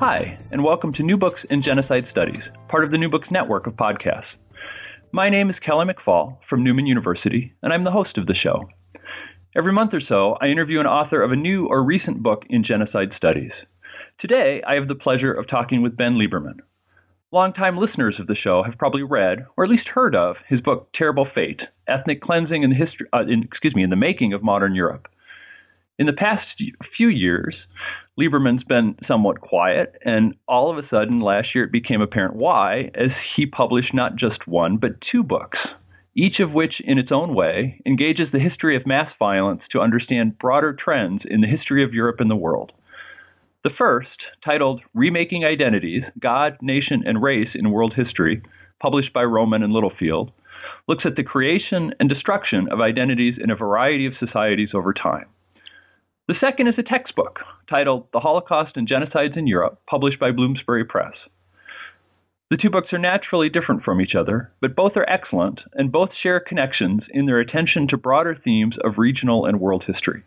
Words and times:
Hi, 0.00 0.38
and 0.52 0.62
welcome 0.62 0.92
to 0.92 1.02
New 1.02 1.16
Books 1.16 1.40
in 1.50 1.60
Genocide 1.60 2.06
Studies, 2.12 2.40
part 2.68 2.84
of 2.84 2.92
the 2.92 2.98
New 2.98 3.08
Books 3.08 3.26
network 3.32 3.66
of 3.66 3.72
podcasts. 3.72 4.30
My 5.10 5.28
name 5.28 5.50
is 5.50 5.56
Kelly 5.58 5.86
McFall 5.86 6.38
from 6.48 6.62
Newman 6.62 6.86
University, 6.86 7.52
and 7.64 7.72
I'm 7.72 7.82
the 7.82 7.90
host 7.90 8.16
of 8.16 8.26
the 8.26 8.34
show. 8.34 8.68
Every 9.56 9.72
month 9.72 9.92
or 9.92 10.00
so, 10.00 10.36
I 10.40 10.46
interview 10.46 10.78
an 10.78 10.86
author 10.86 11.20
of 11.20 11.32
a 11.32 11.36
new 11.36 11.66
or 11.66 11.82
recent 11.82 12.22
book 12.22 12.44
in 12.48 12.62
genocide 12.62 13.08
studies. 13.16 13.50
Today, 14.20 14.62
I 14.64 14.74
have 14.74 14.86
the 14.86 14.94
pleasure 14.94 15.32
of 15.32 15.48
talking 15.48 15.82
with 15.82 15.96
Ben 15.96 16.14
Lieberman. 16.14 16.60
Longtime 17.32 17.76
listeners 17.76 18.20
of 18.20 18.28
the 18.28 18.36
show 18.36 18.62
have 18.62 18.78
probably 18.78 19.02
read, 19.02 19.46
or 19.56 19.64
at 19.64 19.70
least 19.70 19.88
heard 19.88 20.14
of, 20.14 20.36
his 20.48 20.60
book 20.60 20.90
Terrible 20.94 21.26
Fate: 21.34 21.62
Ethnic 21.88 22.22
Cleansing 22.22 22.62
in 22.62 22.70
the 22.70 22.76
History, 22.76 23.08
uh, 23.12 23.24
in, 23.28 23.42
excuse 23.42 23.74
me, 23.74 23.82
in 23.82 23.90
the 23.90 23.96
Making 23.96 24.32
of 24.32 24.44
Modern 24.44 24.76
Europe. 24.76 25.08
In 25.98 26.06
the 26.06 26.12
past 26.12 26.46
few 26.96 27.08
years, 27.08 27.56
Lieberman's 28.16 28.62
been 28.62 28.96
somewhat 29.08 29.40
quiet, 29.40 29.96
and 30.04 30.36
all 30.46 30.70
of 30.70 30.78
a 30.78 30.88
sudden 30.88 31.20
last 31.20 31.56
year 31.56 31.64
it 31.64 31.72
became 31.72 32.00
apparent 32.00 32.36
why, 32.36 32.92
as 32.94 33.10
he 33.34 33.46
published 33.46 33.92
not 33.92 34.14
just 34.14 34.46
one, 34.46 34.76
but 34.76 35.00
two 35.00 35.24
books, 35.24 35.58
each 36.14 36.38
of 36.38 36.52
which, 36.52 36.74
in 36.84 36.98
its 36.98 37.10
own 37.10 37.34
way, 37.34 37.80
engages 37.84 38.28
the 38.30 38.38
history 38.38 38.76
of 38.76 38.86
mass 38.86 39.10
violence 39.18 39.62
to 39.72 39.80
understand 39.80 40.38
broader 40.38 40.72
trends 40.72 41.22
in 41.28 41.40
the 41.40 41.48
history 41.48 41.82
of 41.82 41.92
Europe 41.92 42.20
and 42.20 42.30
the 42.30 42.36
world. 42.36 42.70
The 43.64 43.70
first, 43.76 44.22
titled 44.44 44.80
Remaking 44.94 45.44
Identities 45.44 46.04
God, 46.20 46.58
Nation, 46.62 47.02
and 47.06 47.20
Race 47.20 47.56
in 47.56 47.72
World 47.72 47.94
History, 47.96 48.40
published 48.80 49.12
by 49.12 49.24
Rowman 49.24 49.64
and 49.64 49.72
Littlefield, 49.72 50.30
looks 50.86 51.04
at 51.04 51.16
the 51.16 51.24
creation 51.24 51.92
and 51.98 52.08
destruction 52.08 52.68
of 52.70 52.80
identities 52.80 53.34
in 53.42 53.50
a 53.50 53.56
variety 53.56 54.06
of 54.06 54.12
societies 54.20 54.70
over 54.74 54.94
time. 54.94 55.26
The 56.28 56.34
second 56.42 56.68
is 56.68 56.74
a 56.76 56.82
textbook 56.82 57.38
titled 57.70 58.06
The 58.12 58.20
Holocaust 58.20 58.76
and 58.76 58.86
Genocides 58.86 59.38
in 59.38 59.46
Europe, 59.46 59.80
published 59.88 60.20
by 60.20 60.30
Bloomsbury 60.30 60.84
Press. 60.84 61.14
The 62.50 62.58
two 62.58 62.68
books 62.68 62.92
are 62.92 62.98
naturally 62.98 63.48
different 63.48 63.82
from 63.82 63.98
each 63.98 64.14
other, 64.14 64.52
but 64.60 64.76
both 64.76 64.92
are 64.96 65.08
excellent, 65.08 65.60
and 65.72 65.90
both 65.90 66.10
share 66.22 66.38
connections 66.38 67.00
in 67.10 67.24
their 67.24 67.40
attention 67.40 67.88
to 67.88 67.96
broader 67.96 68.36
themes 68.44 68.76
of 68.84 68.98
regional 68.98 69.46
and 69.46 69.58
world 69.58 69.84
history. 69.86 70.22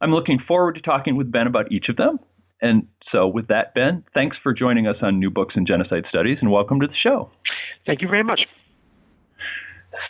I'm 0.00 0.12
looking 0.12 0.38
forward 0.38 0.76
to 0.76 0.80
talking 0.80 1.14
with 1.14 1.30
Ben 1.30 1.46
about 1.46 1.70
each 1.70 1.90
of 1.90 1.96
them. 1.96 2.20
And 2.62 2.88
so, 3.12 3.28
with 3.28 3.48
that, 3.48 3.74
Ben, 3.74 4.04
thanks 4.14 4.38
for 4.42 4.54
joining 4.54 4.86
us 4.86 4.96
on 5.02 5.20
New 5.20 5.30
Books 5.30 5.56
in 5.56 5.66
Genocide 5.66 6.04
Studies, 6.08 6.38
and 6.40 6.50
welcome 6.50 6.80
to 6.80 6.86
the 6.86 6.94
show. 6.94 7.30
Thank 7.84 8.00
you 8.00 8.08
very 8.08 8.24
much. 8.24 8.40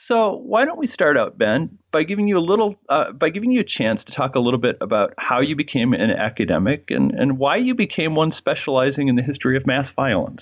So 0.06 0.43
why 0.44 0.65
don't 0.65 0.78
we 0.78 0.88
start 0.93 1.16
out, 1.16 1.38
Ben, 1.38 1.78
by 1.93 2.03
giving 2.03 2.28
you 2.28 2.38
a 2.38 2.41
little, 2.41 2.76
uh, 2.88 3.12
by 3.12 3.31
giving 3.31 3.53
you 3.53 3.60
a 3.60 3.65
chance 3.65 4.00
to 4.06 4.12
talk 4.12 4.34
a 4.34 4.41
little 4.41 4.60
bit 4.60 4.76
about 4.81 5.15
how 5.19 5.41
you 5.41 5.56
became 5.56 5.93
an 5.93 6.10
academic 6.10 6.87
and, 6.88 7.12
and 7.12 7.38
why 7.38 7.56
you 7.56 7.75
became 7.75 8.15
one 8.15 8.32
specializing 8.37 9.09
in 9.09 9.16
the 9.16 9.22
history 9.22 9.56
of 9.56 9.66
mass 9.66 9.87
violence. 9.97 10.41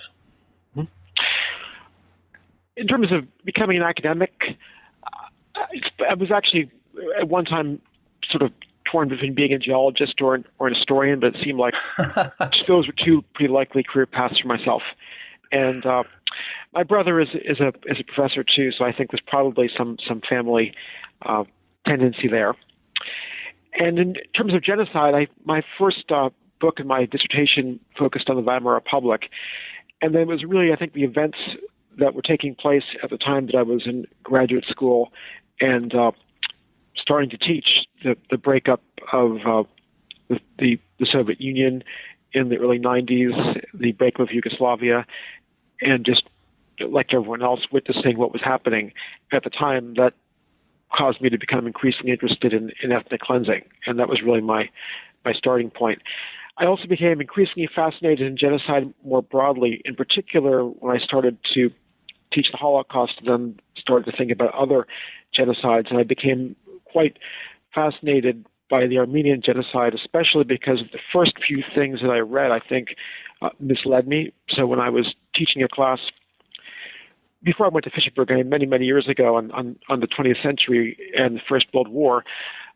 Mm-hmm. 0.76 0.82
In 2.76 2.86
terms 2.86 3.12
of 3.12 3.24
becoming 3.44 3.78
an 3.78 3.82
academic, 3.82 4.32
I 5.54 6.14
was 6.14 6.30
actually 6.30 6.70
at 7.18 7.28
one 7.28 7.44
time 7.44 7.80
sort 8.30 8.42
of 8.42 8.52
torn 8.90 9.08
between 9.08 9.34
being 9.34 9.52
a 9.52 9.58
geologist 9.58 10.14
or 10.20 10.34
an, 10.34 10.44
or 10.58 10.68
an 10.68 10.74
historian, 10.74 11.20
but 11.20 11.34
it 11.34 11.36
seemed 11.44 11.58
like 11.58 11.74
those 12.68 12.86
were 12.86 12.94
two 13.04 13.22
pretty 13.34 13.52
likely 13.52 13.82
career 13.82 14.06
paths 14.06 14.38
for 14.40 14.48
myself. 14.48 14.82
And 15.52 15.84
uh, 15.84 16.04
my 16.76 16.82
brother 16.82 17.18
is 17.20 17.28
is 17.34 17.58
a 17.58 17.68
is 17.86 17.98
a 17.98 18.04
professor 18.04 18.44
too, 18.44 18.70
so 18.70 18.84
I 18.84 18.92
think 18.92 19.10
there's 19.10 19.22
probably 19.26 19.70
some 19.74 19.96
some 20.06 20.20
family 20.28 20.74
uh, 21.24 21.44
tendency 21.86 22.28
there. 22.28 22.54
And 23.78 23.98
in 23.98 24.14
terms 24.36 24.52
of 24.52 24.62
genocide, 24.62 25.14
I 25.14 25.26
my 25.44 25.62
first 25.78 26.12
uh, 26.14 26.28
book 26.60 26.78
in 26.78 26.86
my 26.86 27.06
dissertation 27.06 27.80
focused 27.98 28.28
on 28.28 28.36
the 28.36 28.42
Weimar 28.42 28.74
Republic, 28.74 29.22
and 30.02 30.14
then 30.14 30.22
it 30.22 30.28
was 30.28 30.44
really 30.44 30.70
I 30.70 30.76
think 30.76 30.92
the 30.92 31.04
events 31.04 31.38
that 31.98 32.14
were 32.14 32.22
taking 32.22 32.54
place 32.54 32.84
at 33.02 33.08
the 33.08 33.16
time 33.16 33.46
that 33.46 33.54
I 33.54 33.62
was 33.62 33.86
in 33.86 34.06
graduate 34.22 34.66
school 34.68 35.12
and 35.60 35.94
uh, 35.94 36.10
starting 36.94 37.30
to 37.30 37.38
teach 37.38 37.86
the 38.04 38.18
the 38.30 38.36
breakup 38.36 38.82
of 39.14 39.38
uh, 39.46 39.62
the, 40.28 40.40
the 40.58 40.78
the 40.98 41.06
Soviet 41.10 41.40
Union 41.40 41.82
in 42.32 42.50
the 42.50 42.58
early 42.58 42.78
90s, 42.78 43.62
the 43.72 43.92
breakup 43.92 44.20
of 44.20 44.28
Yugoslavia, 44.30 45.06
and 45.80 46.04
just 46.04 46.24
like 46.80 47.12
everyone 47.12 47.42
else, 47.42 47.60
witnessing 47.72 48.18
what 48.18 48.32
was 48.32 48.42
happening 48.44 48.92
at 49.32 49.44
the 49.44 49.50
time, 49.50 49.94
that 49.94 50.14
caused 50.96 51.20
me 51.20 51.28
to 51.28 51.38
become 51.38 51.66
increasingly 51.66 52.12
interested 52.12 52.52
in, 52.52 52.70
in 52.82 52.92
ethnic 52.92 53.20
cleansing, 53.20 53.62
and 53.86 53.98
that 53.98 54.08
was 54.08 54.22
really 54.22 54.40
my 54.40 54.68
my 55.24 55.32
starting 55.32 55.70
point. 55.70 56.00
I 56.58 56.66
also 56.66 56.86
became 56.86 57.20
increasingly 57.20 57.68
fascinated 57.74 58.26
in 58.26 58.36
genocide 58.36 58.92
more 59.04 59.22
broadly, 59.22 59.82
in 59.84 59.94
particular 59.94 60.62
when 60.62 60.96
I 60.96 61.04
started 61.04 61.36
to 61.54 61.70
teach 62.32 62.50
the 62.50 62.56
Holocaust, 62.56 63.14
and 63.18 63.28
then 63.28 63.60
started 63.76 64.10
to 64.10 64.16
think 64.16 64.30
about 64.30 64.54
other 64.54 64.86
genocides, 65.36 65.90
and 65.90 65.98
I 65.98 66.02
became 66.04 66.56
quite 66.84 67.18
fascinated 67.74 68.46
by 68.70 68.86
the 68.86 68.98
Armenian 68.98 69.42
genocide, 69.42 69.94
especially 69.94 70.44
because 70.44 70.80
the 70.92 70.98
first 71.12 71.32
few 71.46 71.62
things 71.74 72.00
that 72.00 72.10
I 72.10 72.18
read, 72.18 72.50
I 72.50 72.60
think, 72.60 72.96
uh, 73.42 73.50
misled 73.60 74.08
me. 74.08 74.32
So 74.48 74.66
when 74.66 74.80
I 74.80 74.88
was 74.88 75.14
teaching 75.34 75.62
a 75.62 75.68
class 75.68 76.00
before 77.46 77.64
I 77.64 77.68
went 77.68 77.84
to 77.84 77.90
Fitchburg 77.90 78.28
many, 78.46 78.66
many 78.66 78.84
years 78.84 79.08
ago 79.08 79.36
on, 79.36 79.52
on, 79.52 79.76
on, 79.88 80.00
the 80.00 80.08
20th 80.08 80.42
century 80.42 80.98
and 81.16 81.36
the 81.36 81.40
First 81.48 81.66
World 81.72 81.88
War, 81.88 82.24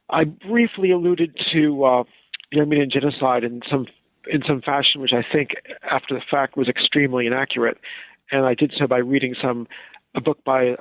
I 0.08 0.24
briefly 0.24 0.92
alluded 0.92 1.36
to 1.52 1.84
uh, 1.84 2.04
the 2.52 2.60
Armenian 2.60 2.88
genocide 2.88 3.44
in 3.44 3.60
some 3.68 3.86
in 4.30 4.42
some 4.46 4.60
fashion, 4.60 5.00
which 5.00 5.12
I 5.12 5.24
think, 5.30 5.54
after 5.90 6.14
the 6.14 6.20
fact, 6.30 6.56
was 6.56 6.68
extremely 6.68 7.26
inaccurate. 7.26 7.78
And 8.30 8.44
I 8.44 8.54
did 8.54 8.72
so 8.76 8.86
by 8.86 8.98
reading 8.98 9.34
some 9.40 9.66
a 10.14 10.20
book 10.20 10.42
by 10.44 10.62
a, 10.64 10.76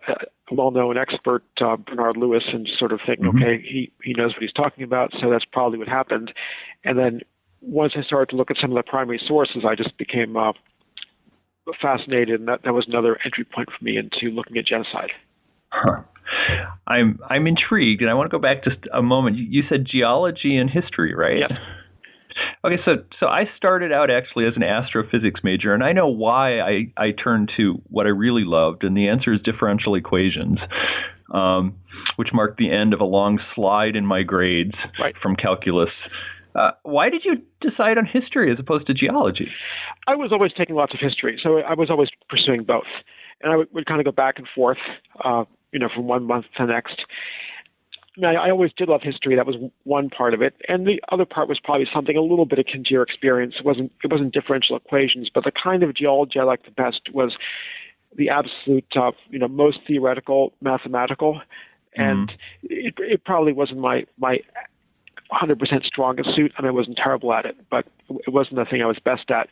a 0.51 0.53
well-known 0.53 0.97
expert, 0.97 1.43
uh, 1.61 1.77
Bernard 1.77 2.17
Lewis, 2.17 2.43
and 2.51 2.65
just 2.65 2.77
sort 2.77 2.91
of 2.91 2.99
thinking, 3.05 3.25
mm-hmm. 3.25 3.37
okay, 3.37 3.61
he 3.61 3.91
he 4.03 4.13
knows 4.13 4.33
what 4.33 4.41
he's 4.41 4.53
talking 4.53 4.83
about, 4.83 5.11
so 5.19 5.31
that's 5.31 5.45
probably 5.45 5.79
what 5.79 5.87
happened. 5.87 6.31
And 6.83 6.97
then 6.97 7.21
once 7.61 7.93
I 7.95 8.03
started 8.03 8.29
to 8.29 8.35
look 8.35 8.51
at 8.51 8.57
some 8.61 8.71
of 8.71 8.75
the 8.75 8.83
primary 8.83 9.21
sources, 9.25 9.63
I 9.67 9.75
just 9.75 9.97
became 9.97 10.37
uh, 10.37 10.53
fascinated, 11.81 12.39
and 12.39 12.47
that, 12.47 12.61
that 12.63 12.73
was 12.73 12.85
another 12.87 13.17
entry 13.25 13.43
point 13.43 13.69
for 13.69 13.83
me 13.83 13.97
into 13.97 14.33
looking 14.33 14.57
at 14.57 14.65
genocide. 14.65 15.11
Huh. 15.69 16.01
I'm 16.87 17.19
I'm 17.27 17.47
intrigued, 17.47 18.01
and 18.01 18.09
I 18.09 18.13
want 18.13 18.29
to 18.29 18.35
go 18.35 18.41
back 18.41 18.63
just 18.63 18.77
a 18.93 19.01
moment. 19.01 19.37
You, 19.37 19.63
said 19.69 19.85
geology 19.85 20.57
and 20.57 20.69
history, 20.69 21.15
right? 21.15 21.39
Yes. 21.39 21.51
Okay, 22.63 22.77
so 22.85 23.03
so 23.19 23.27
I 23.27 23.49
started 23.57 23.91
out 23.91 24.09
actually 24.09 24.45
as 24.45 24.53
an 24.55 24.63
astrophysics 24.63 25.41
major, 25.43 25.73
and 25.73 25.83
I 25.83 25.91
know 25.91 26.07
why 26.07 26.59
I 26.59 26.93
I 26.97 27.11
turned 27.11 27.51
to 27.57 27.81
what 27.89 28.05
I 28.05 28.09
really 28.09 28.43
loved, 28.43 28.83
and 28.83 28.95
the 28.95 29.07
answer 29.07 29.33
is 29.33 29.41
differential 29.41 29.95
equations, 29.95 30.59
um, 31.33 31.75
which 32.15 32.29
marked 32.33 32.57
the 32.57 32.71
end 32.71 32.93
of 32.93 33.01
a 33.01 33.05
long 33.05 33.39
slide 33.55 33.95
in 33.95 34.05
my 34.05 34.23
grades 34.23 34.75
right. 34.99 35.15
from 35.21 35.35
calculus 35.35 35.89
uh, 36.55 36.71
why 36.83 37.09
did 37.09 37.23
you 37.25 37.41
decide 37.61 37.97
on 37.97 38.05
history 38.05 38.51
as 38.51 38.59
opposed 38.59 38.87
to 38.87 38.93
geology? 38.93 39.49
I 40.07 40.15
was 40.15 40.31
always 40.31 40.51
taking 40.53 40.75
lots 40.75 40.93
of 40.93 40.99
history, 40.99 41.39
so 41.41 41.59
I 41.59 41.73
was 41.73 41.89
always 41.89 42.09
pursuing 42.27 42.63
both, 42.63 42.87
and 43.41 43.51
I 43.51 43.57
would, 43.57 43.67
would 43.73 43.85
kind 43.85 43.99
of 43.99 44.05
go 44.05 44.11
back 44.11 44.39
and 44.39 44.47
forth, 44.53 44.79
uh, 45.23 45.45
you 45.71 45.79
know, 45.79 45.89
from 45.93 46.07
one 46.07 46.25
month 46.25 46.45
to 46.57 46.65
the 46.65 46.71
next. 46.71 47.01
I, 48.23 48.35
I 48.35 48.49
always 48.49 48.71
did 48.75 48.89
love 48.89 49.01
history. 49.03 49.35
That 49.35 49.45
was 49.45 49.55
one 49.83 50.09
part 50.09 50.33
of 50.33 50.41
it, 50.41 50.55
and 50.67 50.87
the 50.87 51.01
other 51.11 51.25
part 51.25 51.47
was 51.47 51.59
probably 51.63 51.87
something 51.93 52.17
a 52.17 52.21
little 52.21 52.45
bit 52.45 52.59
akin 52.59 52.83
to 52.85 52.91
your 52.91 53.03
experience. 53.03 53.55
It 53.59 53.65
wasn't 53.65 53.91
it 54.03 54.11
wasn't 54.11 54.33
differential 54.33 54.75
equations, 54.75 55.29
but 55.33 55.43
the 55.43 55.51
kind 55.51 55.83
of 55.83 55.93
geology 55.95 56.39
I 56.39 56.43
liked 56.43 56.65
the 56.65 56.71
best 56.71 57.01
was 57.13 57.35
the 58.15 58.29
absolute, 58.29 58.85
uh, 58.95 59.11
you 59.29 59.37
know, 59.37 59.47
most 59.47 59.79
theoretical, 59.87 60.53
mathematical, 60.61 61.41
and 61.95 62.29
mm-hmm. 62.29 62.67
it, 62.69 62.93
it 62.97 63.23
probably 63.23 63.53
wasn't 63.53 63.79
my 63.79 64.05
my 64.17 64.39
100% 65.31 65.85
strongest 65.85 66.35
suit. 66.35 66.51
and 66.57 66.65
I 66.65 66.71
wasn't 66.71 66.97
terrible 66.97 67.33
at 67.33 67.45
it, 67.45 67.55
but 67.69 67.85
it 68.09 68.33
wasn't 68.33 68.55
the 68.55 68.65
thing 68.65 68.81
I 68.81 68.85
was 68.85 68.97
best 69.03 69.29
at. 69.29 69.49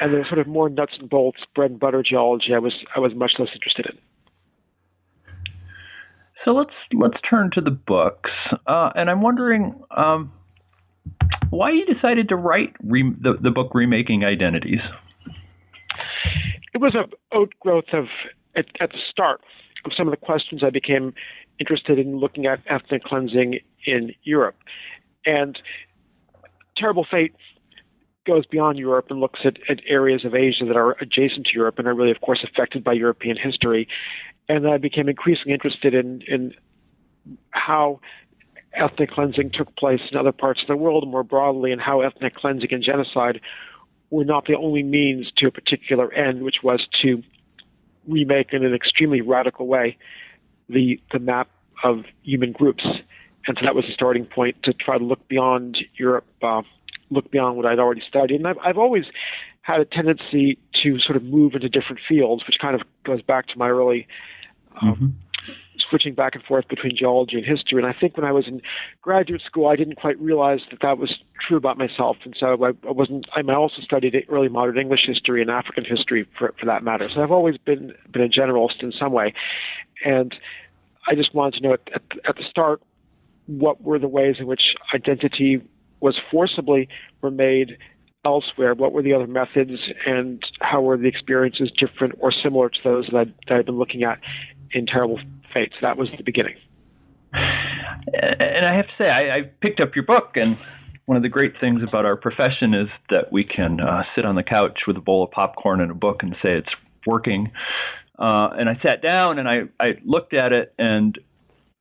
And 0.00 0.12
the 0.12 0.24
sort 0.28 0.38
of 0.38 0.46
more 0.46 0.68
nuts 0.68 0.92
and 0.98 1.08
bolts, 1.08 1.40
bread 1.54 1.72
and 1.72 1.80
butter 1.80 2.02
geology, 2.02 2.54
I 2.54 2.58
was 2.58 2.74
I 2.94 3.00
was 3.00 3.14
much 3.14 3.32
less 3.38 3.48
interested 3.54 3.86
in. 3.86 3.98
So 6.44 6.52
let's 6.52 6.74
let's 6.92 7.16
turn 7.28 7.50
to 7.54 7.60
the 7.60 7.70
books, 7.70 8.30
uh, 8.66 8.90
and 8.94 9.10
I'm 9.10 9.22
wondering 9.22 9.74
um, 9.96 10.32
why 11.50 11.70
you 11.70 11.84
decided 11.84 12.28
to 12.28 12.36
write 12.36 12.74
re- 12.84 13.14
the 13.20 13.38
the 13.40 13.50
book 13.50 13.72
remaking 13.74 14.24
identities. 14.24 14.80
It 16.74 16.78
was 16.78 16.94
a 16.94 17.06
outgrowth 17.36 17.92
of 17.92 18.06
at, 18.54 18.66
at 18.80 18.90
the 18.90 18.98
start 19.10 19.40
of 19.84 19.92
some 19.96 20.06
of 20.06 20.12
the 20.12 20.24
questions 20.24 20.62
I 20.62 20.70
became 20.70 21.12
interested 21.58 21.98
in 21.98 22.18
looking 22.18 22.46
at 22.46 22.60
ethnic 22.68 23.02
cleansing 23.04 23.58
in 23.84 24.14
Europe, 24.22 24.56
and 25.24 25.58
Terrible 26.76 27.06
Fate 27.10 27.34
goes 28.26 28.44
beyond 28.46 28.78
Europe 28.78 29.06
and 29.10 29.20
looks 29.20 29.40
at, 29.44 29.56
at 29.68 29.80
areas 29.86 30.24
of 30.24 30.34
Asia 30.34 30.64
that 30.66 30.76
are 30.76 30.92
adjacent 31.00 31.46
to 31.46 31.54
Europe 31.54 31.78
and 31.78 31.88
are 31.88 31.94
really, 31.94 32.10
of 32.10 32.20
course, 32.20 32.44
affected 32.44 32.84
by 32.84 32.92
European 32.92 33.36
history 33.36 33.88
and 34.48 34.66
I 34.66 34.78
became 34.78 35.08
increasingly 35.08 35.52
interested 35.52 35.94
in 35.94 36.22
in 36.26 36.54
how 37.50 38.00
ethnic 38.74 39.10
cleansing 39.10 39.50
took 39.52 39.74
place 39.76 40.00
in 40.10 40.16
other 40.16 40.32
parts 40.32 40.60
of 40.62 40.68
the 40.68 40.76
world 40.76 41.06
more 41.08 41.22
broadly, 41.22 41.72
and 41.72 41.80
how 41.80 42.00
ethnic 42.00 42.34
cleansing 42.34 42.72
and 42.72 42.82
genocide 42.82 43.40
were 44.10 44.24
not 44.24 44.46
the 44.46 44.56
only 44.56 44.82
means 44.82 45.30
to 45.36 45.46
a 45.46 45.50
particular 45.50 46.12
end, 46.12 46.42
which 46.42 46.62
was 46.62 46.86
to 47.02 47.22
remake 48.06 48.52
in 48.52 48.64
an 48.64 48.74
extremely 48.74 49.20
radical 49.20 49.66
way 49.66 49.96
the 50.68 51.00
the 51.12 51.18
map 51.18 51.50
of 51.84 52.04
human 52.22 52.52
groups. 52.52 52.84
And 53.46 53.56
so 53.58 53.64
that 53.64 53.74
was 53.74 53.84
the 53.86 53.94
starting 53.94 54.26
point 54.26 54.62
to 54.64 54.72
try 54.72 54.98
to 54.98 55.04
look 55.04 55.26
beyond 55.28 55.78
Europe, 55.94 56.26
uh, 56.42 56.62
look 57.10 57.30
beyond 57.30 57.56
what 57.56 57.66
I'd 57.66 57.78
already 57.78 58.02
studied. 58.06 58.36
And 58.36 58.46
I've, 58.46 58.58
I've 58.64 58.78
always 58.78 59.04
had 59.62 59.80
a 59.80 59.84
tendency 59.84 60.58
to 60.82 60.98
sort 60.98 61.16
of 61.16 61.22
move 61.22 61.54
into 61.54 61.68
different 61.68 62.00
fields, 62.08 62.44
which 62.46 62.58
kind 62.58 62.74
of 62.74 62.82
goes 63.04 63.22
back 63.22 63.48
to 63.48 63.58
my 63.58 63.68
early 63.68 64.06
um, 64.80 64.94
mm-hmm. 64.94 65.52
switching 65.90 66.14
back 66.14 66.34
and 66.34 66.42
forth 66.44 66.66
between 66.68 66.96
geology 66.96 67.36
and 67.36 67.44
history. 67.44 67.82
And 67.82 67.86
I 67.86 67.98
think 67.98 68.16
when 68.16 68.24
I 68.24 68.32
was 68.32 68.46
in 68.46 68.62
graduate 69.02 69.42
school, 69.44 69.66
I 69.68 69.76
didn't 69.76 69.96
quite 69.96 70.18
realize 70.18 70.60
that 70.70 70.80
that 70.80 70.98
was 70.98 71.18
true 71.46 71.56
about 71.56 71.76
myself. 71.76 72.16
And 72.24 72.34
so 72.38 72.64
I, 72.64 72.70
I 72.86 72.92
wasn't. 72.92 73.26
I, 73.34 73.42
mean, 73.42 73.50
I 73.50 73.54
also 73.54 73.82
studied 73.82 74.14
early 74.30 74.48
modern 74.48 74.78
English 74.78 75.04
history 75.06 75.42
and 75.42 75.50
African 75.50 75.84
history, 75.84 76.26
for, 76.38 76.54
for 76.58 76.66
that 76.66 76.82
matter. 76.82 77.08
So 77.14 77.22
I've 77.22 77.30
always 77.30 77.58
been 77.58 77.94
been 78.10 78.22
a 78.22 78.28
generalist 78.28 78.82
in 78.82 78.92
some 78.92 79.12
way, 79.12 79.34
and 80.04 80.34
I 81.06 81.14
just 81.14 81.34
wanted 81.34 81.58
to 81.58 81.68
know 81.68 81.72
at, 81.74 81.80
at, 81.94 82.02
at 82.26 82.36
the 82.36 82.44
start 82.48 82.80
what 83.48 83.82
were 83.82 83.98
the 83.98 84.08
ways 84.08 84.36
in 84.38 84.46
which 84.46 84.76
identity 84.94 85.60
was 86.00 86.16
forcibly 86.30 86.88
remade 87.22 87.76
elsewhere? 88.24 88.74
What 88.74 88.92
were 88.92 89.02
the 89.02 89.14
other 89.14 89.26
methods, 89.26 89.72
and 90.06 90.40
how 90.60 90.82
were 90.82 90.96
the 90.96 91.08
experiences 91.08 91.70
different 91.76 92.14
or 92.20 92.30
similar 92.30 92.68
to 92.68 92.78
those 92.84 93.06
that 93.10 93.16
I'd, 93.16 93.34
that 93.48 93.58
I'd 93.58 93.66
been 93.66 93.78
looking 93.78 94.04
at 94.04 94.20
in 94.72 94.86
terrible 94.86 95.18
fates. 95.52 95.74
That 95.80 95.96
was 95.96 96.08
the 96.16 96.22
beginning. 96.22 96.54
And 97.32 98.66
I 98.66 98.74
have 98.74 98.86
to 98.86 98.92
say, 98.98 99.08
I, 99.08 99.36
I 99.36 99.42
picked 99.60 99.80
up 99.80 99.94
your 99.94 100.04
book, 100.04 100.36
and 100.36 100.56
one 101.06 101.16
of 101.16 101.22
the 101.22 101.28
great 101.28 101.54
things 101.60 101.82
about 101.82 102.04
our 102.04 102.16
profession 102.16 102.74
is 102.74 102.88
that 103.10 103.32
we 103.32 103.44
can 103.44 103.80
uh, 103.80 104.02
sit 104.14 104.24
on 104.24 104.34
the 104.34 104.42
couch 104.42 104.80
with 104.86 104.96
a 104.96 105.00
bowl 105.00 105.24
of 105.24 105.30
popcorn 105.30 105.80
and 105.80 105.90
a 105.90 105.94
book 105.94 106.22
and 106.22 106.36
say 106.42 106.52
it's 106.52 106.68
working. 107.06 107.50
Uh, 108.18 108.50
and 108.58 108.68
I 108.68 108.78
sat 108.82 109.00
down 109.00 109.38
and 109.38 109.48
I, 109.48 109.62
I 109.80 109.94
looked 110.04 110.34
at 110.34 110.52
it, 110.52 110.74
and 110.78 111.18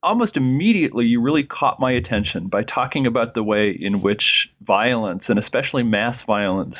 almost 0.03 0.37
immediately 0.37 1.05
you 1.05 1.21
really 1.21 1.43
caught 1.43 1.79
my 1.79 1.91
attention 1.91 2.47
by 2.47 2.63
talking 2.63 3.05
about 3.05 3.33
the 3.33 3.43
way 3.43 3.77
in 3.79 4.01
which 4.01 4.47
violence, 4.61 5.23
and 5.27 5.39
especially 5.39 5.83
mass 5.83 6.17
violence, 6.25 6.75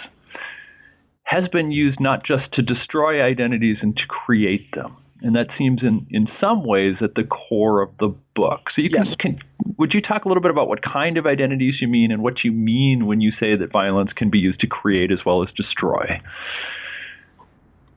has 1.24 1.48
been 1.50 1.72
used 1.72 2.00
not 2.00 2.26
just 2.26 2.52
to 2.54 2.62
destroy 2.62 3.22
identities 3.22 3.78
and 3.82 3.96
to 3.98 4.04
create 4.08 4.74
them 4.74 4.98
and 5.22 5.36
that 5.36 5.48
seems 5.58 5.82
in, 5.82 6.06
in 6.10 6.28
some 6.40 6.64
ways 6.64 6.96
at 7.02 7.16
the 7.16 7.24
core 7.24 7.82
of 7.82 7.90
the 8.00 8.14
book. 8.36 8.62
So 8.76 8.82
you 8.82 8.90
can, 8.90 9.06
yes. 9.06 9.16
can 9.20 9.40
would 9.78 9.94
you 9.94 10.02
talk 10.02 10.26
a 10.26 10.28
little 10.28 10.42
bit 10.42 10.52
about 10.52 10.68
what 10.68 10.82
kind 10.82 11.18
of 11.18 11.26
identities 11.26 11.76
you 11.82 11.88
mean 11.88 12.12
and 12.12 12.22
what 12.22 12.44
you 12.44 12.52
mean 12.52 13.06
when 13.06 13.22
you 13.22 13.32
say 13.40 13.56
that 13.56 13.72
violence 13.72 14.12
can 14.16 14.30
be 14.30 14.40
used 14.40 14.60
to 14.62 14.68
create 14.68 15.12
as 15.12 15.20
well 15.26 15.44
as 15.44 15.50
destroy? 15.56 16.22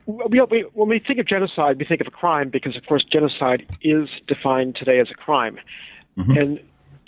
We, 0.05 0.41
we, 0.49 0.65
when 0.73 0.89
we 0.89 0.99
think 0.99 1.19
of 1.19 1.27
genocide, 1.27 1.77
we 1.77 1.85
think 1.85 2.01
of 2.01 2.07
a 2.07 2.11
crime 2.11 2.49
because, 2.49 2.75
of 2.75 2.85
course, 2.85 3.03
genocide 3.03 3.65
is 3.81 4.09
defined 4.27 4.75
today 4.75 4.99
as 4.99 5.07
a 5.11 5.13
crime, 5.13 5.57
mm-hmm. 6.17 6.31
and 6.31 6.59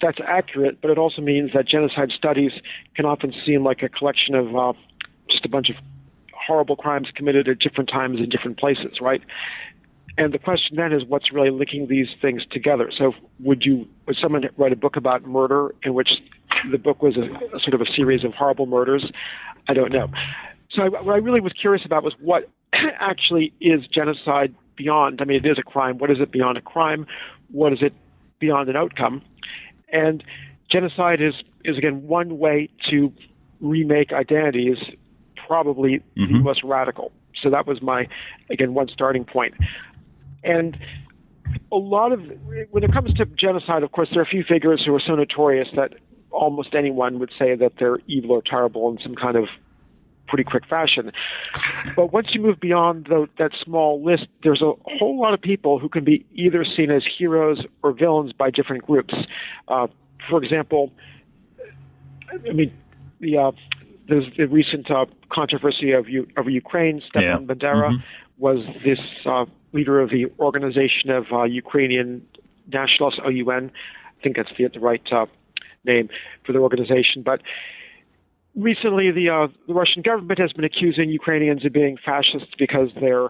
that's 0.01 0.19
accurate. 0.25 0.79
But 0.81 0.91
it 0.91 0.97
also 0.97 1.21
means 1.21 1.51
that 1.53 1.67
genocide 1.67 2.11
studies 2.15 2.51
can 2.95 3.05
often 3.05 3.33
seem 3.45 3.63
like 3.63 3.81
a 3.81 3.89
collection 3.89 4.35
of 4.35 4.55
uh, 4.55 4.73
just 5.29 5.45
a 5.45 5.49
bunch 5.49 5.69
of 5.69 5.75
horrible 6.33 6.75
crimes 6.75 7.07
committed 7.15 7.47
at 7.47 7.59
different 7.59 7.89
times 7.89 8.19
in 8.19 8.29
different 8.29 8.59
places, 8.59 8.99
right? 9.01 9.21
And 10.17 10.33
the 10.33 10.39
question 10.39 10.75
then 10.75 10.93
is 10.93 11.03
what's 11.07 11.31
really 11.33 11.49
linking 11.49 11.87
these 11.87 12.07
things 12.21 12.43
together. 12.51 12.91
So 12.95 13.13
would 13.39 13.63
you 13.65 13.87
would 14.05 14.17
someone 14.21 14.43
write 14.57 14.71
a 14.71 14.75
book 14.75 14.95
about 14.95 15.25
murder 15.25 15.73
in 15.83 15.95
which 15.95 16.21
the 16.71 16.77
book 16.77 17.01
was 17.01 17.17
a, 17.17 17.55
a 17.55 17.59
sort 17.59 17.73
of 17.73 17.81
a 17.81 17.91
series 17.95 18.23
of 18.23 18.33
horrible 18.33 18.67
murders? 18.67 19.11
I 19.67 19.73
don't 19.73 19.91
know. 19.91 20.09
So 20.69 20.83
I, 20.83 20.89
what 20.89 21.13
I 21.13 21.17
really 21.17 21.41
was 21.41 21.53
curious 21.53 21.83
about 21.85 22.03
was 22.03 22.13
what 22.19 22.49
actually 22.99 23.53
is 23.61 23.87
genocide 23.87 24.53
beyond. 24.75 25.21
I 25.21 25.25
mean, 25.25 25.43
it 25.43 25.49
is 25.49 25.57
a 25.59 25.63
crime. 25.63 25.97
What 25.97 26.11
is 26.11 26.17
it 26.19 26.31
beyond 26.31 26.57
a 26.57 26.61
crime? 26.61 27.05
What 27.51 27.73
is 27.73 27.79
it 27.81 27.93
beyond 28.39 28.69
an 28.69 28.75
outcome? 28.75 29.21
And 29.91 30.23
genocide 30.71 31.21
is 31.21 31.35
is 31.63 31.77
again 31.77 32.07
one 32.07 32.39
way 32.39 32.69
to 32.89 33.11
remake 33.61 34.11
identities, 34.11 34.77
probably 35.47 36.01
mm-hmm. 36.17 36.33
the 36.33 36.39
most 36.39 36.63
radical. 36.63 37.11
So 37.41 37.49
that 37.49 37.67
was 37.67 37.81
my 37.81 38.07
again 38.49 38.73
one 38.73 38.89
starting 38.89 39.23
point. 39.23 39.53
And 40.43 40.77
a 41.71 41.75
lot 41.75 42.11
of 42.11 42.21
when 42.71 42.83
it 42.83 42.91
comes 42.91 43.13
to 43.15 43.25
genocide, 43.25 43.83
of 43.83 43.91
course, 43.91 44.09
there 44.11 44.19
are 44.19 44.25
a 44.25 44.27
few 44.27 44.43
figures 44.43 44.83
who 44.85 44.93
are 44.95 45.01
so 45.05 45.15
notorious 45.15 45.69
that 45.75 45.93
almost 46.31 46.73
anyone 46.73 47.19
would 47.19 47.31
say 47.37 47.55
that 47.55 47.73
they're 47.79 47.99
evil 48.07 48.31
or 48.31 48.41
terrible 48.41 48.91
in 48.91 48.97
some 49.01 49.15
kind 49.15 49.37
of 49.37 49.45
pretty 50.33 50.49
quick 50.49 50.65
fashion. 50.67 51.11
But 51.95 52.11
once 52.11 52.29
you 52.31 52.41
move 52.41 52.59
beyond 52.59 53.05
the, 53.05 53.27
that 53.37 53.51
small 53.63 54.03
list, 54.03 54.25
there's 54.41 54.63
a 54.63 54.71
whole 54.97 55.19
lot 55.19 55.35
of 55.35 55.41
people 55.41 55.77
who 55.77 55.87
can 55.87 56.03
be 56.03 56.25
either 56.33 56.65
seen 56.65 56.89
as 56.89 57.03
heroes 57.19 57.59
or 57.83 57.93
villains 57.93 58.33
by 58.33 58.49
different 58.49 58.83
groups. 58.83 59.13
Uh, 59.67 59.85
for 60.27 60.43
example, 60.43 60.91
I 62.31 62.51
mean, 62.51 62.73
the 63.19 63.37
uh, 63.37 63.51
there's 64.09 64.25
the 64.35 64.45
recent 64.47 64.89
uh, 64.89 65.05
controversy 65.31 65.91
of, 65.91 66.09
U- 66.09 66.27
of 66.35 66.49
Ukraine. 66.49 66.99
Stepan 67.07 67.45
yeah. 67.47 67.53
Bandera 67.53 67.89
mm-hmm. 67.91 67.95
was 68.39 68.65
this 68.83 68.99
uh, 69.27 69.45
leader 69.71 70.01
of 70.01 70.09
the 70.09 70.25
Organization 70.39 71.11
of 71.11 71.25
uh, 71.31 71.43
Ukrainian 71.43 72.25
Nationalists, 72.71 73.19
OUN. 73.23 73.71
I 74.19 74.23
think 74.23 74.37
that's 74.37 74.49
the, 74.57 74.67
the 74.67 74.79
right 74.79 75.07
uh, 75.11 75.27
name 75.85 76.09
for 76.43 76.53
the 76.53 76.59
organization. 76.59 77.21
But 77.21 77.41
recently, 78.55 79.11
the 79.11 79.29
uh, 79.29 79.47
the 79.67 79.73
Russian 79.73 80.01
government 80.01 80.39
has 80.39 80.53
been 80.53 80.65
accusing 80.65 81.09
Ukrainians 81.09 81.65
of 81.65 81.73
being 81.73 81.97
fascists 82.03 82.53
because 82.57 82.89
they're 82.99 83.29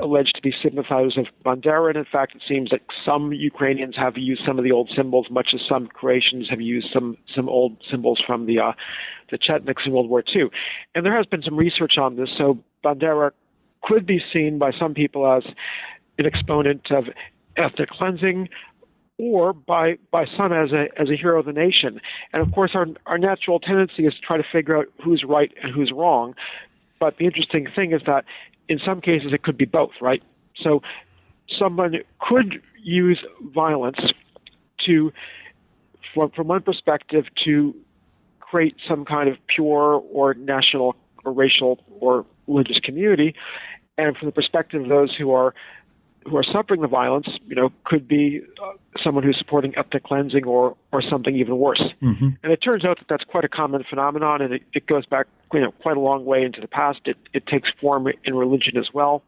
alleged 0.00 0.34
to 0.36 0.42
be 0.42 0.54
sympathizers 0.62 1.16
of 1.16 1.26
Bandera. 1.44 1.88
And 1.88 1.96
in 1.96 2.04
fact, 2.04 2.36
it 2.36 2.42
seems 2.46 2.70
that 2.70 2.80
some 3.04 3.32
Ukrainians 3.32 3.96
have 3.96 4.16
used 4.16 4.42
some 4.46 4.58
of 4.58 4.64
the 4.64 4.72
old 4.72 4.90
symbols, 4.94 5.26
much 5.30 5.48
as 5.54 5.60
some 5.68 5.86
Croatians 5.86 6.48
have 6.50 6.60
used 6.60 6.88
some 6.92 7.16
some 7.34 7.48
old 7.48 7.76
symbols 7.90 8.20
from 8.26 8.46
the 8.46 8.58
uh, 8.58 8.72
the 9.30 9.38
Chetniks 9.38 9.86
in 9.86 9.92
World 9.92 10.08
War 10.08 10.22
II. 10.34 10.44
And 10.94 11.04
there 11.04 11.16
has 11.16 11.26
been 11.26 11.42
some 11.42 11.56
research 11.56 11.98
on 11.98 12.16
this. 12.16 12.28
So 12.36 12.58
Bandera 12.84 13.30
could 13.82 14.06
be 14.06 14.20
seen 14.32 14.58
by 14.58 14.72
some 14.72 14.94
people 14.94 15.26
as 15.30 15.44
an 16.18 16.26
exponent 16.26 16.90
of 16.90 17.04
ethnic 17.56 17.90
cleansing 17.90 18.48
or 19.18 19.52
by 19.52 19.98
by 20.10 20.24
some 20.36 20.52
as 20.52 20.72
a 20.72 20.88
as 20.98 21.10
a 21.10 21.16
hero 21.16 21.40
of 21.40 21.46
the 21.46 21.52
nation. 21.52 22.00
And 22.32 22.40
of 22.40 22.52
course 22.52 22.70
our 22.74 22.86
our 23.06 23.18
natural 23.18 23.60
tendency 23.60 24.06
is 24.06 24.14
to 24.14 24.20
try 24.20 24.36
to 24.36 24.44
figure 24.50 24.76
out 24.76 24.86
who's 25.04 25.24
right 25.24 25.52
and 25.62 25.74
who's 25.74 25.92
wrong. 25.92 26.34
But 27.00 27.18
the 27.18 27.26
interesting 27.26 27.66
thing 27.74 27.92
is 27.92 28.02
that 28.06 28.24
in 28.68 28.78
some 28.84 29.00
cases 29.00 29.32
it 29.32 29.42
could 29.42 29.58
be 29.58 29.64
both, 29.64 29.92
right? 30.00 30.22
So 30.62 30.82
someone 31.58 31.94
could 32.20 32.62
use 32.82 33.18
violence 33.54 33.98
to 34.86 35.12
from, 36.14 36.30
from 36.30 36.48
one 36.48 36.62
perspective 36.62 37.24
to 37.44 37.74
create 38.40 38.76
some 38.88 39.04
kind 39.04 39.28
of 39.28 39.36
pure 39.46 40.02
or 40.12 40.34
national 40.34 40.96
or 41.24 41.32
racial 41.32 41.80
or 42.00 42.24
religious 42.46 42.78
community, 42.78 43.34
and 43.98 44.16
from 44.16 44.26
the 44.26 44.32
perspective 44.32 44.82
of 44.82 44.88
those 44.88 45.14
who 45.14 45.32
are 45.32 45.54
who 46.28 46.36
are 46.36 46.44
suffering 46.44 46.80
the 46.80 46.88
violence, 46.88 47.28
you 47.46 47.54
know, 47.54 47.70
could 47.84 48.06
be 48.06 48.40
uh, 48.62 48.72
someone 49.02 49.24
who's 49.24 49.38
supporting 49.38 49.76
ethnic 49.76 50.04
cleansing 50.04 50.44
or 50.44 50.76
or 50.92 51.02
something 51.02 51.34
even 51.36 51.58
worse. 51.58 51.82
Mm-hmm. 52.02 52.28
And 52.42 52.52
it 52.52 52.58
turns 52.58 52.84
out 52.84 52.98
that 52.98 53.06
that's 53.08 53.24
quite 53.24 53.44
a 53.44 53.48
common 53.48 53.84
phenomenon, 53.88 54.42
and 54.42 54.54
it, 54.54 54.62
it 54.74 54.86
goes 54.86 55.06
back 55.06 55.26
you 55.52 55.60
know 55.60 55.72
quite 55.82 55.96
a 55.96 56.00
long 56.00 56.24
way 56.24 56.42
into 56.42 56.60
the 56.60 56.68
past. 56.68 57.00
It 57.04 57.16
it 57.32 57.46
takes 57.46 57.70
form 57.80 58.06
in 58.24 58.34
religion 58.34 58.76
as 58.76 58.88
well. 58.92 59.22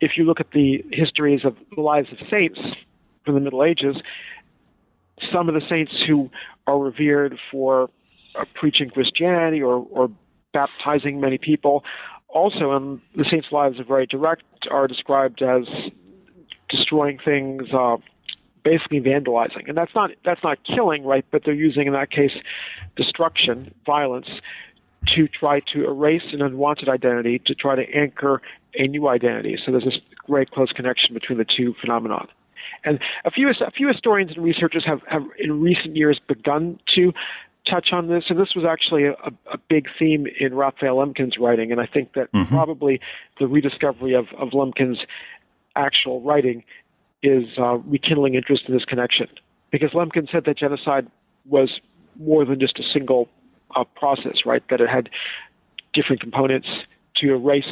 If 0.00 0.12
you 0.16 0.24
look 0.24 0.40
at 0.40 0.52
the 0.52 0.84
histories 0.92 1.44
of 1.44 1.56
the 1.74 1.80
lives 1.80 2.08
of 2.12 2.18
saints 2.30 2.60
from 3.24 3.34
the 3.34 3.40
Middle 3.40 3.64
Ages, 3.64 3.96
some 5.32 5.48
of 5.48 5.54
the 5.54 5.62
saints 5.68 5.92
who 6.06 6.30
are 6.66 6.78
revered 6.78 7.36
for 7.50 7.90
uh, 8.38 8.44
preaching 8.54 8.90
Christianity 8.90 9.60
or, 9.60 9.86
or 9.90 10.10
baptizing 10.52 11.20
many 11.20 11.38
people 11.38 11.84
also 12.28 12.76
in 12.76 13.00
the 13.16 13.24
saints' 13.30 13.48
lives 13.50 13.80
are 13.80 13.84
very 13.84 14.06
direct, 14.06 14.42
are 14.70 14.86
described 14.86 15.42
as 15.42 15.64
destroying 16.68 17.18
things, 17.24 17.62
uh, 17.72 17.96
basically 18.64 19.00
vandalizing. 19.00 19.68
And 19.68 19.76
that's 19.76 19.94
not 19.94 20.10
that's 20.24 20.42
not 20.42 20.58
killing, 20.64 21.04
right? 21.04 21.24
But 21.30 21.42
they're 21.44 21.54
using 21.54 21.86
in 21.86 21.92
that 21.94 22.10
case 22.10 22.32
destruction, 22.96 23.74
violence, 23.86 24.28
to 25.14 25.28
try 25.28 25.60
to 25.72 25.84
erase 25.84 26.22
an 26.32 26.42
unwanted 26.42 26.88
identity, 26.88 27.40
to 27.46 27.54
try 27.54 27.74
to 27.76 27.84
anchor 27.94 28.42
a 28.74 28.86
new 28.86 29.08
identity. 29.08 29.58
So 29.64 29.72
there's 29.72 29.84
this 29.84 29.98
great 30.26 30.50
close 30.50 30.72
connection 30.72 31.14
between 31.14 31.38
the 31.38 31.46
two 31.46 31.74
phenomena. 31.80 32.26
And 32.84 33.00
a 33.24 33.30
few 33.30 33.48
a 33.48 33.70
few 33.70 33.88
historians 33.88 34.32
and 34.34 34.44
researchers 34.44 34.84
have, 34.86 35.00
have 35.08 35.22
in 35.38 35.60
recent 35.60 35.96
years 35.96 36.20
begun 36.28 36.78
to 36.94 37.12
touch 37.68 37.88
on 37.92 38.08
this, 38.08 38.24
and 38.28 38.38
this 38.38 38.54
was 38.54 38.64
actually 38.64 39.04
a, 39.04 39.12
a 39.52 39.58
big 39.68 39.86
theme 39.98 40.26
in 40.40 40.54
Raphael 40.54 40.96
Lemkin's 40.96 41.36
writing, 41.38 41.72
and 41.72 41.80
I 41.80 41.86
think 41.86 42.14
that 42.14 42.32
mm-hmm. 42.32 42.54
probably 42.54 43.00
the 43.38 43.46
rediscovery 43.46 44.14
of, 44.14 44.26
of 44.38 44.50
Lemkin's 44.50 45.00
actual 45.76 46.20
writing 46.22 46.64
is 47.22 47.44
uh, 47.58 47.76
rekindling 47.78 48.34
interest 48.34 48.64
in 48.68 48.74
this 48.74 48.84
connection. 48.84 49.26
Because 49.70 49.90
Lemkin 49.90 50.30
said 50.30 50.44
that 50.46 50.58
genocide 50.58 51.06
was 51.46 51.80
more 52.18 52.44
than 52.44 52.58
just 52.58 52.78
a 52.78 52.82
single 52.92 53.28
uh, 53.76 53.84
process, 53.96 54.38
right? 54.46 54.62
That 54.70 54.80
it 54.80 54.88
had 54.88 55.08
different 55.92 56.20
components 56.20 56.68
to 57.16 57.32
erase 57.32 57.64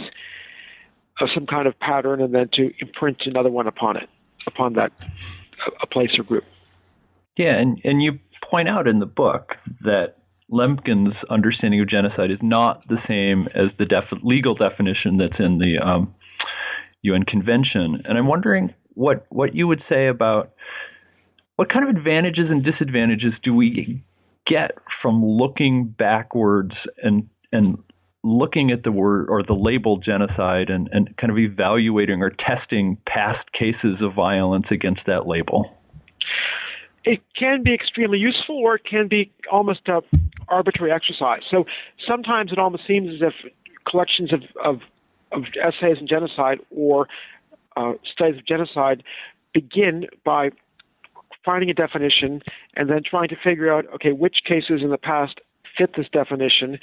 uh, 1.20 1.26
some 1.34 1.46
kind 1.46 1.66
of 1.66 1.78
pattern 1.78 2.20
and 2.20 2.34
then 2.34 2.48
to 2.52 2.72
imprint 2.80 3.22
another 3.24 3.50
one 3.50 3.66
upon 3.66 3.96
it, 3.96 4.08
upon 4.46 4.74
that 4.74 4.92
a 5.82 5.86
place 5.86 6.10
or 6.18 6.24
group. 6.24 6.44
Yeah, 7.36 7.58
and, 7.58 7.80
and 7.84 8.02
you 8.02 8.18
point 8.48 8.68
out 8.68 8.86
in 8.86 8.98
the 8.98 9.06
book 9.06 9.54
that 9.82 10.16
Lemkin's 10.50 11.16
understanding 11.28 11.80
of 11.80 11.88
genocide 11.88 12.30
is 12.30 12.38
not 12.40 12.86
the 12.88 12.98
same 13.08 13.48
as 13.54 13.70
the 13.78 13.84
def- 13.84 14.22
legal 14.22 14.54
definition 14.54 15.16
that's 15.16 15.40
in 15.40 15.58
the 15.58 15.78
um, 15.78 16.14
UN 17.02 17.24
Convention. 17.24 18.02
And 18.04 18.16
I'm 18.16 18.28
wondering 18.28 18.72
what 18.94 19.26
what 19.30 19.54
you 19.54 19.66
would 19.66 19.82
say 19.88 20.06
about 20.06 20.52
what 21.56 21.68
kind 21.68 21.88
of 21.88 21.94
advantages 21.94 22.46
and 22.48 22.62
disadvantages 22.62 23.32
do 23.42 23.54
we 23.54 24.02
get 24.46 24.72
from 25.02 25.24
looking 25.24 25.86
backwards 25.86 26.74
and 27.02 27.28
and 27.52 27.78
looking 28.22 28.70
at 28.70 28.82
the 28.82 28.90
word 28.90 29.28
or 29.28 29.42
the 29.42 29.54
label 29.54 29.98
genocide 29.98 30.68
and, 30.68 30.88
and 30.92 31.16
kind 31.16 31.30
of 31.30 31.38
evaluating 31.38 32.22
or 32.22 32.30
testing 32.30 32.98
past 33.06 33.52
cases 33.52 33.98
of 34.00 34.14
violence 34.14 34.66
against 34.70 35.02
that 35.06 35.26
label? 35.26 35.75
It 37.06 37.22
can 37.38 37.62
be 37.62 37.72
extremely 37.72 38.18
useful 38.18 38.56
or 38.58 38.74
it 38.74 38.84
can 38.84 39.06
be 39.08 39.30
almost 39.50 39.88
a 39.88 40.02
arbitrary 40.48 40.92
exercise. 40.92 41.40
So 41.50 41.64
sometimes 42.06 42.52
it 42.52 42.58
almost 42.58 42.86
seems 42.86 43.14
as 43.14 43.22
if 43.22 43.52
collections 43.88 44.32
of, 44.32 44.42
of, 44.62 44.80
of 45.32 45.44
essays 45.62 45.98
on 46.00 46.06
genocide 46.06 46.58
or 46.70 47.08
uh, 47.76 47.92
studies 48.12 48.38
of 48.38 48.46
genocide 48.46 49.02
begin 49.54 50.06
by 50.24 50.50
finding 51.44 51.70
a 51.70 51.74
definition 51.74 52.42
and 52.74 52.90
then 52.90 53.02
trying 53.08 53.28
to 53.28 53.36
figure 53.42 53.72
out, 53.72 53.86
okay, 53.94 54.12
which 54.12 54.38
cases 54.44 54.82
in 54.82 54.90
the 54.90 54.98
past 54.98 55.40
fit 55.78 55.94
this 55.96 56.06
definition. 56.12 56.78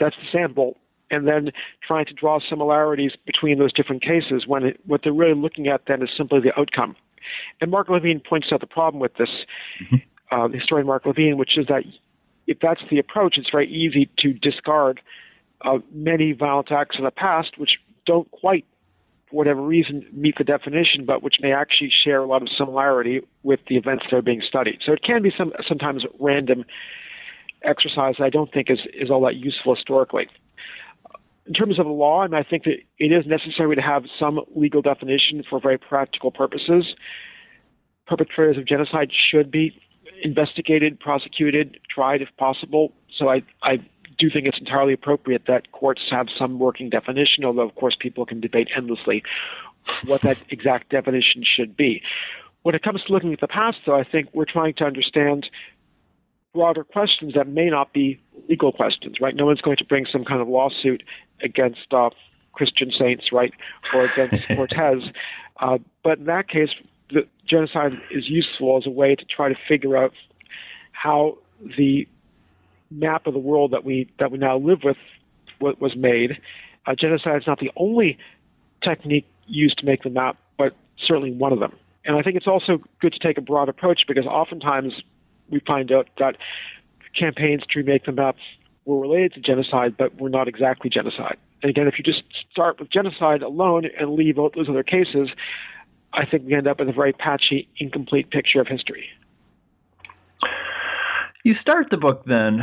That's 0.00 0.16
the 0.16 0.26
sample. 0.32 0.76
And 1.10 1.26
then 1.26 1.50
trying 1.86 2.04
to 2.06 2.12
draw 2.12 2.38
similarities 2.40 3.12
between 3.24 3.58
those 3.58 3.72
different 3.72 4.02
cases 4.02 4.44
when 4.46 4.64
it, 4.64 4.80
what 4.86 5.02
they're 5.04 5.12
really 5.12 5.40
looking 5.40 5.68
at 5.68 5.82
then 5.86 6.02
is 6.02 6.10
simply 6.16 6.40
the 6.40 6.58
outcome. 6.58 6.96
And 7.60 7.70
Mark 7.70 7.88
Levene 7.88 8.24
points 8.24 8.48
out 8.52 8.60
the 8.60 8.66
problem 8.66 9.00
with 9.00 9.14
this, 9.16 9.30
mm-hmm. 9.82 9.96
uh, 10.30 10.48
the 10.48 10.58
historian 10.58 10.86
Mark 10.86 11.04
Levene, 11.04 11.36
which 11.36 11.56
is 11.58 11.66
that 11.66 11.84
if 12.46 12.58
that's 12.60 12.80
the 12.90 12.98
approach, 12.98 13.36
it's 13.36 13.50
very 13.50 13.70
easy 13.70 14.10
to 14.18 14.32
discard 14.32 15.00
uh, 15.62 15.78
many 15.92 16.32
violent 16.32 16.72
acts 16.72 16.96
in 16.98 17.04
the 17.04 17.10
past 17.10 17.58
which 17.58 17.78
don't 18.06 18.30
quite, 18.30 18.64
for 19.28 19.36
whatever 19.36 19.60
reason, 19.60 20.06
meet 20.12 20.36
the 20.38 20.44
definition, 20.44 21.04
but 21.04 21.22
which 21.22 21.36
may 21.40 21.52
actually 21.52 21.90
share 22.04 22.20
a 22.20 22.26
lot 22.26 22.40
of 22.40 22.48
similarity 22.56 23.20
with 23.42 23.60
the 23.68 23.76
events 23.76 24.04
that 24.10 24.16
are 24.16 24.22
being 24.22 24.42
studied. 24.46 24.78
So 24.84 24.92
it 24.92 25.02
can 25.02 25.22
be 25.22 25.32
some 25.36 25.52
sometimes 25.68 26.04
random 26.18 26.64
exercise 27.62 28.14
I 28.20 28.30
don't 28.30 28.52
think 28.52 28.70
is, 28.70 28.78
is 28.94 29.10
all 29.10 29.20
that 29.22 29.36
useful 29.36 29.74
historically 29.74 30.28
in 31.48 31.54
terms 31.54 31.78
of 31.78 31.86
the 31.86 31.92
law, 31.92 32.26
I, 32.26 32.38
I 32.38 32.42
think 32.44 32.64
that 32.64 32.76
it 32.98 33.12
is 33.12 33.26
necessary 33.26 33.74
to 33.74 33.82
have 33.82 34.04
some 34.18 34.40
legal 34.54 34.82
definition 34.82 35.42
for 35.48 35.58
very 35.60 35.78
practical 35.78 36.30
purposes. 36.30 36.94
Perpetrators 38.06 38.58
of 38.58 38.66
genocide 38.66 39.10
should 39.30 39.50
be 39.50 39.80
investigated, 40.22 41.00
prosecuted, 41.00 41.78
tried 41.92 42.22
if 42.22 42.28
possible. 42.36 42.92
So 43.16 43.28
I, 43.28 43.42
I 43.62 43.78
do 44.18 44.28
think 44.30 44.46
it's 44.46 44.58
entirely 44.58 44.92
appropriate 44.92 45.42
that 45.46 45.72
courts 45.72 46.02
have 46.10 46.26
some 46.38 46.58
working 46.58 46.90
definition, 46.90 47.44
although, 47.44 47.68
of 47.68 47.74
course, 47.74 47.96
people 47.98 48.26
can 48.26 48.40
debate 48.40 48.68
endlessly 48.76 49.22
what 50.06 50.20
that 50.22 50.36
exact 50.50 50.90
definition 50.90 51.42
should 51.44 51.76
be. 51.76 52.02
When 52.62 52.74
it 52.74 52.82
comes 52.82 53.02
to 53.04 53.12
looking 53.12 53.32
at 53.32 53.40
the 53.40 53.48
past, 53.48 53.78
though, 53.86 53.96
I 53.96 54.04
think 54.04 54.28
we're 54.34 54.44
trying 54.44 54.74
to 54.74 54.84
understand 54.84 55.48
broader 56.58 56.82
questions 56.82 57.34
that 57.34 57.46
may 57.46 57.70
not 57.70 57.92
be 57.92 58.20
legal 58.48 58.72
questions, 58.72 59.18
right? 59.20 59.36
No 59.36 59.46
one's 59.46 59.60
going 59.60 59.76
to 59.76 59.84
bring 59.84 60.06
some 60.10 60.24
kind 60.24 60.40
of 60.40 60.48
lawsuit 60.48 61.04
against 61.40 61.92
uh, 61.92 62.10
Christian 62.52 62.90
saints, 62.90 63.26
right, 63.30 63.52
or 63.94 64.06
against 64.06 64.44
Cortez. 64.56 65.08
Uh, 65.60 65.78
but 66.02 66.18
in 66.18 66.24
that 66.24 66.48
case, 66.48 66.70
the 67.10 67.28
genocide 67.48 67.92
is 68.10 68.28
useful 68.28 68.76
as 68.76 68.86
a 68.88 68.90
way 68.90 69.14
to 69.14 69.24
try 69.24 69.48
to 69.48 69.54
figure 69.68 69.96
out 69.96 70.12
how 70.90 71.38
the 71.76 72.08
map 72.90 73.28
of 73.28 73.34
the 73.34 73.38
world 73.38 73.70
that 73.70 73.84
we 73.84 74.10
that 74.18 74.32
we 74.32 74.38
now 74.38 74.58
live 74.58 74.80
with 74.82 74.96
was 75.60 75.94
made. 75.96 76.40
Uh, 76.86 76.94
genocide 76.98 77.36
is 77.36 77.46
not 77.46 77.60
the 77.60 77.70
only 77.76 78.18
technique 78.82 79.28
used 79.46 79.78
to 79.78 79.86
make 79.86 80.02
the 80.02 80.10
map, 80.10 80.36
but 80.56 80.74
certainly 81.06 81.30
one 81.30 81.52
of 81.52 81.60
them. 81.60 81.72
And 82.04 82.16
I 82.16 82.22
think 82.22 82.36
it's 82.36 82.48
also 82.48 82.78
good 83.00 83.12
to 83.12 83.18
take 83.20 83.38
a 83.38 83.42
broad 83.42 83.68
approach 83.68 84.02
because 84.08 84.26
oftentimes 84.26 84.94
we 85.50 85.60
find 85.60 85.92
out 85.92 86.08
that 86.18 86.36
campaigns 87.18 87.62
to 87.70 87.78
remake 87.78 88.04
the 88.04 88.12
map 88.12 88.36
were 88.84 89.00
related 89.00 89.34
to 89.34 89.40
genocide, 89.40 89.96
but 89.96 90.18
were 90.20 90.30
not 90.30 90.48
exactly 90.48 90.88
genocide. 90.90 91.36
And 91.62 91.70
again, 91.70 91.88
if 91.88 91.94
you 91.98 92.04
just 92.04 92.22
start 92.50 92.78
with 92.78 92.90
genocide 92.90 93.42
alone 93.42 93.84
and 93.98 94.14
leave 94.14 94.38
out 94.38 94.54
those 94.54 94.68
other 94.68 94.82
cases, 94.82 95.30
I 96.12 96.24
think 96.24 96.46
we 96.46 96.54
end 96.54 96.66
up 96.66 96.78
with 96.78 96.88
a 96.88 96.92
very 96.92 97.12
patchy, 97.12 97.68
incomplete 97.78 98.30
picture 98.30 98.60
of 98.60 98.66
history. 98.66 99.08
You 101.44 101.54
start 101.60 101.86
the 101.90 101.96
book 101.96 102.24
then 102.26 102.60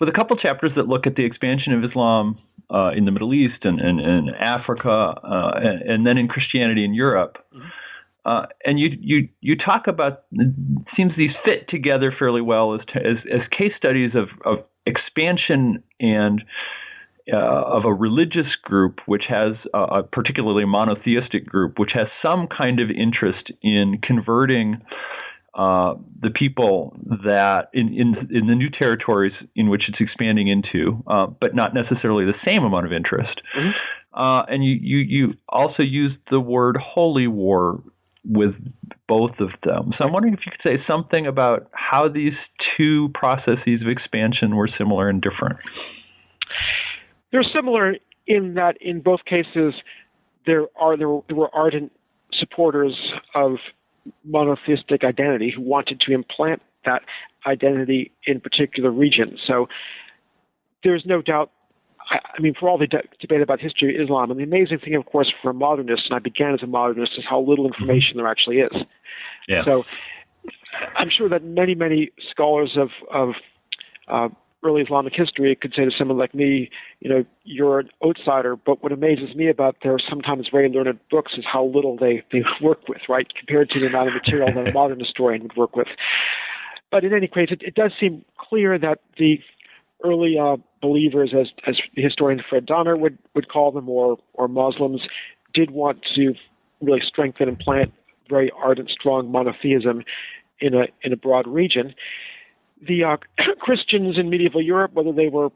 with 0.00 0.08
a 0.08 0.12
couple 0.12 0.36
chapters 0.36 0.72
that 0.76 0.88
look 0.88 1.06
at 1.06 1.14
the 1.14 1.24
expansion 1.24 1.72
of 1.72 1.84
Islam 1.84 2.38
uh, 2.70 2.90
in 2.96 3.04
the 3.04 3.10
Middle 3.10 3.34
East 3.34 3.64
and, 3.64 3.80
and, 3.80 4.00
and 4.00 4.30
Africa, 4.30 4.90
uh, 4.90 5.52
and, 5.56 5.82
and, 5.82 6.06
then 6.06 6.16
in 6.16 6.26
Christianity 6.26 6.84
in 6.84 6.94
Europe. 6.94 7.38
Mm-hmm. 7.54 7.68
Uh, 8.24 8.46
and 8.64 8.78
you 8.78 8.90
you 9.00 9.28
you 9.40 9.56
talk 9.56 9.86
about 9.88 10.24
seems 10.96 11.12
these 11.16 11.32
fit 11.44 11.68
together 11.68 12.14
fairly 12.16 12.40
well 12.40 12.74
as 12.74 12.80
to, 12.86 12.98
as, 12.98 13.16
as 13.32 13.40
case 13.56 13.72
studies 13.76 14.12
of, 14.14 14.28
of 14.44 14.64
expansion 14.86 15.82
and 15.98 16.42
uh, 17.32 17.36
of 17.36 17.84
a 17.84 17.92
religious 17.92 18.54
group 18.62 19.00
which 19.06 19.24
has 19.28 19.54
uh, 19.74 19.86
a 19.90 20.02
particularly 20.02 20.64
monotheistic 20.64 21.46
group 21.46 21.78
which 21.78 21.92
has 21.94 22.06
some 22.20 22.46
kind 22.46 22.78
of 22.78 22.90
interest 22.90 23.50
in 23.62 23.98
converting 24.02 24.80
uh, 25.54 25.94
the 26.22 26.30
people 26.30 26.96
that 27.24 27.68
in, 27.74 27.88
in 27.88 28.16
in 28.30 28.46
the 28.46 28.54
new 28.54 28.70
territories 28.70 29.34
in 29.54 29.68
which 29.68 29.82
it's 29.86 30.00
expanding 30.00 30.48
into, 30.48 31.02
uh, 31.06 31.26
but 31.26 31.54
not 31.54 31.74
necessarily 31.74 32.24
the 32.24 32.34
same 32.44 32.64
amount 32.64 32.86
of 32.86 32.92
interest. 32.92 33.42
Mm-hmm. 33.54 34.18
Uh, 34.18 34.44
and 34.44 34.64
you, 34.64 34.78
you 34.80 34.98
you 34.98 35.34
also 35.50 35.82
use 35.82 36.12
the 36.30 36.40
word 36.40 36.78
holy 36.78 37.26
war 37.26 37.82
with 38.24 38.54
both 39.08 39.32
of 39.40 39.50
them. 39.64 39.92
So 39.98 40.04
I'm 40.04 40.12
wondering 40.12 40.34
if 40.34 40.40
you 40.46 40.52
could 40.52 40.62
say 40.62 40.82
something 40.86 41.26
about 41.26 41.68
how 41.72 42.08
these 42.08 42.34
two 42.76 43.10
processes 43.14 43.80
of 43.82 43.88
expansion 43.88 44.56
were 44.56 44.68
similar 44.78 45.08
and 45.08 45.20
different. 45.20 45.58
They're 47.32 47.42
similar 47.42 47.94
in 48.26 48.54
that 48.54 48.76
in 48.80 49.00
both 49.00 49.24
cases 49.24 49.74
there 50.46 50.66
are 50.78 50.96
there, 50.96 51.08
were 51.08 51.50
ardent 51.54 51.92
supporters 52.32 52.96
of 53.34 53.56
monotheistic 54.24 55.04
identity 55.04 55.52
who 55.54 55.62
wanted 55.62 56.00
to 56.00 56.12
implant 56.12 56.62
that 56.84 57.02
identity 57.46 58.12
in 58.26 58.40
particular 58.40 58.90
regions. 58.90 59.40
So 59.46 59.68
there's 60.82 61.04
no 61.06 61.22
doubt 61.22 61.50
I 62.10 62.40
mean, 62.40 62.54
for 62.58 62.68
all 62.68 62.78
the 62.78 62.86
de- 62.86 63.02
debate 63.20 63.40
about 63.40 63.60
history 63.60 63.94
of 63.96 64.02
Islam, 64.02 64.30
and 64.30 64.38
the 64.38 64.44
amazing 64.44 64.78
thing, 64.78 64.94
of 64.94 65.06
course, 65.06 65.32
for 65.42 65.50
a 65.50 65.54
modernist, 65.54 66.04
and 66.06 66.14
I 66.14 66.18
began 66.18 66.54
as 66.54 66.62
a 66.62 66.66
modernist, 66.66 67.12
is 67.16 67.24
how 67.28 67.40
little 67.40 67.66
information 67.66 68.16
there 68.16 68.26
actually 68.28 68.58
is. 68.58 68.72
Yeah. 69.48 69.64
So 69.64 69.84
I'm 70.96 71.10
sure 71.10 71.28
that 71.28 71.44
many, 71.44 71.74
many 71.74 72.10
scholars 72.30 72.76
of, 72.76 72.88
of 73.12 73.34
uh, 74.08 74.28
early 74.64 74.82
Islamic 74.82 75.12
history 75.14 75.56
could 75.60 75.72
say 75.76 75.84
to 75.84 75.90
someone 75.96 76.18
like 76.18 76.34
me, 76.34 76.70
you 77.00 77.10
know, 77.10 77.24
you're 77.44 77.80
an 77.80 77.90
outsider. 78.04 78.56
But 78.56 78.82
what 78.82 78.92
amazes 78.92 79.34
me 79.34 79.48
about 79.48 79.76
their 79.82 79.98
sometimes 79.98 80.48
very 80.50 80.68
learned 80.68 80.98
books 81.10 81.32
is 81.36 81.44
how 81.50 81.64
little 81.64 81.96
they, 81.96 82.22
they 82.32 82.42
work 82.62 82.88
with, 82.88 83.02
right, 83.08 83.26
compared 83.38 83.70
to 83.70 83.80
the 83.80 83.86
amount 83.86 84.08
of 84.08 84.14
material 84.14 84.48
that 84.54 84.68
a 84.68 84.72
modern 84.74 85.00
historian 85.00 85.42
would 85.42 85.56
work 85.56 85.76
with. 85.76 85.88
But 86.90 87.04
in 87.04 87.12
any 87.14 87.26
case, 87.26 87.48
it, 87.50 87.62
it 87.62 87.74
does 87.74 87.92
seem 87.98 88.24
clear 88.38 88.78
that 88.78 89.00
the 89.18 89.38
early 90.04 90.36
uh, 90.38 90.56
believers, 90.80 91.32
as, 91.38 91.48
as 91.66 91.76
historian 91.94 92.42
Fred 92.48 92.66
Donner 92.66 92.96
would, 92.96 93.18
would 93.34 93.48
call 93.48 93.72
them, 93.72 93.88
or, 93.88 94.18
or 94.34 94.48
Muslims, 94.48 95.02
did 95.54 95.70
want 95.70 96.00
to 96.14 96.34
really 96.80 97.02
strengthen 97.06 97.48
and 97.48 97.58
plant 97.58 97.92
very 98.28 98.50
ardent, 98.56 98.90
strong 98.90 99.30
monotheism 99.30 100.02
in 100.60 100.74
a 100.74 100.84
in 101.02 101.12
a 101.12 101.16
broad 101.16 101.46
region. 101.46 101.94
The 102.86 103.04
uh, 103.04 103.16
Christians 103.60 104.18
in 104.18 104.30
medieval 104.30 104.62
Europe, 104.62 104.92
whether 104.94 105.12
they 105.12 105.28
were 105.28 105.50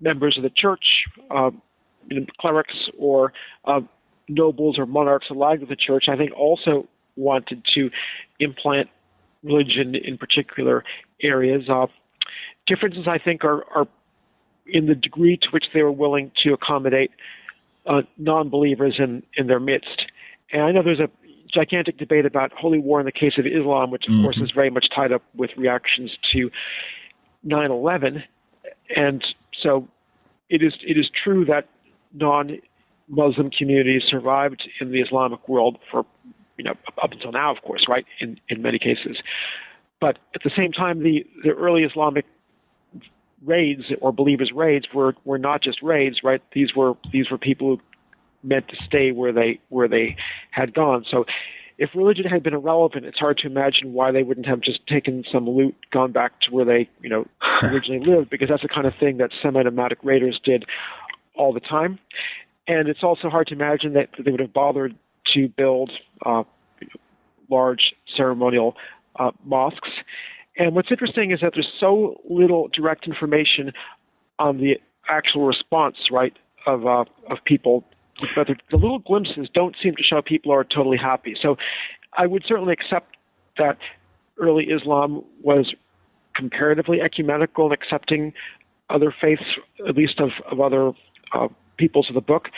members 0.00 0.36
of 0.36 0.42
the 0.42 0.50
church, 0.50 0.84
uh, 1.30 1.50
you 2.08 2.20
know, 2.20 2.26
clerics, 2.40 2.88
or 2.98 3.32
uh, 3.66 3.80
nobles 4.28 4.78
or 4.78 4.86
monarchs 4.86 5.26
allied 5.30 5.60
with 5.60 5.68
the 5.68 5.76
church, 5.76 6.06
I 6.08 6.16
think 6.16 6.32
also 6.32 6.88
wanted 7.16 7.62
to 7.74 7.90
implant 8.38 8.88
religion 9.42 9.94
in 9.94 10.16
particular 10.16 10.84
areas. 11.22 11.68
Uh, 11.68 11.86
differences, 12.70 13.06
I 13.06 13.18
think, 13.18 13.44
are, 13.44 13.64
are 13.74 13.86
in 14.66 14.86
the 14.86 14.94
degree 14.94 15.36
to 15.36 15.48
which 15.50 15.66
they 15.74 15.82
were 15.82 15.92
willing 15.92 16.30
to 16.44 16.52
accommodate 16.52 17.10
uh, 17.86 18.02
non-believers 18.16 18.96
in, 18.98 19.22
in 19.36 19.48
their 19.48 19.60
midst. 19.60 20.06
And 20.52 20.62
I 20.62 20.72
know 20.72 20.82
there's 20.82 21.00
a 21.00 21.10
gigantic 21.52 21.98
debate 21.98 22.26
about 22.26 22.52
holy 22.52 22.78
war 22.78 23.00
in 23.00 23.06
the 23.06 23.12
case 23.12 23.34
of 23.38 23.46
Islam, 23.46 23.90
which 23.90 24.04
of 24.06 24.12
mm-hmm. 24.12 24.22
course 24.22 24.38
is 24.42 24.52
very 24.54 24.70
much 24.70 24.86
tied 24.94 25.12
up 25.12 25.22
with 25.34 25.50
reactions 25.56 26.16
to 26.32 26.50
9/11, 27.44 28.22
and 28.94 29.24
so 29.62 29.88
it 30.48 30.62
is 30.62 30.74
it 30.86 30.96
is 30.96 31.10
true 31.24 31.44
that 31.46 31.68
non-Muslim 32.12 33.50
communities 33.50 34.02
survived 34.08 34.62
in 34.80 34.92
the 34.92 35.00
Islamic 35.00 35.48
world 35.48 35.78
for 35.90 36.04
you 36.56 36.64
know 36.64 36.74
up 37.02 37.10
until 37.12 37.32
now, 37.32 37.50
of 37.50 37.62
course, 37.62 37.86
right? 37.88 38.04
In 38.20 38.38
in 38.48 38.62
many 38.62 38.78
cases, 38.78 39.16
but 40.00 40.18
at 40.34 40.42
the 40.44 40.50
same 40.56 40.70
time, 40.70 41.02
the 41.02 41.26
the 41.42 41.50
early 41.50 41.82
Islamic 41.82 42.26
raids 43.44 43.84
or 44.00 44.12
believers 44.12 44.52
raids 44.54 44.86
were 44.94 45.14
were 45.24 45.38
not 45.38 45.62
just 45.62 45.82
raids, 45.82 46.20
right? 46.22 46.42
These 46.52 46.74
were 46.74 46.94
these 47.12 47.30
were 47.30 47.38
people 47.38 47.76
who 47.76 47.82
meant 48.42 48.68
to 48.68 48.76
stay 48.84 49.12
where 49.12 49.32
they 49.32 49.60
where 49.68 49.88
they 49.88 50.16
had 50.50 50.74
gone. 50.74 51.04
So 51.10 51.24
if 51.80 51.90
religion 51.94 52.26
had 52.26 52.42
been 52.42 52.52
irrelevant, 52.52 53.06
it's 53.06 53.18
hard 53.18 53.38
to 53.38 53.46
imagine 53.46 53.94
why 53.94 54.12
they 54.12 54.22
wouldn't 54.22 54.46
have 54.46 54.60
just 54.60 54.86
taken 54.86 55.24
some 55.32 55.48
loot, 55.48 55.74
gone 55.90 56.12
back 56.12 56.38
to 56.42 56.50
where 56.50 56.66
they, 56.66 56.90
you 57.00 57.08
know, 57.08 57.26
originally 57.62 58.04
lived, 58.06 58.28
because 58.28 58.50
that's 58.50 58.60
the 58.60 58.68
kind 58.68 58.86
of 58.86 58.92
thing 59.00 59.16
that 59.16 59.30
semi-nomadic 59.42 59.98
raiders 60.04 60.38
did 60.44 60.66
all 61.34 61.54
the 61.54 61.60
time. 61.60 61.98
And 62.68 62.86
it's 62.86 63.02
also 63.02 63.30
hard 63.30 63.46
to 63.46 63.54
imagine 63.54 63.94
that 63.94 64.10
they 64.22 64.30
would 64.30 64.40
have 64.40 64.52
bothered 64.52 64.94
to 65.32 65.48
build 65.48 65.90
uh, 66.26 66.42
large 67.48 67.94
ceremonial 68.14 68.76
uh, 69.18 69.30
mosques. 69.42 69.88
And 70.60 70.76
what's 70.76 70.92
interesting 70.92 71.32
is 71.32 71.40
that 71.40 71.52
there's 71.54 71.72
so 71.80 72.20
little 72.28 72.68
direct 72.72 73.08
information 73.08 73.72
on 74.38 74.58
the 74.58 74.78
actual 75.08 75.46
response, 75.46 75.96
right, 76.12 76.34
of 76.66 76.86
uh, 76.86 77.04
of 77.28 77.38
people 77.44 77.84
but 78.34 78.46
the, 78.46 78.76
little 78.76 78.98
glimpses 78.98 79.48
don't 79.52 79.76
seem 79.82 79.96
to 79.96 80.02
show 80.02 80.22
people 80.22 80.52
are 80.52 80.64
totally 80.64 80.98
happy. 80.98 81.36
So 81.40 81.56
I 82.16 82.26
would 82.26 82.44
certainly 82.46 82.72
accept 82.72 83.16
that 83.58 83.78
early 84.38 84.64
Islam 84.64 85.24
was 85.42 85.74
comparatively 86.34 87.00
ecumenical 87.00 87.64
and 87.64 87.74
accepting 87.74 88.32
other 88.88 89.14
faiths, 89.20 89.42
at 89.86 89.96
least 89.96 90.20
of, 90.20 90.30
of 90.50 90.60
other 90.60 90.92
uh, 91.32 91.48
peoples 91.76 92.08
of 92.08 92.14
the 92.14 92.20
book. 92.20 92.48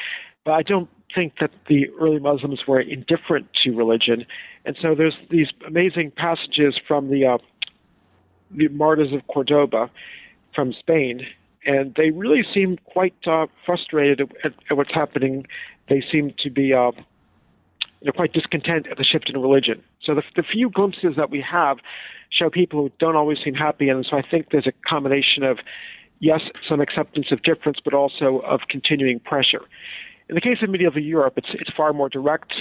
But 0.45 0.53
I 0.53 0.63
don't 0.63 0.89
think 1.15 1.35
that 1.41 1.51
the 1.69 1.89
early 2.01 2.19
Muslims 2.19 2.61
were 2.67 2.81
indifferent 2.81 3.47
to 3.63 3.71
religion. 3.71 4.25
And 4.65 4.77
so 4.81 4.95
there's 4.95 5.17
these 5.31 5.49
amazing 5.67 6.13
passages 6.17 6.75
from 6.87 7.11
the, 7.11 7.27
uh, 7.27 7.39
the 8.57 8.69
Martyrs 8.69 9.13
of 9.13 9.27
Cordoba 9.29 9.91
from 10.55 10.73
Spain 10.73 11.27
and 11.65 11.95
they 11.97 12.11
really 12.11 12.43
seem 12.53 12.77
quite 12.85 13.15
uh, 13.27 13.47
frustrated 13.65 14.21
at, 14.45 14.53
at, 14.69 14.77
what's 14.77 14.93
happening. 14.93 15.47
They 15.89 16.03
seem 16.11 16.35
to 16.41 16.51
be 16.51 16.75
uh, 16.75 16.91
know, 18.05 18.13
quite 18.13 18.33
discontent 18.33 18.87
at 18.91 18.99
the 18.99 19.05
shift 19.05 19.31
in 19.31 19.41
religion. 19.41 19.83
So 20.03 20.15
the, 20.15 20.23
the 20.37 20.43
few 20.43 20.71
glimpses 20.71 21.15
that 21.17 21.31
we 21.31 21.45
have 21.49 21.79
show 22.31 22.51
people 22.51 22.81
who 22.83 22.91
don't 22.99 23.17
always 23.17 23.39
seem 23.45 23.55
happy, 23.55 23.89
and 23.89 24.07
so 24.09 24.17
I 24.17 24.23
think 24.29 24.49
there's 24.51 24.67
a 24.67 24.73
combination 24.89 25.43
of 25.43 25.59
yes, 26.21 26.41
some 26.69 26.81
acceptance 26.81 27.27
of 27.31 27.43
difference, 27.43 27.79
but 27.85 27.95
also 27.95 28.39
of 28.47 28.61
continuing 28.69 29.21
pressure. 29.21 29.63
In 30.29 30.35
the 30.35 30.41
case 30.41 30.59
of 30.63 30.71
medieval 30.71 31.03
Europe, 31.03 31.35
it's 31.37 31.51
it's 31.55 31.71
far 31.77 31.93
more 31.93 32.09
direct. 32.09 32.53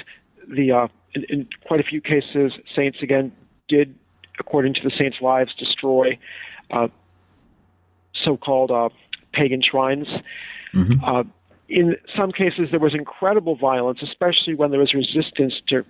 The 0.47 0.71
uh, 0.71 0.87
in, 1.13 1.23
in 1.29 1.47
quite 1.65 1.79
a 1.79 1.83
few 1.83 2.01
cases, 2.01 2.53
saints 2.75 2.99
again 3.01 3.31
did, 3.67 3.95
according 4.39 4.73
to 4.75 4.81
the 4.83 4.91
saints' 4.97 5.17
lives, 5.21 5.53
destroy 5.57 6.17
uh, 6.71 6.87
so-called 8.23 8.71
uh, 8.71 8.89
pagan 9.33 9.61
shrines. 9.61 10.07
Mm-hmm. 10.73 11.03
Uh, 11.03 11.23
in 11.69 11.95
some 12.15 12.31
cases, 12.31 12.67
there 12.71 12.79
was 12.79 12.93
incredible 12.93 13.55
violence, 13.55 13.99
especially 14.03 14.55
when 14.55 14.71
there 14.71 14.79
was 14.79 14.93
resistance 14.93 15.53
to 15.67 15.85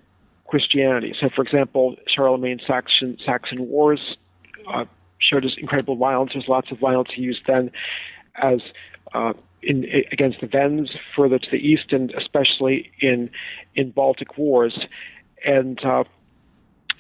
Christianity. 0.48 1.16
So, 1.20 1.30
for 1.34 1.42
example, 1.42 1.96
Charlemagne's 2.08 2.62
Saxon, 2.68 3.18
Saxon 3.26 3.68
Wars 3.68 4.18
uh, 4.72 4.86
showed 5.18 5.46
us 5.46 5.54
incredible 5.58 5.96
violence. 5.96 6.32
There's 6.34 6.48
lots 6.48 6.72
of 6.72 6.80
violence 6.80 7.10
used 7.16 7.42
then 7.48 7.72
as 8.36 8.60
uh, 9.14 9.34
in, 9.64 9.86
against 10.12 10.42
the 10.42 10.50
Wends 10.52 10.92
further 11.16 11.40
to 11.40 11.48
the 11.52 11.58
east, 11.58 11.92
and 11.92 12.12
especially 12.12 12.92
in 13.00 13.30
in 13.76 13.92
Baltic 13.92 14.38
wars. 14.38 14.86
And 15.46 15.84
uh, 15.84 16.04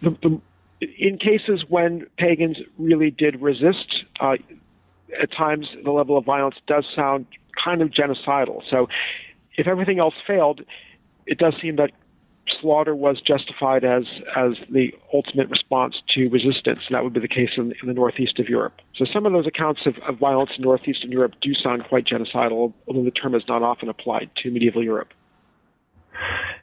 the, 0.01 0.17
the, 0.21 0.41
in 0.81 1.17
cases 1.17 1.63
when 1.69 2.07
pagans 2.17 2.57
really 2.77 3.11
did 3.11 3.41
resist, 3.41 4.03
uh, 4.19 4.33
at 5.21 5.31
times 5.31 5.67
the 5.83 5.91
level 5.91 6.17
of 6.17 6.25
violence 6.25 6.55
does 6.67 6.85
sound 6.95 7.25
kind 7.63 7.81
of 7.81 7.89
genocidal. 7.89 8.61
So 8.69 8.87
if 9.57 9.67
everything 9.67 9.99
else 9.99 10.15
failed, 10.25 10.61
it 11.25 11.37
does 11.37 11.53
seem 11.61 11.75
that 11.75 11.91
slaughter 12.59 12.95
was 12.95 13.21
justified 13.21 13.83
as 13.83 14.03
as 14.35 14.53
the 14.69 14.91
ultimate 15.13 15.49
response 15.49 16.01
to 16.09 16.27
resistance, 16.29 16.79
and 16.87 16.95
that 16.95 17.03
would 17.03 17.13
be 17.13 17.19
the 17.19 17.27
case 17.27 17.51
in, 17.55 17.73
in 17.81 17.87
the 17.87 17.93
northeast 17.93 18.39
of 18.39 18.49
Europe. 18.49 18.73
So 18.95 19.05
some 19.05 19.25
of 19.25 19.31
those 19.31 19.47
accounts 19.47 19.81
of, 19.85 19.95
of 20.07 20.17
violence 20.17 20.51
in 20.57 20.63
northeastern 20.63 21.11
Europe 21.11 21.33
do 21.41 21.53
sound 21.53 21.83
quite 21.87 22.05
genocidal, 22.05 22.73
although 22.87 23.03
the 23.03 23.11
term 23.11 23.35
is 23.35 23.43
not 23.47 23.61
often 23.61 23.89
applied 23.89 24.29
to 24.43 24.51
medieval 24.51 24.83
Europe. 24.83 25.13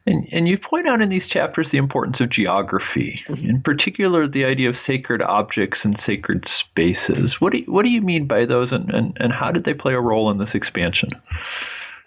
And, 0.06 0.26
and 0.32 0.48
you 0.48 0.58
point 0.58 0.88
out 0.88 1.02
in 1.02 1.10
these 1.10 1.26
chapters 1.30 1.66
the 1.70 1.78
importance 1.78 2.16
of 2.20 2.30
geography, 2.30 3.20
mm-hmm. 3.28 3.50
in 3.50 3.62
particular 3.62 4.26
the 4.26 4.44
idea 4.44 4.70
of 4.70 4.76
sacred 4.86 5.20
objects 5.20 5.78
and 5.84 5.98
sacred 6.06 6.44
spaces. 6.60 7.34
What 7.40 7.52
do 7.52 7.58
you, 7.58 7.64
what 7.66 7.82
do 7.82 7.88
you 7.90 8.00
mean 8.00 8.26
by 8.26 8.46
those, 8.46 8.68
and, 8.72 8.88
and, 8.90 9.16
and 9.20 9.32
how 9.32 9.50
did 9.50 9.64
they 9.64 9.74
play 9.74 9.92
a 9.92 10.00
role 10.00 10.30
in 10.30 10.38
this 10.38 10.48
expansion? 10.54 11.10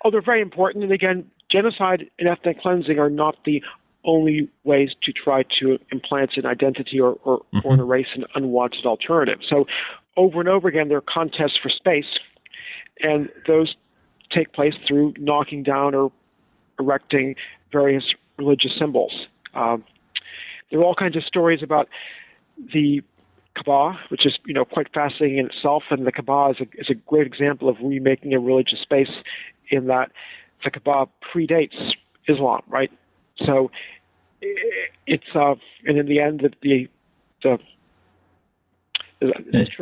Oh, 0.04 0.10
they're 0.10 0.21
very 0.21 0.41
important. 0.41 0.84
And 0.84 0.91
again, 0.91 1.25
genocide 1.51 2.10
and 2.17 2.27
ethnic 2.27 2.60
cleansing 2.62 2.97
are 2.97 3.10
not 3.10 3.36
the 3.45 3.62
only 4.04 4.49
ways 4.63 4.89
to 5.04 5.12
try 5.12 5.43
to 5.60 5.77
implant 5.91 6.32
an 6.38 6.45
identity 6.47 6.99
or, 6.99 7.19
or, 7.23 7.39
mm-hmm. 7.54 7.67
or 7.67 7.75
erase 7.75 8.08
an 8.15 8.25
unwanted 8.34 8.86
alternative. 8.86 9.39
So, 9.47 9.65
over 10.17 10.39
and 10.39 10.49
over 10.49 10.67
again, 10.67 10.89
there 10.89 10.97
are 10.97 11.04
contests 11.08 11.58
for 11.62 11.69
space, 11.69 12.19
and 13.01 13.30
those 13.47 13.75
take 14.32 14.54
place 14.54 14.73
through 14.88 15.13
knocking 15.17 15.63
down 15.63 15.93
or 15.93 16.12
erecting 16.82 17.36
various 17.72 18.04
religious 18.38 18.72
symbols. 18.78 19.28
Um, 19.54 19.84
there 20.70 20.80
are 20.80 20.84
all 20.84 20.96
kinds 20.96 21.15
of 21.15 21.24
stories 21.24 21.62
about 21.62 21.88
the 22.74 23.02
Kaaba, 23.56 24.00
which 24.10 24.26
is 24.26 24.38
you 24.46 24.54
know 24.54 24.65
quite 24.65 24.88
fascinating 24.94 25.38
in 25.38 25.46
itself, 25.48 25.84
and 25.89 26.08
the 26.08 26.12
Kaaba 26.12 26.54
is 26.56 26.67
a, 26.67 26.82
is 26.82 26.89
a 26.89 26.96
great 26.96 27.28
example 27.28 27.70
of 27.70 27.78
remaking 27.84 28.34
a 28.34 28.39
religious 28.39 28.80
space 28.82 29.12
in 29.70 29.88
that 29.88 30.12
the 30.63 30.72
Kaaba 30.72 31.10
predates 31.34 31.94
Islam, 32.28 32.62
right? 32.67 32.91
So 33.46 33.72
it's 35.08 35.24
uh, 35.36 35.56
and 35.86 35.98
in 35.98 36.06
the 36.06 36.20
end, 36.20 36.41
the 36.41 36.52
the, 36.62 36.88
the 37.44 37.58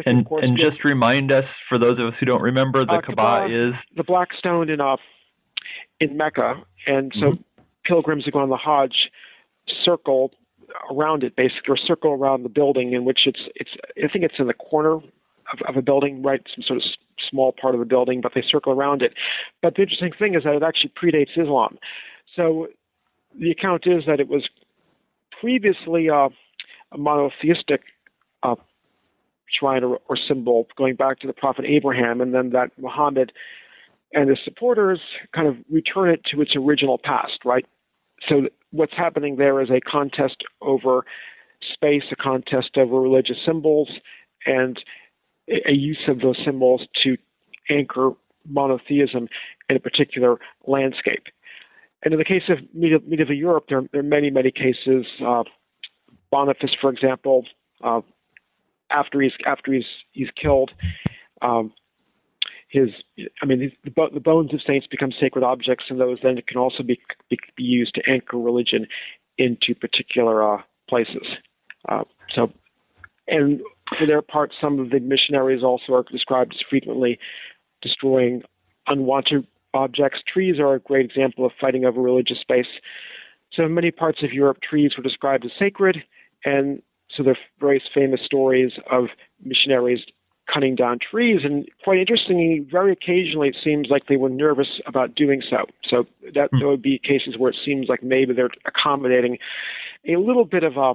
and, 0.06 0.28
and 0.30 0.58
just 0.58 0.84
remind 0.84 1.32
us, 1.32 1.46
for 1.70 1.78
those 1.78 1.98
of 1.98 2.08
us 2.08 2.14
who 2.20 2.26
don't 2.26 2.42
remember, 2.42 2.86
the 2.86 2.94
uh, 2.94 3.02
Kaaba, 3.02 3.48
is 3.50 3.74
the 3.96 4.04
black 4.04 4.30
stone 4.38 4.70
in 4.70 4.82
uh, 4.82 4.98
in 6.00 6.18
Mecca, 6.18 6.56
and 6.90 7.12
so 7.16 7.32
mm-hmm. 7.32 7.62
pilgrims 7.86 8.26
who 8.26 8.32
go 8.32 8.40
on 8.40 8.50
the 8.50 8.58
Hajj 8.58 9.12
circle 9.84 10.32
around 10.92 11.24
it, 11.24 11.36
basically, 11.36 11.70
or 11.70 11.78
circle 11.78 12.12
around 12.12 12.44
the 12.44 12.50
building 12.50 12.94
in 12.94 13.06
which 13.06 13.22
it's 13.26 13.42
it's. 13.56 13.72
I 13.98 14.08
think 14.12 14.26
it's 14.26 14.40
in 14.40 14.48
the 14.48 14.54
corner 14.54 14.94
of, 14.94 15.60
of 15.68 15.78
a 15.78 15.82
building, 15.82 16.24
right? 16.24 16.42
Some 16.56 16.64
sort 16.64 16.78
of 16.78 16.84
small 17.30 17.54
part 17.60 17.76
of 17.76 17.80
the 17.80 17.86
building, 17.86 18.22
but 18.22 18.32
they 18.34 18.42
circle 18.42 18.74
around 18.74 19.02
it. 19.02 19.14
But 19.62 19.76
the 19.76 19.84
interesting 19.84 20.12
thing 20.18 20.36
is 20.36 20.44
that 20.44 20.56
it 20.56 20.64
actually 20.64 20.92
predates 21.02 21.38
Islam. 21.38 21.78
So 22.36 22.68
the 23.40 23.52
account 23.52 23.84
is 23.86 24.04
that 24.08 24.20
it 24.20 24.28
was 24.28 24.50
previously 25.40 26.10
uh, 26.10 26.30
a 26.92 26.98
monotheistic 26.98 27.82
uh, 28.44 28.56
shrine 29.52 29.84
or, 29.84 30.00
or, 30.08 30.18
symbol 30.18 30.68
going 30.78 30.96
back 30.96 31.20
to 31.20 31.28
the 31.28 31.34
Prophet 31.34 31.66
Abraham, 31.66 32.22
and 32.22 32.34
then 32.34 32.52
that 32.52 32.72
Muhammad 32.78 33.32
and 34.14 34.30
the 34.30 34.38
supporters 34.44 35.00
kind 35.36 35.48
of 35.48 35.56
return 35.70 36.10
it 36.10 36.22
to 36.32 36.42
its 36.42 36.56
original 36.56 37.00
past, 37.04 37.40
right? 37.46 37.66
So 38.28 38.48
what's 38.72 38.94
happening 38.96 39.38
there 39.38 39.62
is 39.62 39.70
a 39.70 39.80
contest 39.82 40.44
over 40.62 41.06
space, 41.74 42.04
a 42.12 42.16
contest 42.16 42.72
over 42.78 43.00
religious 43.00 43.38
symbols, 43.46 43.90
and 44.46 44.80
a 45.48 45.74
use 45.74 46.02
of 46.08 46.20
those 46.20 46.38
symbols 46.44 46.82
to 47.04 47.18
anchor 47.70 48.12
monotheism 48.48 49.28
in 49.70 49.76
a 49.76 49.80
particular 49.80 50.38
landscape. 50.66 51.24
And 52.04 52.14
in 52.14 52.20
the 52.20 52.26
case 52.26 52.44
of 52.50 52.60
medieval, 52.74 53.36
Europe, 53.36 53.66
there, 53.68 53.84
are 53.94 54.04
many, 54.04 54.30
many 54.30 54.52
cases. 54.52 55.06
Uh, 55.26 55.44
Boniface, 56.32 56.76
for 56.80 56.92
example, 56.92 57.46
uh, 57.84 58.02
after 58.92 59.20
he's 59.20 59.34
after 59.46 59.74
he's 59.74 59.86
he's 60.12 60.30
killed, 60.42 60.72
um, 61.42 61.74
his 62.70 62.90
I 63.42 63.46
mean 63.46 63.72
the, 63.84 63.92
the, 64.14 64.20
bones 64.20 64.54
of 64.54 64.62
saints 64.66 64.88
become 64.88 65.12
sacred 65.20 65.44
objects, 65.44 65.86
and 65.90 66.00
those 66.00 66.20
then 66.24 66.40
can 66.48 66.58
also 66.58 66.84
be 66.84 67.00
be, 67.30 67.38
be 67.58 67.64
used 67.64 67.96
to 67.96 68.02
anchor 68.10 68.38
religion 68.38 68.88
into 69.38 69.76
particular 69.76 70.56
uh, 70.56 70.62
places. 70.88 71.28
Uh, 71.88 72.04
so, 72.34 72.52
and 73.28 73.62
for 73.98 74.06
their 74.06 74.22
part, 74.22 74.54
some 74.60 74.80
of 74.80 74.92
the 74.92 75.00
missionaries 75.00 75.64
also 75.64 75.94
are 75.94 76.04
described 76.12 76.54
as 76.54 76.62
frequently 76.70 77.18
destroying 77.82 78.44
unwanted 78.88 79.48
objects. 79.74 80.20
Trees 80.32 80.60
are 80.60 80.76
a 80.76 80.80
great 80.80 81.06
example 81.06 81.46
of 81.46 81.52
fighting 81.60 81.86
over 81.86 82.02
religious 82.02 82.40
space. 82.40 82.68
So, 83.52 83.64
in 83.64 83.74
many 83.74 83.90
parts 83.90 84.22
of 84.22 84.32
Europe, 84.32 84.60
trees 84.62 84.92
were 84.96 85.04
described 85.04 85.44
as 85.44 85.52
sacred, 85.58 86.04
and 86.46 86.84
so 87.16 87.24
there 87.24 87.34
are 87.34 87.38
various 87.60 87.84
famous 87.94 88.22
stories 88.24 88.74
of 88.92 89.06
missionaries 89.44 90.02
cutting 90.52 90.76
down 90.76 91.00
trees. 91.00 91.42
And 91.44 91.68
quite 91.84 92.00
interestingly, 92.00 92.66
very 92.72 92.92
occasionally 92.92 93.50
it 93.50 93.58
seems 93.64 93.88
like 93.90 94.08
they 94.08 94.18
were 94.18 94.30
nervous 94.30 94.80
about 94.86 95.16
doing 95.16 95.42
so. 95.48 95.66
So 95.88 96.06
that 96.34 96.52
mm. 96.52 96.60
there 96.60 96.68
would 96.68 96.82
be 96.82 97.00
cases 97.00 97.38
where 97.38 97.52
it 97.52 97.58
seems 97.64 97.88
like 97.88 98.04
maybe 98.04 98.34
they're 98.34 98.50
accommodating 98.66 99.38
a 100.08 100.18
little 100.18 100.46
bit 100.46 100.64
of 100.64 100.78
a 100.78 100.94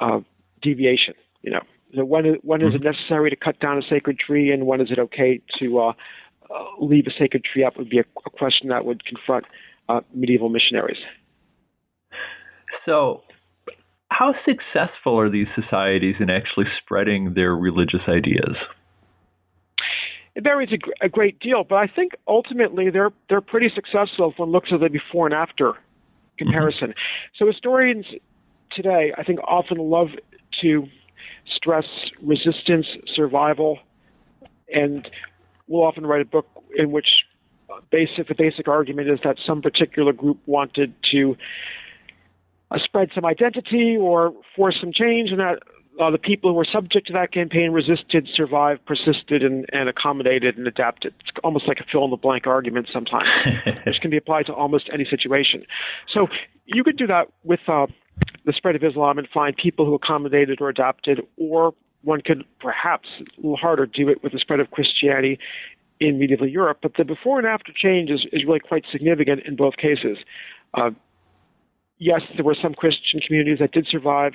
uh, 0.00 0.20
deviation. 0.62 1.14
You 1.42 1.52
know, 1.52 1.62
so 1.94 2.04
when 2.04 2.26
is, 2.26 2.36
when 2.42 2.62
is 2.62 2.74
it 2.74 2.78
hmm. 2.78 2.84
necessary 2.84 3.30
to 3.30 3.36
cut 3.36 3.60
down 3.60 3.78
a 3.78 3.82
sacred 3.82 4.18
tree, 4.18 4.50
and 4.50 4.66
when 4.66 4.80
is 4.80 4.90
it 4.90 4.98
okay 4.98 5.40
to 5.58 5.78
uh, 5.78 5.92
uh, 6.50 6.64
leave 6.80 7.06
a 7.06 7.10
sacred 7.10 7.44
tree 7.44 7.62
up? 7.62 7.76
Would 7.76 7.90
be 7.90 7.98
a, 7.98 8.04
a 8.24 8.30
question 8.30 8.68
that 8.70 8.84
would 8.84 9.04
confront 9.04 9.44
uh, 9.88 10.00
medieval 10.14 10.48
missionaries. 10.48 10.96
So, 12.86 13.22
how 14.16 14.34
successful 14.44 15.18
are 15.18 15.28
these 15.28 15.48
societies 15.60 16.16
in 16.20 16.30
actually 16.30 16.66
spreading 16.78 17.34
their 17.34 17.54
religious 17.56 18.02
ideas? 18.08 18.56
It 20.36 20.44
varies 20.44 20.70
a, 20.72 21.04
a, 21.04 21.08
great 21.08 21.40
deal, 21.40 21.64
but 21.64 21.76
I 21.76 21.86
think 21.86 22.12
ultimately 22.26 22.90
they're 22.90 23.12
they're 23.28 23.40
pretty 23.40 23.70
successful 23.74 24.30
if 24.30 24.38
one 24.38 24.50
looks 24.50 24.70
at 24.72 24.80
the 24.80 24.88
before 24.88 25.26
and 25.26 25.34
after 25.34 25.74
comparison. 26.38 26.88
Mm-hmm. 26.90 27.36
So 27.38 27.46
historians 27.46 28.06
today, 28.72 29.12
I 29.16 29.22
think, 29.22 29.40
often 29.46 29.78
love 29.78 30.08
to 30.62 30.86
stress 31.54 31.86
resistance, 32.22 32.86
survival, 33.14 33.78
and 34.72 35.08
we'll 35.68 35.84
often 35.84 36.06
write 36.06 36.20
a 36.20 36.24
book 36.24 36.46
in 36.76 36.90
which 36.90 37.08
basic 37.90 38.28
the 38.28 38.34
basic 38.34 38.68
argument 38.68 39.08
is 39.08 39.20
that 39.24 39.36
some 39.44 39.62
particular 39.62 40.12
group 40.12 40.38
wanted 40.46 40.94
to 41.12 41.36
uh, 42.70 42.78
spread 42.82 43.10
some 43.14 43.24
identity 43.24 43.96
or 43.98 44.32
force 44.56 44.76
some 44.80 44.92
change, 44.92 45.30
and 45.30 45.40
that 45.40 45.58
uh, 46.00 46.10
the 46.10 46.18
people 46.18 46.50
who 46.50 46.54
were 46.54 46.66
subject 46.70 47.06
to 47.06 47.12
that 47.12 47.32
campaign 47.32 47.70
resisted, 47.70 48.28
survived, 48.34 48.84
persisted, 48.84 49.42
and, 49.42 49.66
and 49.72 49.88
accommodated 49.88 50.56
and 50.56 50.66
adapted. 50.66 51.14
It's 51.20 51.30
almost 51.44 51.68
like 51.68 51.78
a 51.78 51.84
fill 51.90 52.04
in 52.04 52.10
the 52.10 52.16
blank 52.16 52.46
argument 52.46 52.88
sometimes, 52.92 53.28
which 53.86 54.00
can 54.00 54.10
be 54.10 54.16
applied 54.16 54.46
to 54.46 54.52
almost 54.52 54.90
any 54.92 55.04
situation. 55.04 55.64
So 56.12 56.26
you 56.64 56.82
could 56.82 56.96
do 56.96 57.06
that 57.06 57.28
with 57.44 57.60
uh, 57.68 57.86
the 58.44 58.52
spread 58.52 58.74
of 58.74 58.82
Islam 58.82 59.18
and 59.18 59.28
find 59.32 59.56
people 59.56 59.86
who 59.86 59.94
accommodated 59.94 60.60
or 60.60 60.68
adapted, 60.68 61.20
or 61.36 61.74
one 62.02 62.20
could 62.20 62.44
perhaps 62.60 63.08
a 63.20 63.40
little 63.40 63.56
harder 63.56 63.86
do 63.86 64.08
it 64.08 64.22
with 64.22 64.32
the 64.32 64.38
spread 64.38 64.60
of 64.60 64.70
Christianity 64.70 65.38
in 66.00 66.18
medieval 66.18 66.48
Europe. 66.48 66.78
But 66.82 66.94
the 66.96 67.04
before 67.04 67.38
and 67.38 67.46
after 67.46 67.72
change 67.74 68.10
is, 68.10 68.26
is 68.32 68.44
really 68.44 68.60
quite 68.60 68.84
significant 68.90 69.42
in 69.46 69.56
both 69.56 69.76
cases. 69.76 70.18
Uh, 70.74 70.90
yes, 72.04 72.20
there 72.36 72.44
were 72.44 72.56
some 72.60 72.74
Christian 72.74 73.20
communities 73.26 73.58
that 73.60 73.72
did 73.72 73.86
survive 73.90 74.34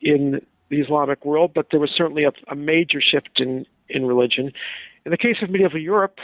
in 0.00 0.40
the 0.70 0.80
Islamic 0.80 1.24
world, 1.26 1.52
but 1.54 1.66
there 1.70 1.78
was 1.78 1.90
certainly 1.94 2.24
a, 2.24 2.32
a 2.50 2.56
major 2.56 3.00
shift 3.02 3.38
in, 3.38 3.66
in 3.90 4.06
religion. 4.06 4.50
In 5.04 5.10
the 5.10 5.18
case 5.18 5.36
of 5.42 5.50
medieval 5.50 5.78
Europe, 5.78 6.18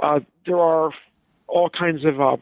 uh, 0.00 0.20
there 0.46 0.58
are 0.58 0.90
all 1.48 1.68
kinds 1.68 2.06
of 2.06 2.18
uh, 2.18 2.36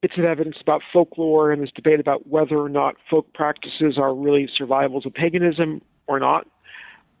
bits 0.00 0.14
of 0.16 0.24
evidence 0.24 0.58
about 0.60 0.80
folklore 0.92 1.50
and 1.50 1.60
this 1.60 1.72
debate 1.74 1.98
about 1.98 2.28
whether 2.28 2.56
or 2.56 2.68
not 2.68 2.94
folk 3.10 3.32
practices 3.34 3.98
are 3.98 4.14
really 4.14 4.48
survivals 4.56 5.04
of 5.04 5.12
paganism 5.12 5.82
or 6.06 6.20
not. 6.20 6.46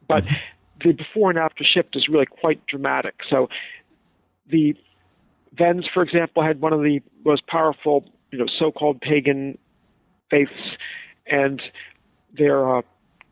But 0.06 0.22
mm-hmm. 0.22 0.88
the 0.88 0.92
before 0.92 1.30
and 1.30 1.38
after 1.40 1.64
shift 1.64 1.96
is 1.96 2.08
really 2.08 2.26
quite 2.26 2.64
dramatic. 2.66 3.16
So 3.28 3.48
the 4.48 4.76
Wends, 5.58 5.86
for 5.92 6.02
example, 6.02 6.44
had 6.44 6.60
one 6.60 6.72
of 6.72 6.80
the 6.82 7.00
most 7.24 7.46
powerful, 7.48 8.04
you 8.36 8.44
know, 8.44 8.50
so-called 8.58 9.00
pagan 9.00 9.56
faiths, 10.30 10.76
and 11.26 11.62
their 12.36 12.76
uh, 12.76 12.82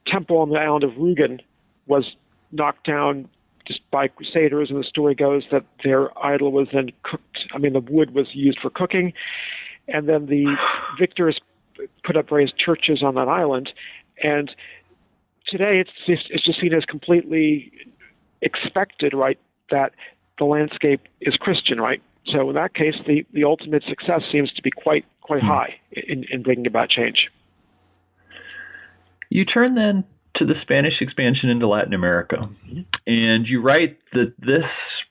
temple 0.06 0.38
on 0.38 0.48
the 0.48 0.56
island 0.56 0.82
of 0.82 0.92
Rügen 0.92 1.40
was 1.86 2.16
knocked 2.52 2.86
down 2.86 3.28
just 3.66 3.80
by 3.90 4.08
crusaders, 4.08 4.70
and 4.70 4.80
the 4.80 4.84
story 4.84 5.14
goes 5.14 5.42
that 5.52 5.66
their 5.82 6.16
idol 6.24 6.52
was 6.52 6.68
then 6.72 6.90
cooked. 7.02 7.44
I 7.54 7.58
mean, 7.58 7.74
the 7.74 7.80
wood 7.80 8.14
was 8.14 8.28
used 8.32 8.58
for 8.60 8.70
cooking, 8.70 9.12
and 9.88 10.08
then 10.08 10.24
the 10.26 10.56
victors 10.98 11.38
put 12.02 12.16
up 12.16 12.30
various 12.30 12.52
churches 12.56 13.02
on 13.02 13.14
that 13.16 13.28
island, 13.28 13.70
and 14.22 14.50
today 15.46 15.80
it's 15.80 15.90
just, 16.06 16.30
it's 16.30 16.46
just 16.46 16.62
seen 16.62 16.72
as 16.72 16.86
completely 16.86 17.70
expected, 18.40 19.12
right? 19.12 19.38
That 19.70 19.92
the 20.38 20.46
landscape 20.46 21.02
is 21.20 21.36
Christian, 21.36 21.78
right? 21.78 22.00
So 22.26 22.48
in 22.48 22.54
that 22.54 22.74
case, 22.74 22.94
the, 23.06 23.26
the 23.32 23.44
ultimate 23.44 23.82
success 23.88 24.22
seems 24.32 24.52
to 24.52 24.62
be 24.62 24.70
quite 24.70 25.04
quite 25.20 25.40
hmm. 25.40 25.48
high 25.48 25.74
in, 25.92 26.24
in 26.30 26.42
bringing 26.42 26.66
about 26.66 26.88
change. 26.88 27.28
You 29.30 29.44
turn 29.44 29.74
then 29.74 30.04
to 30.37 30.44
the 30.44 30.54
Spanish 30.62 31.00
expansion 31.00 31.48
into 31.48 31.66
Latin 31.66 31.94
America. 31.94 32.37
Mm-hmm. 32.37 32.80
And 33.06 33.46
you 33.46 33.60
write 33.60 33.98
that 34.12 34.34
this 34.38 34.64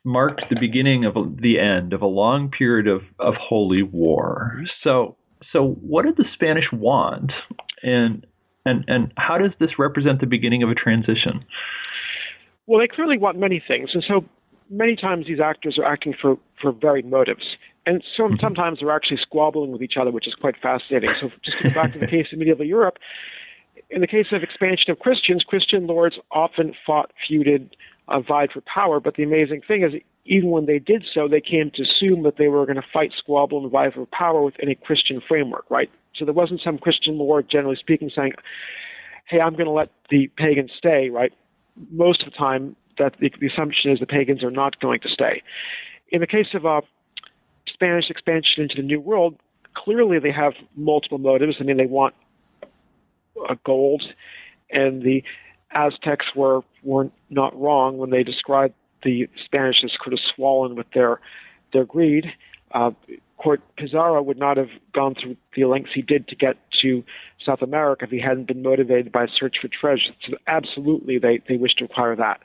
marked 0.03 0.43
the 0.49 0.59
beginning 0.59 1.05
of 1.05 1.15
the 1.41 1.59
end 1.59 1.93
of 1.93 2.01
a 2.01 2.07
long 2.07 2.49
period 2.49 2.87
of, 2.87 3.01
of 3.19 3.35
holy 3.35 3.83
war. 3.83 4.61
So, 4.83 5.15
so 5.51 5.77
what 5.81 6.05
did 6.05 6.17
the 6.17 6.25
Spanish 6.33 6.65
want? 6.73 7.31
And, 7.83 8.25
and, 8.65 8.83
and 8.87 9.13
how 9.17 9.37
does 9.37 9.51
this 9.59 9.79
represent 9.79 10.19
the 10.19 10.25
beginning 10.27 10.61
of 10.61 10.69
a 10.69 10.75
transition? 10.75 11.45
Well, 12.65 12.79
they 12.79 12.87
clearly 12.87 13.17
want 13.17 13.37
many 13.37 13.63
things. 13.65 13.91
And 13.93 14.03
so 14.05 14.25
many 14.69 14.95
times 14.95 15.27
these 15.27 15.39
actors 15.39 15.77
are 15.77 15.85
acting 15.85 16.13
for, 16.19 16.37
for 16.61 16.71
varied 16.71 17.05
motives. 17.05 17.43
And 17.85 18.03
so 18.15 18.23
mm-hmm. 18.23 18.35
sometimes 18.39 18.79
they're 18.79 18.95
actually 18.95 19.19
squabbling 19.21 19.71
with 19.71 19.81
each 19.81 19.97
other, 19.99 20.11
which 20.11 20.27
is 20.27 20.35
quite 20.35 20.55
fascinating. 20.61 21.11
So 21.19 21.29
just 21.43 21.57
to 21.59 21.69
go 21.69 21.75
back 21.75 21.93
to 21.93 21.99
the 21.99 22.07
case 22.15 22.27
of 22.31 22.39
medieval 22.39 22.65
Europe, 22.65 22.97
in 23.89 24.01
the 24.01 24.07
case 24.07 24.27
of 24.31 24.43
expansion 24.43 24.91
of 24.91 24.99
Christians, 24.99 25.43
Christian 25.43 25.87
lords 25.87 26.15
often 26.31 26.73
fought, 26.85 27.11
feuded, 27.29 27.69
uh, 28.07 28.19
vied 28.21 28.51
for 28.51 28.61
power. 28.61 28.99
But 28.99 29.15
the 29.15 29.23
amazing 29.23 29.61
thing 29.67 29.83
is, 29.83 29.93
even 30.25 30.49
when 30.49 30.65
they 30.65 30.79
did 30.79 31.05
so, 31.13 31.27
they 31.27 31.41
came 31.41 31.69
to 31.75 31.83
assume 31.83 32.23
that 32.23 32.37
they 32.37 32.47
were 32.47 32.65
going 32.65 32.77
to 32.77 32.87
fight, 32.93 33.11
squabble, 33.17 33.61
and 33.61 33.71
vie 33.71 33.91
for 33.91 34.05
power 34.07 34.41
within 34.41 34.69
a 34.69 34.75
Christian 34.75 35.21
framework, 35.27 35.65
right? 35.69 35.89
So 36.15 36.25
there 36.25 36.33
wasn't 36.33 36.61
some 36.63 36.77
Christian 36.77 37.17
lord, 37.17 37.49
generally 37.49 37.75
speaking, 37.75 38.09
saying, 38.15 38.33
"Hey, 39.25 39.41
I'm 39.41 39.53
going 39.53 39.65
to 39.65 39.71
let 39.71 39.89
the 40.09 40.27
pagans 40.37 40.71
stay," 40.77 41.09
right? 41.09 41.33
Most 41.91 42.23
of 42.23 42.31
the 42.31 42.37
time, 42.37 42.75
that 42.97 43.15
the, 43.19 43.31
the 43.39 43.47
assumption 43.47 43.91
is 43.91 43.99
the 43.99 44.05
pagans 44.05 44.43
are 44.43 44.51
not 44.51 44.79
going 44.79 44.99
to 45.01 45.09
stay. 45.09 45.41
In 46.09 46.21
the 46.21 46.27
case 46.27 46.47
of 46.53 46.65
uh, 46.65 46.81
Spanish 47.67 48.09
expansion 48.09 48.63
into 48.63 48.75
the 48.75 48.81
New 48.83 48.99
World, 48.99 49.35
clearly 49.75 50.19
they 50.19 50.31
have 50.31 50.53
multiple 50.75 51.17
motives. 51.17 51.57
I 51.59 51.63
mean, 51.63 51.77
they 51.77 51.85
want 51.85 52.13
uh, 53.49 53.55
gold, 53.65 54.03
and 54.71 55.01
the 55.01 55.23
Aztecs 55.71 56.27
were 56.35 56.61
were 56.83 57.09
not 57.29 57.59
wrong 57.59 57.97
when 57.97 58.11
they 58.11 58.23
described 58.23 58.75
the 59.03 59.27
Spanish 59.43 59.83
as 59.83 59.91
sort 60.03 60.13
of 60.13 60.19
swollen 60.35 60.75
with 60.75 60.87
their 60.93 61.19
their 61.71 61.85
greed. 61.85 62.27
uh, 62.73 62.91
Court 63.37 63.61
Pizarro 63.77 64.21
would 64.21 64.37
not 64.37 64.57
have 64.57 64.69
gone 64.93 65.15
through 65.15 65.35
the 65.55 65.65
lengths 65.65 65.91
he 65.93 66.01
did 66.01 66.27
to 66.29 66.35
get 66.35 66.57
to 66.81 67.03
South 67.45 67.61
America 67.61 68.05
if 68.05 68.11
he 68.11 68.19
hadn't 68.19 68.47
been 68.47 68.61
motivated 68.61 69.11
by 69.11 69.25
a 69.25 69.27
search 69.27 69.57
for 69.61 69.67
treasure. 69.67 70.13
So 70.27 70.37
absolutely, 70.47 71.17
they, 71.17 71.41
they 71.47 71.57
wish 71.57 71.73
to 71.75 71.85
acquire 71.85 72.15
that. 72.15 72.41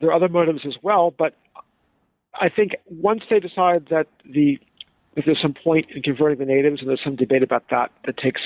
There 0.00 0.08
are 0.10 0.14
other 0.14 0.28
motives 0.28 0.60
as 0.66 0.74
well, 0.82 1.12
but 1.16 1.34
I 2.40 2.48
think 2.48 2.76
once 2.86 3.22
they 3.30 3.40
decide 3.40 3.86
that 3.90 4.06
the 4.24 4.58
there's 5.24 5.40
some 5.42 5.54
point 5.54 5.86
in 5.90 6.02
converting 6.02 6.38
the 6.38 6.44
natives, 6.44 6.80
and 6.80 6.88
there's 6.88 7.02
some 7.02 7.16
debate 7.16 7.42
about 7.42 7.64
that, 7.70 7.90
that 8.06 8.16
takes 8.18 8.40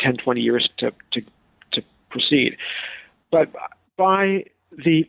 10, 0.00 0.16
20 0.16 0.40
years 0.40 0.68
to, 0.78 0.90
to, 1.12 1.20
to 1.72 1.82
proceed. 2.10 2.56
But 3.30 3.52
by 3.96 4.44
the 4.72 5.08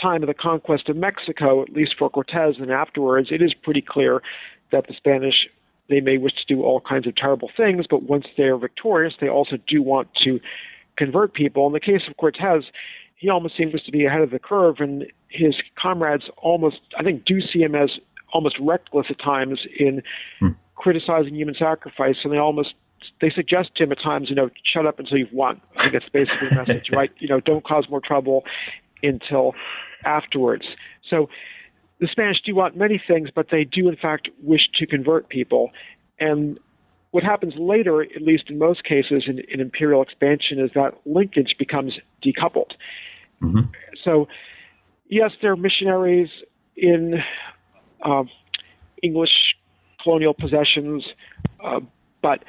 time 0.00 0.22
of 0.22 0.26
the 0.26 0.34
conquest 0.34 0.88
of 0.88 0.96
Mexico, 0.96 1.62
at 1.62 1.70
least 1.70 1.94
for 1.98 2.10
Cortez 2.10 2.56
and 2.58 2.70
afterwards, 2.70 3.28
it 3.30 3.42
is 3.42 3.54
pretty 3.54 3.82
clear 3.86 4.22
that 4.72 4.86
the 4.86 4.94
Spanish 4.94 5.48
they 5.88 6.00
may 6.00 6.16
wish 6.16 6.32
to 6.34 6.54
do 6.54 6.62
all 6.62 6.80
kinds 6.80 7.06
of 7.06 7.16
terrible 7.16 7.50
things, 7.56 7.84
but 7.90 8.04
once 8.04 8.24
they 8.36 8.44
are 8.44 8.56
victorious, 8.56 9.14
they 9.20 9.28
also 9.28 9.56
do 9.66 9.82
want 9.82 10.08
to 10.22 10.38
convert 10.96 11.34
people. 11.34 11.66
In 11.66 11.72
the 11.72 11.80
case 11.80 12.02
of 12.08 12.16
Cortez, 12.16 12.64
he 13.16 13.28
almost 13.28 13.56
seems 13.56 13.82
to 13.82 13.90
be 13.90 14.06
ahead 14.06 14.20
of 14.22 14.30
the 14.30 14.38
curve, 14.38 14.76
and 14.78 15.04
his 15.28 15.56
comrades 15.76 16.24
almost, 16.38 16.78
I 16.96 17.02
think, 17.02 17.24
do 17.24 17.40
see 17.40 17.58
him 17.58 17.74
as 17.74 17.90
almost 18.32 18.56
reckless 18.60 19.06
at 19.10 19.18
times 19.18 19.60
in 19.78 20.02
hmm. 20.38 20.50
criticizing 20.76 21.34
human 21.34 21.54
sacrifice, 21.54 22.16
and 22.22 22.32
they 22.32 22.38
almost 22.38 22.74
they 23.20 23.30
suggest 23.30 23.70
to 23.76 23.84
him 23.84 23.92
at 23.92 24.00
times, 24.00 24.28
you 24.28 24.36
know, 24.36 24.50
shut 24.62 24.86
up 24.86 24.98
until 24.98 25.18
you've 25.18 25.32
won. 25.32 25.60
I 25.76 25.82
think 25.82 25.94
that's 25.94 26.08
basically 26.10 26.48
the 26.50 26.56
message, 26.56 26.90
right? 26.92 27.10
You 27.18 27.28
know, 27.28 27.40
don't 27.40 27.64
cause 27.64 27.86
more 27.90 28.00
trouble 28.00 28.44
until 29.02 29.54
afterwards. 30.04 30.64
So 31.08 31.28
the 32.00 32.08
Spanish 32.10 32.40
do 32.44 32.54
want 32.54 32.76
many 32.76 33.00
things, 33.06 33.28
but 33.34 33.48
they 33.50 33.64
do 33.64 33.88
in 33.88 33.96
fact 33.96 34.28
wish 34.42 34.68
to 34.78 34.86
convert 34.86 35.28
people. 35.28 35.70
And 36.18 36.58
what 37.10 37.24
happens 37.24 37.54
later, 37.56 38.02
at 38.02 38.22
least 38.22 38.44
in 38.48 38.58
most 38.58 38.84
cases 38.84 39.24
in, 39.26 39.40
in 39.48 39.60
imperial 39.60 40.02
expansion, 40.02 40.58
is 40.60 40.70
that 40.74 40.94
linkage 41.04 41.56
becomes 41.58 41.94
decoupled. 42.24 42.72
Mm-hmm. 43.42 43.70
So, 44.02 44.28
yes, 45.08 45.32
there 45.42 45.52
are 45.52 45.56
missionaries 45.56 46.28
in 46.76 47.16
uh, 48.04 48.24
English 49.02 49.54
colonial 50.02 50.34
possessions, 50.34 51.04
uh, 51.62 51.80
but 52.22 52.44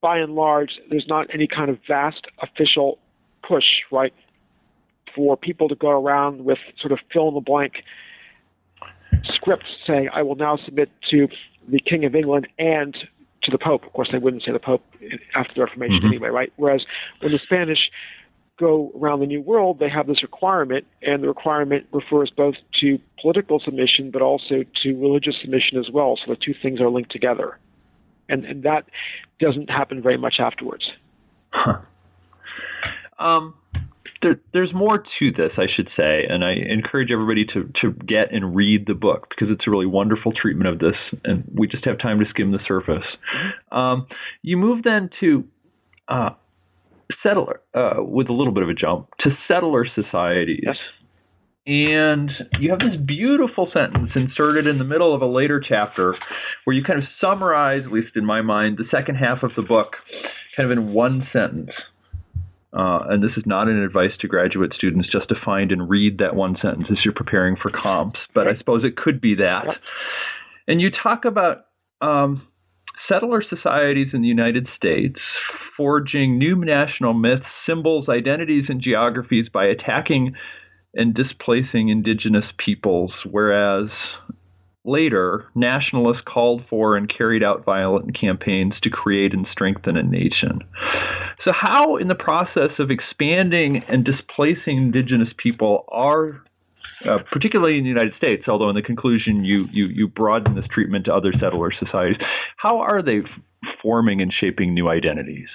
by 0.00 0.18
and 0.18 0.34
large, 0.34 0.70
there's 0.88 1.06
not 1.08 1.26
any 1.34 1.46
kind 1.46 1.68
of 1.68 1.78
vast 1.86 2.26
official 2.42 2.98
push, 3.46 3.64
right, 3.92 4.14
for 5.14 5.36
people 5.36 5.68
to 5.68 5.74
go 5.74 5.90
around 5.90 6.44
with 6.44 6.58
sort 6.80 6.92
of 6.92 6.98
fill 7.12 7.28
in 7.28 7.34
the 7.34 7.40
blank 7.40 7.74
scripts 9.40 9.66
saying, 9.86 10.08
I 10.12 10.22
will 10.22 10.36
now 10.36 10.58
submit 10.64 10.90
to 11.10 11.28
the 11.68 11.80
King 11.80 12.04
of 12.04 12.14
England 12.14 12.48
and 12.58 12.96
to 13.42 13.50
the 13.50 13.58
Pope. 13.58 13.84
Of 13.84 13.92
course, 13.92 14.08
they 14.12 14.18
wouldn't 14.18 14.42
say 14.44 14.52
the 14.52 14.58
Pope 14.58 14.82
after 15.34 15.54
the 15.54 15.62
Reformation 15.62 15.98
mm-hmm. 15.98 16.08
anyway, 16.08 16.28
right? 16.28 16.52
Whereas 16.56 16.82
when 17.20 17.32
the 17.32 17.38
Spanish 17.42 17.78
go 18.58 18.92
around 19.00 19.20
the 19.20 19.26
New 19.26 19.40
World, 19.40 19.78
they 19.78 19.88
have 19.88 20.06
this 20.06 20.22
requirement, 20.22 20.84
and 21.02 21.22
the 21.22 21.28
requirement 21.28 21.86
refers 21.92 22.30
both 22.36 22.56
to 22.80 22.98
political 23.20 23.58
submission 23.58 24.10
but 24.10 24.20
also 24.20 24.64
to 24.82 25.00
religious 25.00 25.36
submission 25.40 25.78
as 25.78 25.90
well. 25.90 26.18
So 26.18 26.32
the 26.32 26.36
two 26.36 26.54
things 26.60 26.80
are 26.80 26.90
linked 26.90 27.10
together. 27.10 27.58
And, 28.28 28.44
and 28.44 28.62
that 28.62 28.84
doesn't 29.40 29.70
happen 29.70 30.02
very 30.02 30.18
much 30.18 30.34
afterwards. 30.38 30.84
Huh. 31.50 31.78
Um, 33.18 33.54
there, 34.22 34.40
there's 34.52 34.72
more 34.74 34.98
to 34.98 35.32
this, 35.32 35.52
I 35.56 35.66
should 35.74 35.88
say, 35.96 36.24
and 36.28 36.44
I 36.44 36.52
encourage 36.52 37.10
everybody 37.10 37.44
to, 37.46 37.70
to 37.80 37.92
get 37.92 38.32
and 38.32 38.54
read 38.54 38.86
the 38.86 38.94
book 38.94 39.28
because 39.30 39.48
it's 39.50 39.66
a 39.66 39.70
really 39.70 39.86
wonderful 39.86 40.32
treatment 40.32 40.68
of 40.68 40.78
this, 40.78 40.96
and 41.24 41.44
we 41.54 41.66
just 41.66 41.84
have 41.84 41.98
time 41.98 42.20
to 42.20 42.26
skim 42.28 42.52
the 42.52 42.58
surface. 42.66 43.06
Um, 43.72 44.06
you 44.42 44.56
move 44.56 44.82
then 44.84 45.10
to 45.20 45.44
uh, 46.08 46.30
settler, 47.22 47.60
uh, 47.74 47.96
with 47.98 48.28
a 48.28 48.32
little 48.32 48.52
bit 48.52 48.62
of 48.62 48.68
a 48.68 48.74
jump, 48.74 49.08
to 49.20 49.30
settler 49.48 49.86
societies. 49.94 50.64
Yes. 50.64 50.76
And 51.66 52.30
you 52.58 52.70
have 52.70 52.80
this 52.80 52.96
beautiful 53.04 53.70
sentence 53.72 54.10
inserted 54.14 54.66
in 54.66 54.78
the 54.78 54.84
middle 54.84 55.14
of 55.14 55.22
a 55.22 55.26
later 55.26 55.62
chapter 55.66 56.16
where 56.64 56.74
you 56.74 56.82
kind 56.82 56.98
of 56.98 57.04
summarize, 57.20 57.82
at 57.84 57.92
least 57.92 58.16
in 58.16 58.24
my 58.24 58.40
mind, 58.40 58.78
the 58.78 58.84
second 58.90 59.16
half 59.16 59.42
of 59.42 59.50
the 59.56 59.62
book 59.62 59.92
kind 60.56 60.70
of 60.70 60.76
in 60.76 60.92
one 60.92 61.28
sentence. 61.32 61.70
Uh, 62.72 63.00
and 63.08 63.22
this 63.22 63.32
is 63.36 63.42
not 63.46 63.68
an 63.68 63.82
advice 63.82 64.12
to 64.20 64.28
graduate 64.28 64.72
students 64.74 65.08
just 65.10 65.28
to 65.28 65.34
find 65.44 65.72
and 65.72 65.90
read 65.90 66.18
that 66.18 66.36
one 66.36 66.56
sentence 66.62 66.86
as 66.90 66.98
you're 67.04 67.14
preparing 67.14 67.56
for 67.60 67.70
comps, 67.70 68.20
but 68.34 68.46
I 68.46 68.56
suppose 68.56 68.84
it 68.84 68.96
could 68.96 69.20
be 69.20 69.34
that. 69.36 69.64
And 70.68 70.80
you 70.80 70.90
talk 70.90 71.24
about 71.24 71.66
um, 72.00 72.46
settler 73.08 73.42
societies 73.42 74.08
in 74.12 74.22
the 74.22 74.28
United 74.28 74.68
States 74.76 75.18
forging 75.76 76.38
new 76.38 76.54
national 76.56 77.14
myths, 77.14 77.44
symbols, 77.66 78.08
identities, 78.08 78.64
and 78.68 78.80
geographies 78.80 79.48
by 79.52 79.64
attacking 79.64 80.34
and 80.94 81.14
displacing 81.14 81.88
indigenous 81.88 82.44
peoples, 82.64 83.12
whereas 83.28 83.88
later, 84.84 85.46
nationalists 85.54 86.22
called 86.26 86.62
for 86.68 86.96
and 86.96 87.12
carried 87.14 87.42
out 87.42 87.64
violent 87.64 88.18
campaigns 88.18 88.74
to 88.82 88.90
create 88.90 89.32
and 89.32 89.46
strengthen 89.50 89.96
a 89.96 90.02
nation. 90.02 90.60
So, 91.44 91.52
how, 91.54 91.96
in 91.96 92.08
the 92.08 92.14
process 92.14 92.70
of 92.78 92.90
expanding 92.90 93.82
and 93.88 94.04
displacing 94.04 94.76
indigenous 94.76 95.28
people, 95.36 95.84
are 95.88 96.42
uh, 97.08 97.18
particularly 97.32 97.78
in 97.78 97.84
the 97.84 97.88
United 97.88 98.12
States, 98.18 98.44
although 98.46 98.68
in 98.68 98.74
the 98.74 98.82
conclusion 98.82 99.42
you, 99.42 99.66
you, 99.72 99.86
you 99.86 100.06
broaden 100.06 100.54
this 100.54 100.66
treatment 100.70 101.06
to 101.06 101.14
other 101.14 101.32
settler 101.40 101.72
societies, 101.72 102.20
how 102.58 102.78
are 102.78 103.02
they 103.02 103.20
forming 103.82 104.20
and 104.20 104.32
shaping 104.38 104.74
new 104.74 104.88
identities? 104.88 105.48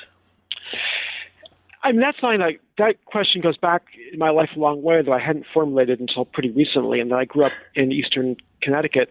I 1.86 1.92
mean, 1.92 2.02
that's 2.02 2.20
something 2.20 2.40
that 2.40 2.54
that 2.80 3.06
question 3.06 3.42
goes 3.42 3.58
back 3.58 3.84
in 4.12 4.18
my 4.18 4.32
life 4.32 4.50
a 4.56 4.60
long 4.60 4.82
way 4.82 5.04
that 5.04 5.12
I 5.12 5.20
hadn't 5.20 5.46
formulated 5.54 6.00
until 6.00 6.26
pretty 6.26 6.50
recently. 6.50 7.00
And 7.00 7.14
I 7.14 7.26
grew 7.26 7.46
up 7.46 7.52
in 7.76 7.92
eastern 7.92 8.38
Connecticut 8.64 9.10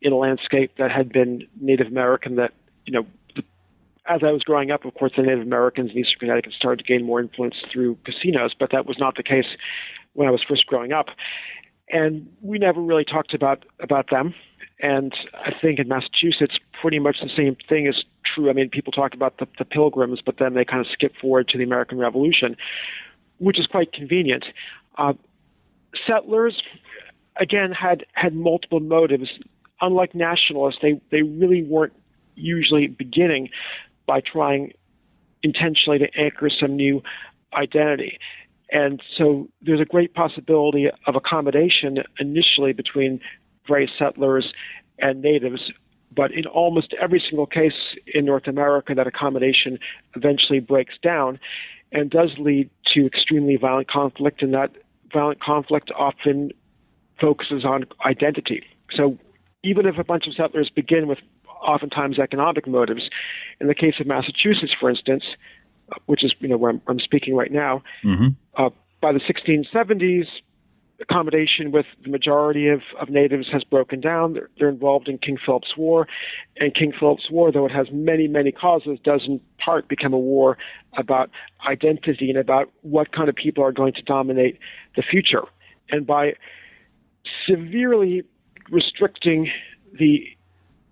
in 0.00 0.10
a 0.10 0.16
landscape 0.16 0.72
that 0.78 0.90
had 0.90 1.12
been 1.12 1.46
Native 1.60 1.86
American. 1.86 2.36
That 2.36 2.52
you 2.86 2.94
know, 2.94 3.06
as 4.08 4.22
I 4.22 4.30
was 4.30 4.42
growing 4.42 4.70
up, 4.70 4.86
of 4.86 4.94
course, 4.94 5.12
the 5.14 5.22
Native 5.22 5.42
Americans 5.42 5.90
in 5.90 5.98
eastern 5.98 6.20
Connecticut 6.20 6.54
started 6.54 6.78
to 6.78 6.90
gain 6.90 7.04
more 7.04 7.20
influence 7.20 7.56
through 7.70 7.98
casinos, 8.06 8.52
but 8.58 8.70
that 8.72 8.86
was 8.86 8.96
not 8.98 9.16
the 9.16 9.22
case 9.22 9.46
when 10.14 10.26
I 10.26 10.30
was 10.30 10.42
first 10.48 10.64
growing 10.64 10.92
up. 10.92 11.08
And 11.90 12.26
we 12.40 12.56
never 12.56 12.80
really 12.80 13.04
talked 13.04 13.34
about 13.34 13.66
about 13.80 14.08
them. 14.10 14.34
And 14.80 15.12
I 15.34 15.52
think 15.60 15.78
in 15.78 15.88
Massachusetts, 15.88 16.58
pretty 16.80 16.98
much 16.98 17.18
the 17.22 17.28
same 17.36 17.54
thing 17.68 17.86
is 17.86 18.02
true. 18.24 18.50
I 18.50 18.52
mean, 18.52 18.70
people 18.70 18.92
talk 18.92 19.14
about 19.14 19.38
the, 19.38 19.46
the 19.58 19.64
Pilgrims, 19.64 20.20
but 20.24 20.36
then 20.38 20.54
they 20.54 20.64
kind 20.64 20.80
of 20.80 20.86
skip 20.92 21.14
forward 21.20 21.48
to 21.48 21.58
the 21.58 21.64
American 21.64 21.98
Revolution, 21.98 22.56
which 23.38 23.58
is 23.58 23.66
quite 23.66 23.92
convenient. 23.92 24.44
Uh, 24.96 25.14
settlers, 26.06 26.62
again, 27.40 27.72
had 27.72 28.04
had 28.14 28.34
multiple 28.34 28.80
motives. 28.80 29.30
Unlike 29.80 30.14
nationalists, 30.14 30.78
they 30.82 31.00
they 31.10 31.22
really 31.22 31.62
weren't 31.62 31.92
usually 32.36 32.86
beginning 32.86 33.48
by 34.06 34.20
trying 34.20 34.72
intentionally 35.42 35.98
to 35.98 36.08
anchor 36.18 36.48
some 36.48 36.76
new 36.76 37.02
identity. 37.52 38.18
And 38.70 39.00
so 39.16 39.48
there's 39.62 39.80
a 39.80 39.84
great 39.84 40.14
possibility 40.14 40.88
of 41.06 41.14
accommodation 41.14 41.98
initially 42.18 42.72
between 42.72 43.20
various 43.68 43.90
settlers 43.98 44.52
and 44.98 45.22
natives 45.22 45.72
but 46.14 46.32
in 46.32 46.46
almost 46.46 46.94
every 47.00 47.20
single 47.20 47.46
case 47.46 47.96
in 48.06 48.24
North 48.24 48.46
America, 48.46 48.94
that 48.94 49.06
accommodation 49.06 49.78
eventually 50.14 50.60
breaks 50.60 50.94
down 51.02 51.38
and 51.92 52.10
does 52.10 52.30
lead 52.38 52.70
to 52.92 53.06
extremely 53.06 53.56
violent 53.56 53.88
conflict, 53.88 54.42
and 54.42 54.52
that 54.54 54.70
violent 55.12 55.40
conflict 55.40 55.90
often 55.96 56.50
focuses 57.20 57.64
on 57.64 57.84
identity. 58.04 58.64
So 58.94 59.16
even 59.62 59.86
if 59.86 59.98
a 59.98 60.04
bunch 60.04 60.26
of 60.26 60.34
settlers 60.34 60.70
begin 60.74 61.06
with 61.06 61.18
oftentimes 61.62 62.18
economic 62.18 62.66
motives, 62.66 63.08
in 63.60 63.68
the 63.68 63.74
case 63.74 63.94
of 64.00 64.06
Massachusetts, 64.06 64.72
for 64.78 64.90
instance, 64.90 65.24
which 66.06 66.24
is 66.24 66.34
you 66.40 66.48
know 66.48 66.56
where 66.56 66.72
I'm, 66.72 66.82
I'm 66.88 66.98
speaking 66.98 67.34
right 67.34 67.52
now, 67.52 67.82
mm-hmm. 68.04 68.28
uh, 68.56 68.70
by 69.00 69.12
the 69.12 69.20
1670s, 69.20 70.26
accommodation 71.00 71.72
with 71.72 71.86
the 72.02 72.10
majority 72.10 72.68
of, 72.68 72.80
of 73.00 73.08
natives 73.08 73.48
has 73.52 73.64
broken 73.64 74.00
down. 74.00 74.34
They're, 74.34 74.48
they're, 74.58 74.68
involved 74.68 75.08
in 75.08 75.18
King 75.18 75.36
Philip's 75.44 75.76
War. 75.76 76.06
And 76.56 76.74
King 76.74 76.92
Philip's 76.98 77.30
War, 77.30 77.50
though 77.50 77.66
it 77.66 77.72
has 77.72 77.88
many, 77.92 78.28
many 78.28 78.52
causes, 78.52 78.98
does 79.02 79.22
in 79.26 79.40
part 79.58 79.88
become 79.88 80.12
a 80.12 80.18
war 80.18 80.56
about 80.96 81.30
identity 81.68 82.30
and 82.30 82.38
about 82.38 82.70
what 82.82 83.12
kind 83.12 83.28
of 83.28 83.34
people 83.34 83.64
are 83.64 83.72
going 83.72 83.92
to 83.94 84.02
dominate 84.02 84.58
the 84.96 85.02
future. 85.02 85.42
And 85.90 86.06
by 86.06 86.34
severely 87.46 88.22
restricting 88.70 89.50
the 89.98 90.24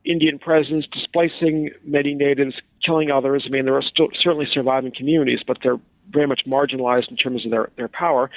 Indian 0.05 0.38
presence, 0.38 0.87
displacing 0.93 1.71
many 1.85 2.15
natives, 2.15 2.57
killing 2.85 3.11
others, 3.11 3.45
I 3.47 3.51
mean, 3.51 3.65
there 3.65 3.77
are 3.77 3.83
still 3.83 4.09
certainly 4.21 4.47
surviving 4.53 4.93
communities, 4.95 5.41
but 5.47 5.59
they're 5.62 5.79
very 6.11 6.27
much 6.27 6.43
marginalized 6.47 7.09
in 7.09 7.17
terms 7.17 7.45
of 7.45 7.53
their, 7.53 7.71
their 7.77 7.88
power. 7.88 8.31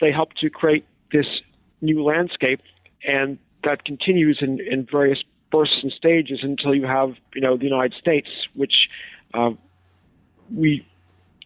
They 0.00 0.10
help 0.10 0.34
to 0.40 0.50
create 0.50 0.84
this 1.16 1.26
new 1.80 2.02
landscape, 2.02 2.60
and 3.06 3.38
that 3.64 3.84
continues 3.84 4.38
in, 4.40 4.58
in 4.60 4.86
various 4.90 5.22
bursts 5.50 5.78
and 5.82 5.92
stages 5.92 6.40
until 6.42 6.74
you 6.74 6.86
have, 6.86 7.14
you 7.34 7.40
know, 7.40 7.56
the 7.56 7.64
United 7.64 7.94
States, 7.98 8.28
which 8.54 8.88
uh, 9.34 9.50
we 10.54 10.86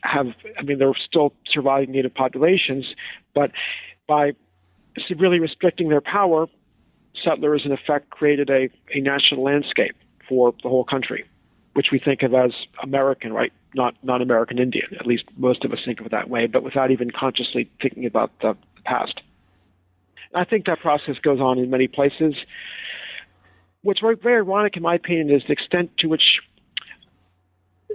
have. 0.03 0.27
I 0.59 0.63
mean, 0.63 0.79
there 0.79 0.89
are 0.89 1.03
still 1.07 1.33
surviving 1.51 1.93
native 1.93 2.15
populations, 2.15 2.87
but 3.35 3.51
by 4.09 4.33
severely 5.07 5.39
restricting 5.39 5.89
their 5.89 6.01
power, 6.01 6.47
settlers 7.23 7.63
in 7.65 7.73
effect 7.73 8.11
created 8.11 8.51
a, 8.51 8.69
a 8.95 9.01
national 9.01 9.43
landscape 9.43 9.97
for 10.29 10.55
the 10.63 10.69
whole 10.69 10.85
country, 10.85 11.25
which 11.75 11.89
we 11.93 11.99
think 11.99 12.23
of 12.23 12.35
as 12.35 12.53
American, 12.83 13.33
right? 13.33 13.53
Not 13.75 13.95
not 14.03 14.21
American 14.23 14.59
Indian. 14.59 14.89
At 14.99 15.07
least 15.07 15.25
most 15.37 15.65
of 15.65 15.73
us 15.73 15.79
think 15.85 16.01
of 16.01 16.07
it 16.07 16.13
that 16.13 16.29
way, 16.29 16.47
but 16.47 16.63
without 16.63 16.91
even 16.91 17.11
consciously 17.11 17.71
thinking 17.81 18.05
about 18.07 18.33
the 18.41 18.57
past. 18.85 19.21
I 20.35 20.45
think 20.45 20.67
that 20.67 20.81
process 20.81 21.17
goes 21.23 21.41
on 21.41 21.59
in 21.59 21.71
many 21.71 21.89
places. 21.89 22.35
What's 23.83 24.01
very, 24.01 24.17
very 24.17 24.37
ironic, 24.37 24.77
in 24.77 24.83
my 24.83 24.95
opinion, 24.95 25.31
is 25.31 25.43
the 25.47 25.53
extent 25.53 25.91
to 25.99 26.07
which 26.07 26.41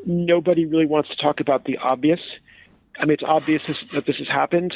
nobody 0.05 0.65
really 0.65 0.85
wants 0.85 1.09
to 1.09 1.15
talk 1.15 1.39
about 1.39 1.65
the 1.65 1.77
obvious. 1.77 2.19
I 2.99 3.05
mean, 3.05 3.13
it's 3.13 3.23
obvious 3.25 3.61
that 3.93 4.05
this 4.05 4.17
has 4.17 4.27
happened. 4.27 4.73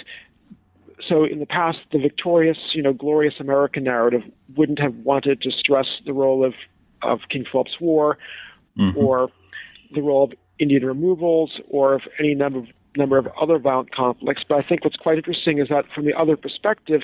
So 1.07 1.23
in 1.23 1.39
the 1.39 1.45
past, 1.45 1.79
the 1.91 1.99
victorious, 1.99 2.57
you 2.73 2.83
know, 2.83 2.93
glorious 2.93 3.35
American 3.39 3.83
narrative 3.83 4.21
wouldn't 4.55 4.79
have 4.79 4.95
wanted 4.95 5.41
to 5.41 5.51
stress 5.51 5.87
the 6.05 6.13
role 6.13 6.45
of, 6.45 6.53
of 7.01 7.19
King 7.29 7.45
Philip's 7.49 7.79
War 7.79 8.17
mm-hmm. 8.77 8.97
or 8.97 9.29
the 9.93 10.01
role 10.01 10.25
of 10.25 10.33
Indian 10.59 10.85
removals 10.85 11.59
or 11.69 11.93
of 11.93 12.01
any 12.19 12.35
number 12.35 12.59
of, 12.59 12.65
number 12.97 13.17
of 13.17 13.27
other 13.41 13.59
violent 13.59 13.91
conflicts. 13.91 14.43
But 14.47 14.55
I 14.63 14.67
think 14.67 14.83
what's 14.83 14.97
quite 14.97 15.17
interesting 15.17 15.59
is 15.59 15.69
that 15.69 15.85
from 15.95 16.05
the 16.05 16.13
other 16.13 16.35
perspective, 16.35 17.01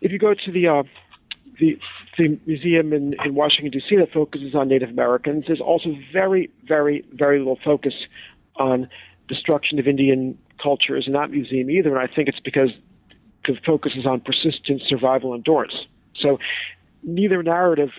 if 0.00 0.12
you 0.12 0.18
go 0.18 0.34
to 0.34 0.52
the 0.52 0.68
uh, 0.68 0.82
the, 1.58 1.78
the 2.16 2.40
museum 2.46 2.92
in, 2.92 3.14
in 3.24 3.34
Washington 3.34 3.70
D.C. 3.70 3.96
that 3.96 4.12
focuses 4.12 4.54
on 4.54 4.68
Native 4.68 4.88
Americans, 4.88 5.44
there's 5.46 5.60
also 5.60 5.94
very, 6.12 6.50
very, 6.66 7.04
very 7.12 7.38
little 7.38 7.58
focus 7.62 7.94
on 8.56 8.88
destruction 9.28 9.78
of 9.78 9.86
Indian 9.86 10.36
cultures 10.60 11.04
in 11.06 11.12
that 11.12 11.30
museum 11.30 11.70
either. 11.70 11.96
And 11.96 11.98
I 11.98 12.12
think 12.12 12.28
it's 12.28 12.40
because 12.40 12.70
the 13.46 13.56
focus 13.64 13.92
is 13.96 14.06
on 14.06 14.20
persistence, 14.20 14.82
survival, 14.86 15.34
and 15.34 15.40
endurance. 15.40 15.74
So 16.18 16.38
neither 17.02 17.42
narrative 17.42 17.90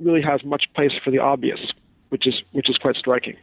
really 0.00 0.22
has 0.22 0.44
much 0.44 0.64
place 0.74 0.92
for 1.04 1.10
the 1.10 1.18
obvious, 1.18 1.60
which 2.08 2.26
is 2.26 2.34
which 2.52 2.70
is 2.70 2.76
quite 2.78 2.96
striking. 2.96 3.36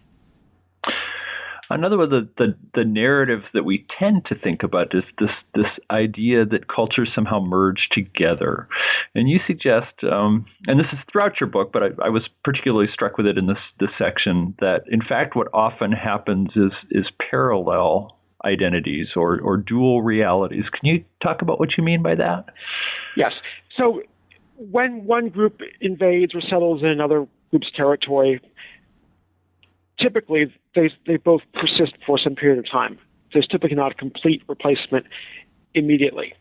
Another 1.69 1.97
one 1.97 2.05
of 2.05 2.09
the, 2.11 2.29
the, 2.37 2.55
the 2.75 2.85
narrative 2.85 3.41
that 3.53 3.63
we 3.63 3.85
tend 3.97 4.25
to 4.25 4.35
think 4.35 4.61
about 4.63 4.93
is 4.93 5.03
this 5.19 5.31
this 5.55 5.71
idea 5.89 6.45
that 6.45 6.67
cultures 6.67 7.09
somehow 7.13 7.39
merge 7.39 7.89
together, 7.91 8.67
and 9.15 9.29
you 9.29 9.39
suggest, 9.47 10.03
um, 10.03 10.45
and 10.67 10.79
this 10.79 10.87
is 10.93 10.99
throughout 11.11 11.39
your 11.39 11.49
book, 11.49 11.71
but 11.73 11.83
I, 11.83 11.87
I, 12.03 12.09
was 12.09 12.23
particularly 12.43 12.87
struck 12.93 13.17
with 13.17 13.25
it 13.25 13.37
in 13.37 13.47
this 13.47 13.57
this 13.79 13.89
section 13.97 14.55
that 14.59 14.83
in 14.89 15.01
fact 15.01 15.35
what 15.35 15.47
often 15.53 15.91
happens 15.91 16.49
is 16.55 16.71
is 16.91 17.05
parallel 17.31 18.15
identities 18.45 19.07
or 19.15 19.39
or 19.41 19.57
dual 19.57 20.03
realities. 20.03 20.65
Can 20.71 20.87
you 20.87 21.03
talk 21.21 21.41
about 21.41 21.59
what 21.59 21.77
you 21.77 21.83
mean 21.83 22.03
by 22.03 22.15
that? 22.15 22.45
Yes. 23.17 23.33
So 23.75 24.03
when 24.57 25.05
one 25.05 25.29
group 25.29 25.61
invades 25.81 26.33
or 26.33 26.41
settles 26.41 26.81
in 26.81 26.89
another 26.89 27.27
group's 27.49 27.71
territory, 27.75 28.39
typically 29.99 30.53
they, 30.73 30.91
they 31.05 31.17
both 31.17 31.41
persist 31.53 31.93
for 32.05 32.17
some 32.17 32.35
period 32.35 32.59
of 32.59 32.69
time. 32.69 32.97
There's 33.33 33.47
typically 33.47 33.75
not 33.75 33.91
a 33.91 33.95
complete 33.95 34.43
replacement 34.47 35.05
immediately. 35.73 36.33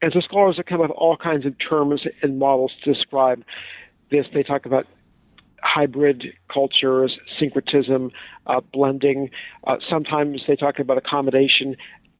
And 0.00 0.12
so 0.12 0.20
scholars 0.20 0.56
have 0.56 0.66
come 0.66 0.80
up 0.80 0.90
with 0.90 0.96
all 0.96 1.16
kinds 1.16 1.44
of 1.46 1.54
terms 1.58 2.02
and 2.22 2.38
models 2.38 2.72
to 2.84 2.92
describe 2.92 3.42
this. 4.10 4.26
They 4.32 4.42
talk 4.42 4.66
about 4.66 4.86
hybrid 5.62 6.26
cultures, 6.52 7.18
syncretism, 7.38 8.12
uh, 8.46 8.60
blending. 8.72 9.30
Uh, 9.66 9.76
sometimes 9.88 10.42
they 10.46 10.54
talk 10.54 10.78
about 10.78 10.98
accommodation, 10.98 11.76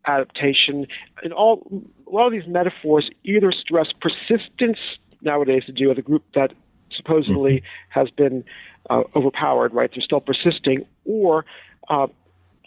adaptation, 0.06 0.86
and 1.22 1.32
all. 1.32 1.66
A 2.06 2.10
lot 2.10 2.26
of 2.26 2.32
these 2.32 2.48
metaphors 2.48 3.10
either 3.24 3.52
stress 3.52 3.88
persistence 4.00 4.78
nowadays 5.22 5.64
to 5.66 5.72
do 5.72 5.88
with 5.88 5.98
a 5.98 6.02
group 6.02 6.24
that 6.34 6.52
supposedly 6.96 7.56
mm-hmm. 7.56 8.00
has 8.00 8.10
been 8.10 8.44
uh, 8.90 9.02
overpowered, 9.14 9.74
right? 9.74 9.90
They're 9.94 10.02
still 10.02 10.20
persisting, 10.20 10.86
or 11.04 11.44
uh, 11.88 12.06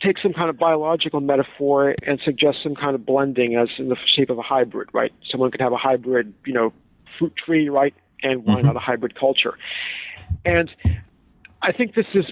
take 0.02 0.18
some 0.18 0.34
kind 0.34 0.50
of 0.50 0.58
biological 0.58 1.20
metaphor 1.20 1.96
and 2.06 2.20
suggest 2.24 2.60
some 2.64 2.76
kind 2.76 2.96
of 2.96 3.06
blending 3.06 3.56
as 3.56 3.70
in 3.78 3.90
the 3.90 3.98
shape 4.16 4.30
of 4.30 4.38
a 4.38 4.42
hybrid, 4.42 4.90
right? 4.94 5.12
Someone 5.30 5.52
could 5.52 5.62
have 5.62 5.74
a 5.74 5.78
hybrid, 5.78 6.34
you 6.46 6.54
know, 6.54 6.74
fruit 7.18 7.34
tree, 7.36 7.70
right? 7.70 7.94
And 8.24 8.46
why 8.46 8.56
mm-hmm. 8.56 8.68
not 8.68 8.76
a 8.76 8.80
hybrid 8.80 9.20
culture? 9.20 9.58
And 10.46 10.70
I 11.62 11.72
think 11.72 11.96
this 11.96 12.06
is, 12.14 12.26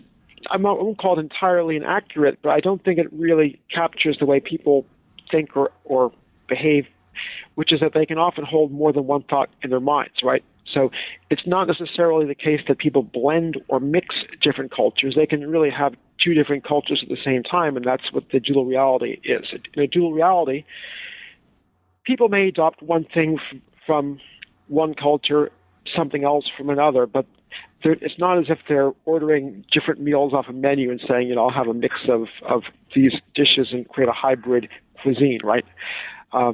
I 0.50 0.58
won't 0.58 0.98
call 0.98 1.18
it 1.18 1.22
entirely 1.22 1.76
inaccurate, 1.76 2.40
but 2.42 2.50
I 2.50 2.60
don't 2.60 2.84
think 2.84 3.00
it 3.00 3.12
really 3.12 3.60
captures 3.74 4.18
the 4.20 4.26
way 4.26 4.40
people 4.40 4.86
think 5.30 5.56
or, 5.56 5.72
or 5.84 6.12
behave, 6.48 6.86
which 7.56 7.72
is 7.72 7.80
that 7.82 7.94
they 7.94 8.06
can 8.06 8.18
often 8.18 8.46
hold 8.46 8.72
more 8.72 8.92
than 8.94 9.06
one 9.06 9.24
thought 9.24 9.50
in 9.62 9.70
their 9.70 9.80
minds, 9.80 10.16
right? 10.24 10.44
So 10.66 10.92
it's 11.30 11.48
not 11.48 11.68
necessarily 11.68 12.26
the 12.26 12.36
case 12.36 12.62
that 12.68 12.78
people 12.78 13.02
blend 13.04 13.58
or 13.68 13.80
mix 13.80 14.16
different 14.42 14.72
cultures. 14.76 15.16
They 15.16 15.26
can 15.26 15.50
really 15.50 15.72
have 15.72 15.96
two 16.24 16.34
different 16.34 16.64
cultures 16.64 17.00
at 17.02 17.10
the 17.10 17.18
same 17.24 17.44
time, 17.44 17.76
and 17.76 17.86
that's 17.86 18.12
what 18.12 18.26
the 18.32 18.40
dual 18.40 18.66
reality 18.66 19.20
is. 19.24 19.48
In 19.74 19.84
a 19.84 19.88
dual 19.88 20.14
reality, 20.14 20.64
people 22.04 22.30
may 22.30 22.48
adopt 22.48 22.82
one 22.82 23.06
thing 23.06 23.40
from 23.86 24.20
one 24.68 24.94
culture, 24.94 25.52
something 25.96 26.24
else 26.24 26.46
from 26.56 26.70
another, 26.70 27.08
but 27.08 27.26
it's 27.82 28.20
not 28.20 28.38
as 28.38 28.46
if 28.50 28.60
they're 28.68 28.92
ordering 29.06 29.64
different 29.72 30.02
meals 30.02 30.34
off 30.34 30.48
a 30.50 30.54
menu 30.54 30.92
and 30.92 31.02
saying, 31.08 31.28
you 31.30 31.36
know, 31.36 31.48
I'll 31.48 31.54
have 31.54 31.68
a 31.68 31.74
mix 31.74 31.96
of, 32.10 32.28
of 32.48 32.64
these 32.94 33.14
dishes 33.34 33.70
and 33.72 33.88
create 33.88 34.10
a 34.10 34.14
hybrid 34.14 34.70
cuisine, 35.02 35.40
right? 35.44 35.66
Uh, 36.34 36.54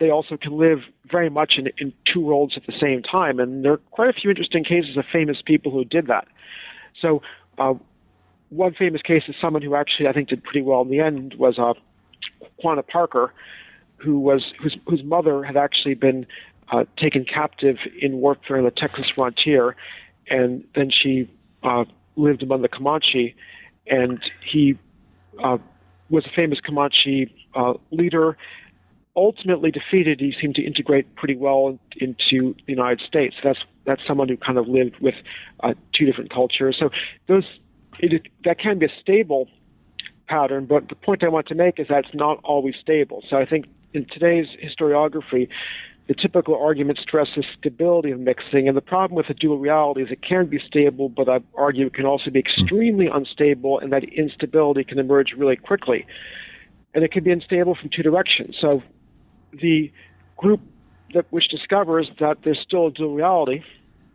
they 0.00 0.10
also 0.10 0.36
can 0.36 0.58
live 0.58 0.80
very 1.10 1.30
much 1.30 1.54
in, 1.56 1.68
in 1.78 1.92
two 2.12 2.20
worlds 2.20 2.54
at 2.56 2.66
the 2.66 2.72
same 2.80 3.02
time. 3.02 3.38
And 3.38 3.64
there 3.64 3.72
are 3.72 3.80
quite 3.90 4.08
a 4.08 4.12
few 4.12 4.30
interesting 4.30 4.64
cases 4.64 4.96
of 4.96 5.04
famous 5.12 5.38
people 5.44 5.70
who 5.70 5.84
did 5.84 6.06
that. 6.08 6.26
So, 7.00 7.22
uh, 7.58 7.74
one 8.50 8.74
famous 8.74 9.02
case 9.02 9.24
is 9.26 9.34
someone 9.40 9.62
who 9.62 9.74
actually 9.74 10.06
I 10.06 10.12
think 10.12 10.28
did 10.28 10.42
pretty 10.42 10.62
well 10.62 10.82
in 10.82 10.90
the 10.90 11.00
end 11.00 11.34
was 11.38 11.58
uh, 11.58 11.74
Quanah 12.62 12.86
Parker, 12.86 13.32
who 13.96 14.18
was 14.20 14.52
whose 14.62 14.76
whose 14.86 15.02
mother 15.02 15.42
had 15.42 15.56
actually 15.56 15.94
been 15.94 16.26
uh, 16.70 16.84
taken 16.96 17.24
captive 17.24 17.76
in 18.00 18.18
warfare 18.18 18.58
on 18.58 18.64
the 18.64 18.70
Texas 18.70 19.06
frontier, 19.14 19.74
and 20.28 20.64
then 20.74 20.90
she 20.90 21.28
uh, 21.62 21.84
lived 22.16 22.42
among 22.42 22.62
the 22.62 22.68
Comanche, 22.68 23.34
and 23.88 24.20
he 24.44 24.78
uh, 25.42 25.58
was 26.10 26.24
a 26.26 26.30
famous 26.34 26.60
Comanche 26.60 27.34
uh, 27.54 27.74
leader 27.90 28.36
ultimately 29.16 29.70
defeated, 29.70 30.20
he 30.20 30.34
seemed 30.40 30.54
to 30.56 30.62
integrate 30.62 31.14
pretty 31.16 31.36
well 31.36 31.78
into 31.96 32.54
the 32.66 32.72
United 32.72 33.00
States. 33.06 33.36
That's 33.42 33.58
that's 33.86 34.00
someone 34.06 34.28
who 34.28 34.36
kind 34.36 34.58
of 34.58 34.66
lived 34.66 34.96
with 35.00 35.14
uh, 35.62 35.74
two 35.92 36.06
different 36.06 36.32
cultures. 36.32 36.76
So 36.78 36.90
those 37.28 37.44
it, 37.98 38.26
that 38.44 38.58
can 38.58 38.78
be 38.78 38.86
a 38.86 38.92
stable 39.00 39.48
pattern, 40.26 40.66
but 40.66 40.88
the 40.88 40.94
point 40.94 41.22
I 41.22 41.28
want 41.28 41.46
to 41.48 41.54
make 41.54 41.78
is 41.78 41.88
that 41.88 42.06
it's 42.06 42.14
not 42.14 42.40
always 42.44 42.74
stable. 42.80 43.22
So 43.28 43.36
I 43.36 43.44
think 43.44 43.66
in 43.92 44.06
today's 44.06 44.46
historiography, 44.62 45.48
the 46.08 46.14
typical 46.14 46.60
argument 46.60 46.98
stresses 46.98 47.44
stability 47.58 48.10
of 48.10 48.20
mixing, 48.20 48.68
and 48.68 48.76
the 48.76 48.82
problem 48.82 49.16
with 49.16 49.28
the 49.28 49.34
dual 49.34 49.58
reality 49.58 50.02
is 50.02 50.10
it 50.10 50.22
can 50.22 50.46
be 50.46 50.58
stable, 50.66 51.08
but 51.08 51.28
I 51.28 51.40
argue 51.56 51.86
it 51.86 51.94
can 51.94 52.04
also 52.04 52.30
be 52.30 52.40
extremely 52.40 53.06
unstable, 53.06 53.78
and 53.78 53.92
that 53.92 54.04
instability 54.04 54.84
can 54.84 54.98
emerge 54.98 55.32
really 55.36 55.56
quickly. 55.56 56.06
And 56.94 57.04
it 57.04 57.10
can 57.10 57.24
be 57.24 57.30
unstable 57.30 57.74
from 57.74 57.88
two 57.88 58.02
directions. 58.02 58.56
So 58.60 58.82
the 59.60 59.92
group 60.36 60.60
that 61.14 61.26
which 61.30 61.48
discovers 61.48 62.08
that 62.20 62.38
there's 62.44 62.60
still 62.60 62.88
a 62.88 62.90
dual 62.90 63.14
reality 63.14 63.62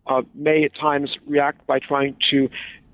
uh, 0.08 0.22
may 0.34 0.64
at 0.64 0.76
times 0.76 1.12
react 1.28 1.66
by 1.68 1.80
trying 1.80 2.16
to 2.30 2.50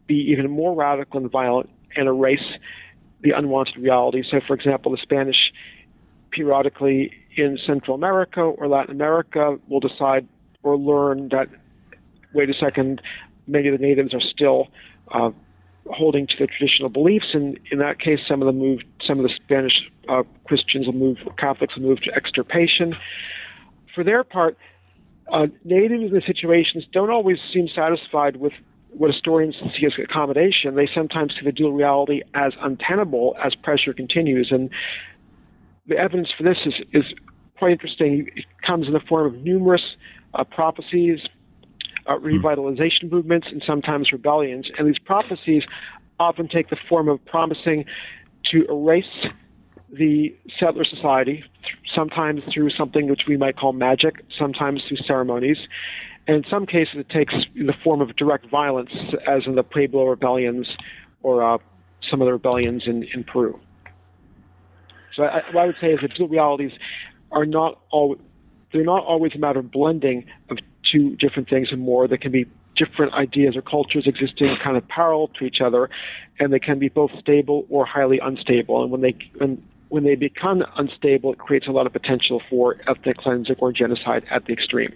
be 0.08 0.15
even 0.15 0.49
more 0.49 0.75
radical 0.75 1.19
and 1.19 1.31
violent 1.31 1.69
and 1.95 2.08
erase 2.08 2.58
the 3.21 3.31
unwanted 3.31 3.77
reality. 3.77 4.23
So, 4.29 4.39
for 4.45 4.53
example, 4.53 4.91
the 4.91 4.99
Spanish 5.01 5.51
periodically 6.31 7.12
in 7.38 7.58
Central 7.65 7.95
America 7.95 8.41
or 8.41 8.67
Latin 8.67 8.91
America 8.91 9.58
will 9.67 9.79
decide 9.79 10.27
or 10.63 10.77
learn 10.77 11.29
that, 11.29 11.47
wait 12.34 12.49
a 12.49 12.53
second, 12.53 13.01
many 13.47 13.67
of 13.69 13.79
the 13.79 13.86
natives 13.86 14.13
are 14.13 14.21
still 14.21 14.67
uh, 15.13 15.31
holding 15.91 16.28
to 16.28 16.34
their 16.38 16.48
traditional 16.48 16.89
beliefs, 16.89 17.28
and 17.34 17.60
in 17.71 17.80
that 17.80 18.00
case, 18.00 18.19
some 18.28 18.41
of 18.41 18.45
them 18.48 18.58
moved. 18.58 18.86
Some 19.06 19.19
of 19.19 19.24
the 19.24 19.32
Spanish 19.36 19.89
uh, 20.10 20.24
Christians 20.46 20.88
will 20.88 20.94
move, 20.94 21.17
Catholics 21.38 21.75
will 21.75 21.83
move 21.83 22.02
to 22.02 22.13
extirpation. 22.13 22.96
For 23.94 24.04
their 24.04 24.23
part, 24.23 24.58
uh, 25.31 25.48
natives 25.63 26.04
in 26.04 26.13
the 26.13 26.21
situations 26.25 26.86
don't 26.92 27.10
always 27.10 27.38
seem 27.54 27.67
satisfied 27.73 28.38
with 28.38 28.54
what 28.90 29.12
historians 29.12 29.56
see 29.77 29.86
as 29.86 29.94
accommodation. 30.02 30.75
They 30.75 30.90
sometimes 30.94 31.33
see 31.33 31.46
the 31.46 31.52
dual 31.52 31.73
reality 31.73 32.21
as 32.33 32.54
untenable 32.62 33.36
as 33.44 33.54
pressure 33.56 33.94
continues, 33.94 34.50
and 34.52 34.69
the 35.88 35.98
evidence 35.98 36.29
for 36.36 36.44
this 36.44 36.58
is, 36.65 36.73
is 36.94 37.04
quite 37.58 37.71
interesting. 37.71 38.29
It 38.36 38.46
comes 38.65 38.88
in 38.88 38.94
the 38.94 39.00
form 39.00 39.27
of 39.27 39.42
numerous 39.42 39.83
uh, 40.33 40.44
prophecies 40.44 41.19
uh, 42.08 42.17
revitalization 42.17 43.12
movements, 43.12 43.47
and 43.51 43.63
sometimes 43.65 44.12
rebellions. 44.12 44.69
And 44.77 44.87
these 44.87 44.99
prophecies 44.99 45.63
often 46.19 46.47
take 46.47 46.69
the 46.69 46.77
form 46.87 47.10
of 47.10 47.23
promising 47.25 47.85
to 48.51 48.65
erase 48.69 49.06
the 49.91 50.35
settler 50.60 50.83
society, 50.83 51.43
sometimes 51.93 52.41
through 52.53 52.69
something 52.71 53.10
which 53.10 53.21
we 53.27 53.37
might 53.37 53.58
call 53.58 53.73
magic, 53.73 54.25
sometimes 54.37 54.83
through 54.87 54.97
ceremonies. 54.97 55.58
And 56.27 56.37
in 56.37 56.49
some 56.49 56.65
cases, 56.65 56.95
it 56.95 57.10
takes 57.10 57.33
the 57.56 57.73
form 57.83 58.01
of 58.01 58.15
direct 58.15 58.49
violence, 58.49 58.91
as 59.27 59.43
in 59.45 59.56
the 59.56 59.63
Pueblo 59.63 60.06
rebellions 60.06 60.67
or 61.21 61.43
uh, 61.43 61.58
some 62.10 62.21
of 62.21 62.25
the 62.25 62.33
rebellions 62.33 62.83
in, 62.85 63.03
in 63.13 63.23
Peru. 63.23 63.60
So 65.15 65.23
I, 65.23 65.41
what 65.53 65.62
I 65.62 65.65
would 65.67 65.75
say 65.79 65.87
is 65.87 65.99
that 66.01 66.13
dual 66.15 66.27
realities 66.27 66.71
are 67.31 67.45
not 67.45 67.79
all 67.91 68.17
they're 68.71 68.83
not 68.83 69.06
always 69.06 69.31
a 69.35 69.37
matter 69.37 69.60
of 69.60 69.71
blending 69.71 70.25
of 70.49 70.58
two 70.96 71.15
different 71.17 71.50
things 71.50 71.69
and 71.71 71.81
more. 71.81 72.08
They 72.08 72.17
can 72.17 72.31
be 72.31 72.46
different 72.75 73.13
ideas 73.13 73.56
or 73.56 73.62
cultures 73.62 74.06
existing 74.06 74.58
kind 74.63 74.77
of 74.77 74.87
parallel 74.87 75.29
to 75.39 75.46
each 75.46 75.62
other, 75.62 75.89
and 76.39 76.52
they 76.52 76.60
can 76.60 76.79
be 76.79 76.89
both 76.89 77.12
stable 77.19 77.65
or 77.69 77.85
highly 77.85 78.19
unstable. 78.19 78.81
And 78.81 78.91
when 78.91 79.02
they 79.02 79.15
when 79.37 79.62
when 79.89 80.04
they 80.04 80.15
become 80.15 80.63
unstable, 80.77 81.33
it 81.33 81.39
creates 81.39 81.67
a 81.67 81.71
lot 81.71 81.85
of 81.85 81.93
potential 81.93 82.41
for 82.50 82.75
ethnic 82.87 83.17
cleansing 83.17 83.56
or 83.60 83.71
genocide 83.71 84.23
at 84.31 84.46
the 84.46 84.54
extreme. 84.54 84.93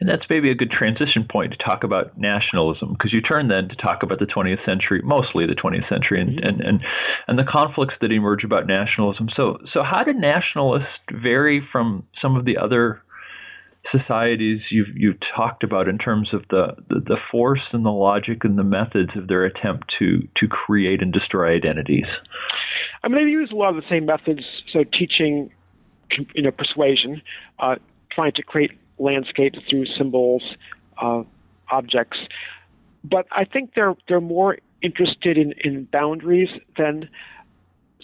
And 0.00 0.08
that's 0.08 0.24
maybe 0.28 0.50
a 0.50 0.54
good 0.56 0.72
transition 0.72 1.24
point 1.30 1.52
to 1.52 1.64
talk 1.64 1.84
about 1.84 2.18
nationalism, 2.18 2.94
because 2.94 3.12
you 3.12 3.20
turn 3.20 3.46
then 3.46 3.68
to 3.68 3.76
talk 3.76 4.02
about 4.02 4.18
the 4.18 4.26
20th 4.26 4.64
century, 4.66 5.00
mostly 5.04 5.46
the 5.46 5.54
20th 5.54 5.88
century, 5.88 6.20
and, 6.20 6.40
and, 6.40 6.60
and, 6.60 6.80
and 7.28 7.38
the 7.38 7.44
conflicts 7.44 7.94
that 8.00 8.10
emerge 8.10 8.42
about 8.42 8.66
nationalism. 8.66 9.28
So, 9.36 9.58
so 9.72 9.84
how 9.84 10.02
did 10.02 10.16
nationalists 10.16 10.88
vary 11.12 11.62
from 11.70 12.04
some 12.20 12.34
of 12.34 12.44
the 12.44 12.58
other 12.58 13.00
societies 13.90 14.60
you've 14.70 14.96
you've 14.96 15.18
talked 15.36 15.64
about 15.64 15.88
in 15.88 15.98
terms 15.98 16.32
of 16.32 16.42
the, 16.50 16.76
the, 16.88 17.00
the 17.00 17.16
force 17.30 17.62
and 17.72 17.84
the 17.84 17.90
logic 17.90 18.44
and 18.44 18.58
the 18.58 18.64
methods 18.64 19.10
of 19.16 19.28
their 19.28 19.44
attempt 19.44 19.92
to 19.98 20.26
to 20.36 20.46
create 20.46 21.02
and 21.02 21.12
destroy 21.12 21.54
identities? 21.54 22.06
I 23.02 23.08
mean, 23.08 23.24
they 23.24 23.30
use 23.30 23.50
a 23.52 23.56
lot 23.56 23.70
of 23.70 23.76
the 23.76 23.88
same 23.88 24.06
methods. 24.06 24.42
So 24.72 24.84
teaching, 24.84 25.50
you 26.34 26.42
know, 26.42 26.52
persuasion, 26.52 27.22
uh, 27.58 27.76
trying 28.10 28.32
to 28.32 28.42
create 28.42 28.72
landscapes 28.98 29.58
through 29.68 29.86
symbols, 29.86 30.42
uh, 31.00 31.22
objects. 31.70 32.18
But 33.02 33.26
I 33.32 33.44
think 33.44 33.72
they're 33.74 33.96
they're 34.06 34.20
more 34.20 34.58
interested 34.80 35.38
in, 35.38 35.54
in 35.64 35.84
boundaries 35.84 36.50
than 36.76 37.08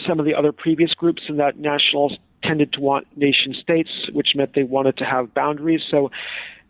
some 0.07 0.21
of 0.21 0.27
the 0.27 0.35
other 0.35 0.53
previous 0.53 0.95
groups, 0.95 1.23
in 1.29 1.37
that 1.37 1.59
nationals 1.59 2.17
tended 2.43 2.73
to 2.73 2.81
want 2.81 3.07
nation 3.17 3.55
states, 3.61 3.91
which 4.13 4.29
meant 4.35 4.55
they 4.55 4.63
wanted 4.63 4.97
to 4.99 5.05
have 5.05 5.33
boundaries. 5.35 5.83
So 5.91 6.11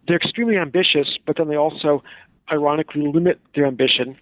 they're 0.07 0.17
extremely 0.17 0.57
ambitious, 0.57 1.19
but 1.27 1.37
then 1.37 1.49
they 1.49 1.57
also 1.57 2.03
ironically 2.51 3.07
limit 3.07 3.41
their 3.55 3.67
ambition. 3.67 4.17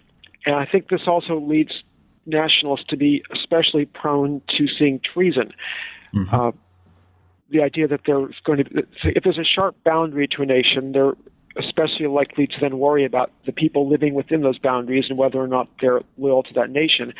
And 0.45 0.55
I 0.55 0.65
think 0.65 0.89
this 0.89 1.01
also 1.07 1.39
leads 1.39 1.83
nationalists 2.25 2.85
to 2.89 2.97
be 2.97 3.23
especially 3.33 3.85
prone 3.85 4.41
to 4.57 4.67
seeing 4.67 4.99
treason. 4.99 5.51
Mm-hmm. 6.13 6.35
Uh, 6.35 6.51
the 7.49 7.61
idea 7.61 7.87
that 7.87 8.01
there's 8.05 8.35
going 8.43 8.57
to 8.57 8.65
be, 8.65 8.81
if 9.03 9.23
there's 9.23 9.37
a 9.37 9.45
sharp 9.45 9.81
boundary 9.85 10.27
to 10.27 10.41
a 10.41 10.45
nation, 10.45 10.91
they're 10.91 11.13
especially 11.57 12.07
likely 12.07 12.45
to 12.45 12.53
then 12.61 12.77
worry 12.77 13.05
about 13.05 13.31
the 13.45 13.51
people 13.51 13.89
living 13.89 14.13
within 14.13 14.41
those 14.41 14.59
boundaries 14.59 15.05
and 15.09 15.17
whether 15.17 15.39
or 15.39 15.47
not 15.47 15.67
they're 15.81 16.01
loyal 16.17 16.43
to 16.43 16.53
that 16.53 16.69
nation. 16.69 17.13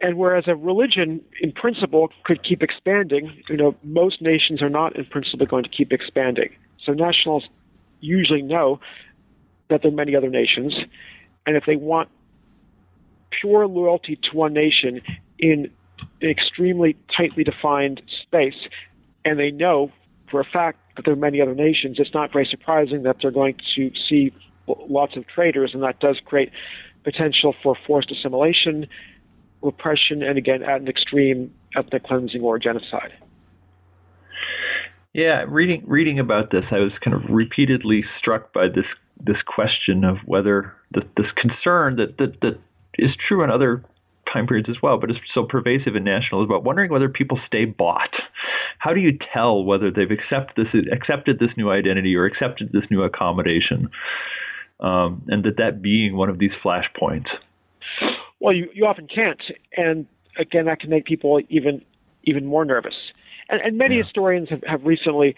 And 0.00 0.16
whereas 0.16 0.44
a 0.46 0.54
religion, 0.54 1.20
in 1.40 1.50
principle, 1.52 2.10
could 2.24 2.44
keep 2.44 2.62
expanding, 2.62 3.42
you 3.48 3.56
know, 3.56 3.74
most 3.82 4.22
nations 4.22 4.62
are 4.62 4.68
not, 4.68 4.96
in 4.96 5.04
principle, 5.06 5.44
going 5.44 5.64
to 5.64 5.70
keep 5.70 5.92
expanding. 5.92 6.50
So 6.84 6.92
nationals 6.92 7.48
usually 8.00 8.42
know 8.42 8.78
that 9.70 9.82
there 9.82 9.90
are 9.90 9.94
many 9.94 10.14
other 10.14 10.30
nations, 10.30 10.74
and 11.46 11.56
if 11.56 11.64
they 11.66 11.76
want 11.76 12.08
pure 13.30 13.66
loyalty 13.66 14.16
to 14.22 14.36
one 14.36 14.52
nation 14.52 15.00
in 15.38 15.70
an 16.22 16.30
extremely 16.30 16.96
tightly 17.14 17.42
defined 17.42 18.00
space, 18.22 18.68
and 19.24 19.38
they 19.38 19.50
know 19.50 19.90
for 20.30 20.40
a 20.40 20.44
fact 20.44 20.78
that 20.96 21.04
there 21.04 21.12
are 21.12 21.16
many 21.16 21.40
other 21.40 21.54
nations, 21.54 21.96
it's 21.98 22.14
not 22.14 22.32
very 22.32 22.46
surprising 22.46 23.02
that 23.02 23.16
they're 23.20 23.30
going 23.30 23.56
to 23.74 23.90
see 24.08 24.32
lots 24.88 25.16
of 25.16 25.26
traitors, 25.26 25.72
and 25.74 25.82
that 25.82 25.98
does 25.98 26.18
create 26.24 26.50
potential 27.04 27.54
for 27.62 27.76
forced 27.86 28.10
assimilation, 28.10 28.86
repression, 29.62 30.22
and 30.22 30.38
again, 30.38 30.62
at 30.62 30.80
an 30.80 30.88
extreme, 30.88 31.52
ethnic 31.76 32.04
cleansing 32.04 32.42
or 32.42 32.58
genocide. 32.58 33.12
Yeah, 35.14 35.44
reading 35.48 35.82
reading 35.86 36.18
about 36.18 36.50
this, 36.50 36.64
I 36.70 36.78
was 36.78 36.92
kind 37.02 37.14
of 37.14 37.22
repeatedly 37.28 38.04
struck 38.18 38.52
by 38.52 38.68
this 38.68 38.84
this 39.20 39.38
question 39.46 40.04
of 40.04 40.18
whether 40.26 40.72
the, 40.92 41.02
this 41.16 41.26
concern 41.36 41.96
that, 41.96 42.18
that 42.18 42.40
that 42.40 42.58
is 42.98 43.10
true 43.26 43.42
in 43.42 43.50
other 43.50 43.84
time 44.32 44.46
periods 44.46 44.68
as 44.68 44.76
well, 44.82 44.98
but 44.98 45.10
it's 45.10 45.18
so 45.32 45.44
pervasive 45.44 45.96
in 45.96 46.04
nationalism 46.04 46.50
about 46.50 46.64
wondering 46.64 46.90
whether 46.90 47.08
people 47.08 47.40
stay 47.46 47.64
bought. 47.64 48.14
How 48.78 48.92
do 48.92 49.00
you 49.00 49.18
tell 49.32 49.64
whether 49.64 49.90
they've 49.90 50.10
accept 50.10 50.56
this, 50.56 50.68
accepted 50.92 51.38
this 51.38 51.50
new 51.56 51.70
identity 51.70 52.14
or 52.14 52.26
accepted 52.26 52.70
this 52.72 52.84
new 52.90 53.02
accommodation, 53.02 53.88
um, 54.80 55.22
and 55.28 55.44
that 55.44 55.56
that 55.56 55.82
being 55.82 56.16
one 56.16 56.28
of 56.28 56.38
these 56.38 56.52
flashpoints? 56.62 57.26
Well, 58.40 58.54
you, 58.54 58.68
you 58.72 58.86
often 58.86 59.08
can't, 59.08 59.42
and 59.76 60.06
again, 60.38 60.66
that 60.66 60.80
can 60.80 60.90
make 60.90 61.04
people 61.04 61.40
even 61.48 61.82
even 62.24 62.46
more 62.46 62.64
nervous. 62.64 62.94
And, 63.48 63.60
and 63.60 63.78
many 63.78 63.96
yeah. 63.96 64.04
historians 64.04 64.48
have, 64.50 64.62
have 64.66 64.84
recently 64.84 65.34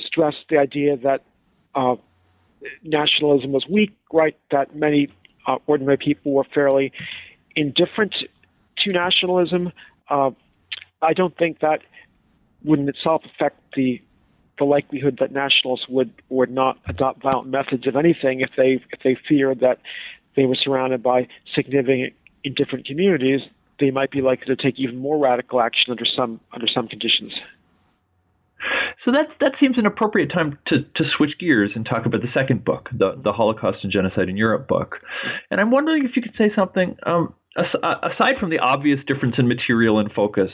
stressed 0.00 0.44
the 0.50 0.58
idea 0.58 0.96
that 0.98 1.24
uh, 1.74 1.96
nationalism 2.82 3.52
was 3.52 3.64
weak, 3.68 3.96
right? 4.12 4.36
That 4.50 4.76
many 4.76 5.08
uh, 5.46 5.56
ordinary 5.66 5.96
people 5.96 6.32
were 6.32 6.44
fairly 6.54 6.92
indifferent 7.54 8.14
to 8.78 8.92
nationalism. 8.92 9.72
Uh, 10.10 10.30
I 11.02 11.12
don't 11.12 11.36
think 11.36 11.60
that 11.60 11.80
would 12.64 12.78
in 12.78 12.88
itself 12.88 13.22
affect 13.24 13.60
the 13.74 14.00
the 14.58 14.64
likelihood 14.64 15.18
that 15.20 15.32
nationalists 15.32 15.86
would 15.88 16.10
would 16.28 16.50
not 16.50 16.78
adopt 16.88 17.22
violent 17.22 17.48
methods 17.48 17.86
of 17.86 17.96
anything 17.96 18.40
if 18.40 18.50
they 18.56 18.80
if 18.92 19.00
they 19.04 19.16
feared 19.28 19.60
that 19.60 19.78
they 20.34 20.46
were 20.46 20.54
surrounded 20.54 21.02
by 21.02 21.26
significant 21.54 22.14
indifferent 22.46 22.86
communities, 22.86 23.40
they 23.78 23.90
might 23.90 24.10
be 24.10 24.22
likely 24.22 24.46
to 24.46 24.56
take 24.56 24.78
even 24.78 24.96
more 24.96 25.18
radical 25.18 25.60
action 25.60 25.90
under 25.90 26.06
some 26.06 26.40
under 26.52 26.66
some 26.66 26.88
conditions. 26.88 27.32
So 29.04 29.12
that 29.12 29.28
that 29.40 29.52
seems 29.60 29.78
an 29.78 29.86
appropriate 29.86 30.32
time 30.32 30.58
to, 30.68 30.82
to 30.82 31.04
switch 31.16 31.38
gears 31.38 31.70
and 31.74 31.84
talk 31.84 32.06
about 32.06 32.22
the 32.22 32.32
second 32.32 32.64
book, 32.64 32.88
the 32.92 33.20
the 33.22 33.32
Holocaust 33.32 33.78
and 33.82 33.92
Genocide 33.92 34.28
in 34.28 34.36
Europe 34.36 34.66
book. 34.66 34.96
And 35.50 35.60
I'm 35.60 35.70
wondering 35.70 36.04
if 36.04 36.16
you 36.16 36.22
could 36.22 36.34
say 36.38 36.50
something 36.56 36.96
um, 37.04 37.34
aside 37.56 38.36
from 38.40 38.50
the 38.50 38.58
obvious 38.58 39.00
difference 39.06 39.36
in 39.38 39.46
material 39.48 39.98
and 39.98 40.10
focus. 40.12 40.50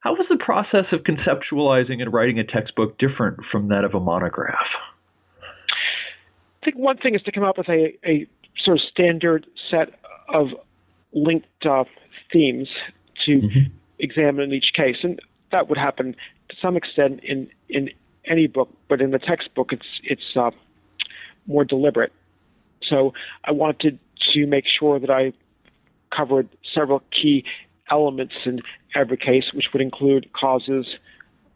How 0.00 0.12
was 0.12 0.26
the 0.30 0.36
process 0.36 0.86
of 0.92 1.00
conceptualizing 1.00 2.00
and 2.00 2.12
writing 2.12 2.38
a 2.38 2.44
textbook 2.44 2.98
different 2.98 3.40
from 3.50 3.68
that 3.68 3.84
of 3.84 3.94
a 3.94 4.00
monograph? 4.00 4.68
I 6.62 6.64
think 6.64 6.76
one 6.76 6.98
thing 6.98 7.14
is 7.16 7.22
to 7.22 7.32
come 7.32 7.42
up 7.42 7.58
with 7.58 7.68
a, 7.68 7.98
a 8.06 8.26
sort 8.64 8.78
of 8.78 8.82
standard 8.90 9.46
set 9.70 9.88
of 10.32 10.48
linked 11.22 11.66
uh, 11.66 11.84
themes 12.32 12.68
to 13.26 13.32
mm-hmm. 13.40 13.72
examine 13.98 14.44
in 14.44 14.52
each 14.52 14.72
case, 14.74 14.96
and 15.02 15.18
that 15.52 15.68
would 15.68 15.78
happen 15.78 16.14
to 16.48 16.56
some 16.60 16.76
extent 16.76 17.20
in 17.22 17.48
in 17.68 17.90
any 18.24 18.46
book, 18.46 18.68
but 18.88 19.00
in 19.00 19.10
the 19.10 19.18
textbook, 19.18 19.72
it's 19.72 19.86
it's 20.02 20.36
uh, 20.36 20.50
more 21.46 21.64
deliberate. 21.64 22.12
So 22.82 23.12
I 23.44 23.52
wanted 23.52 23.98
to 24.34 24.46
make 24.46 24.64
sure 24.66 24.98
that 24.98 25.10
I 25.10 25.32
covered 26.14 26.48
several 26.74 27.02
key 27.10 27.44
elements 27.90 28.34
in 28.44 28.60
every 28.94 29.16
case, 29.16 29.52
which 29.52 29.66
would 29.72 29.82
include 29.82 30.32
causes, 30.32 30.86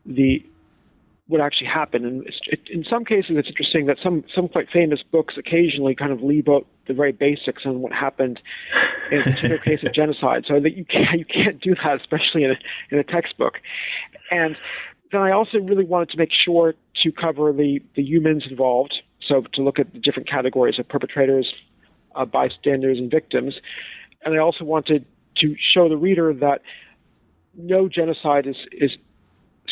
the 0.07 0.45
what 1.29 1.41
actually 1.41 1.69
happened. 1.69 2.05
And 2.05 2.27
it, 2.47 2.61
in 2.71 2.85
some 2.89 3.05
cases, 3.05 3.33
it's 3.37 3.49
interesting 3.49 3.87
that 3.87 3.99
some 4.03 4.25
some 4.35 4.49
quite 4.49 4.69
famous 4.73 5.01
books 5.11 5.35
occasionally 5.39 5.95
kind 5.95 6.13
of 6.13 6.23
leave 6.23 6.49
out 6.49 6.67
the 6.89 6.95
very 6.95 7.13
basics 7.13 7.63
on 7.65 7.81
what 7.81 7.93
happened 7.93 8.41
in 9.11 9.21
a 9.21 9.25
particular 9.25 9.59
case 9.65 9.81
of 9.85 9.95
genocide. 9.95 10.45
So 10.47 10.61
that 10.61 10.77
you 10.77 10.85
can't 10.85 11.19
you 11.19 11.25
can't 11.25 11.61
do 11.61 11.75
that, 11.85 12.01
especially 12.01 12.45
in 12.45 12.51
a 12.51 12.57
in 12.91 12.99
a 12.99 13.05
textbook. 13.05 13.55
And 14.31 14.57
then 15.13 15.21
I 15.21 15.31
also 15.31 15.59
really 15.59 15.85
wanted 15.85 16.11
to 16.11 16.17
make 16.17 16.31
sure 16.33 16.75
to 17.03 17.13
cover 17.13 17.53
the 17.53 17.81
the 17.95 18.03
humans 18.03 18.45
involved. 18.49 18.95
So 19.27 19.43
to 19.55 19.63
look 19.63 19.79
at 19.79 19.93
the 19.93 20.01
different 20.01 20.29
categories 20.29 20.79
of 20.79 20.89
perpetrators, 20.89 21.53
uh, 22.17 22.25
bystanders, 22.25 22.99
and 22.99 23.11
victims. 23.11 23.55
And 24.25 24.35
I 24.35 24.39
also 24.39 24.65
wanted 24.65 25.05
to 25.37 25.55
show 25.73 25.89
the 25.89 25.97
reader 25.97 26.33
that 26.35 26.63
no 27.57 27.89
genocide 27.89 28.47
is 28.47 28.57
is 28.73 28.93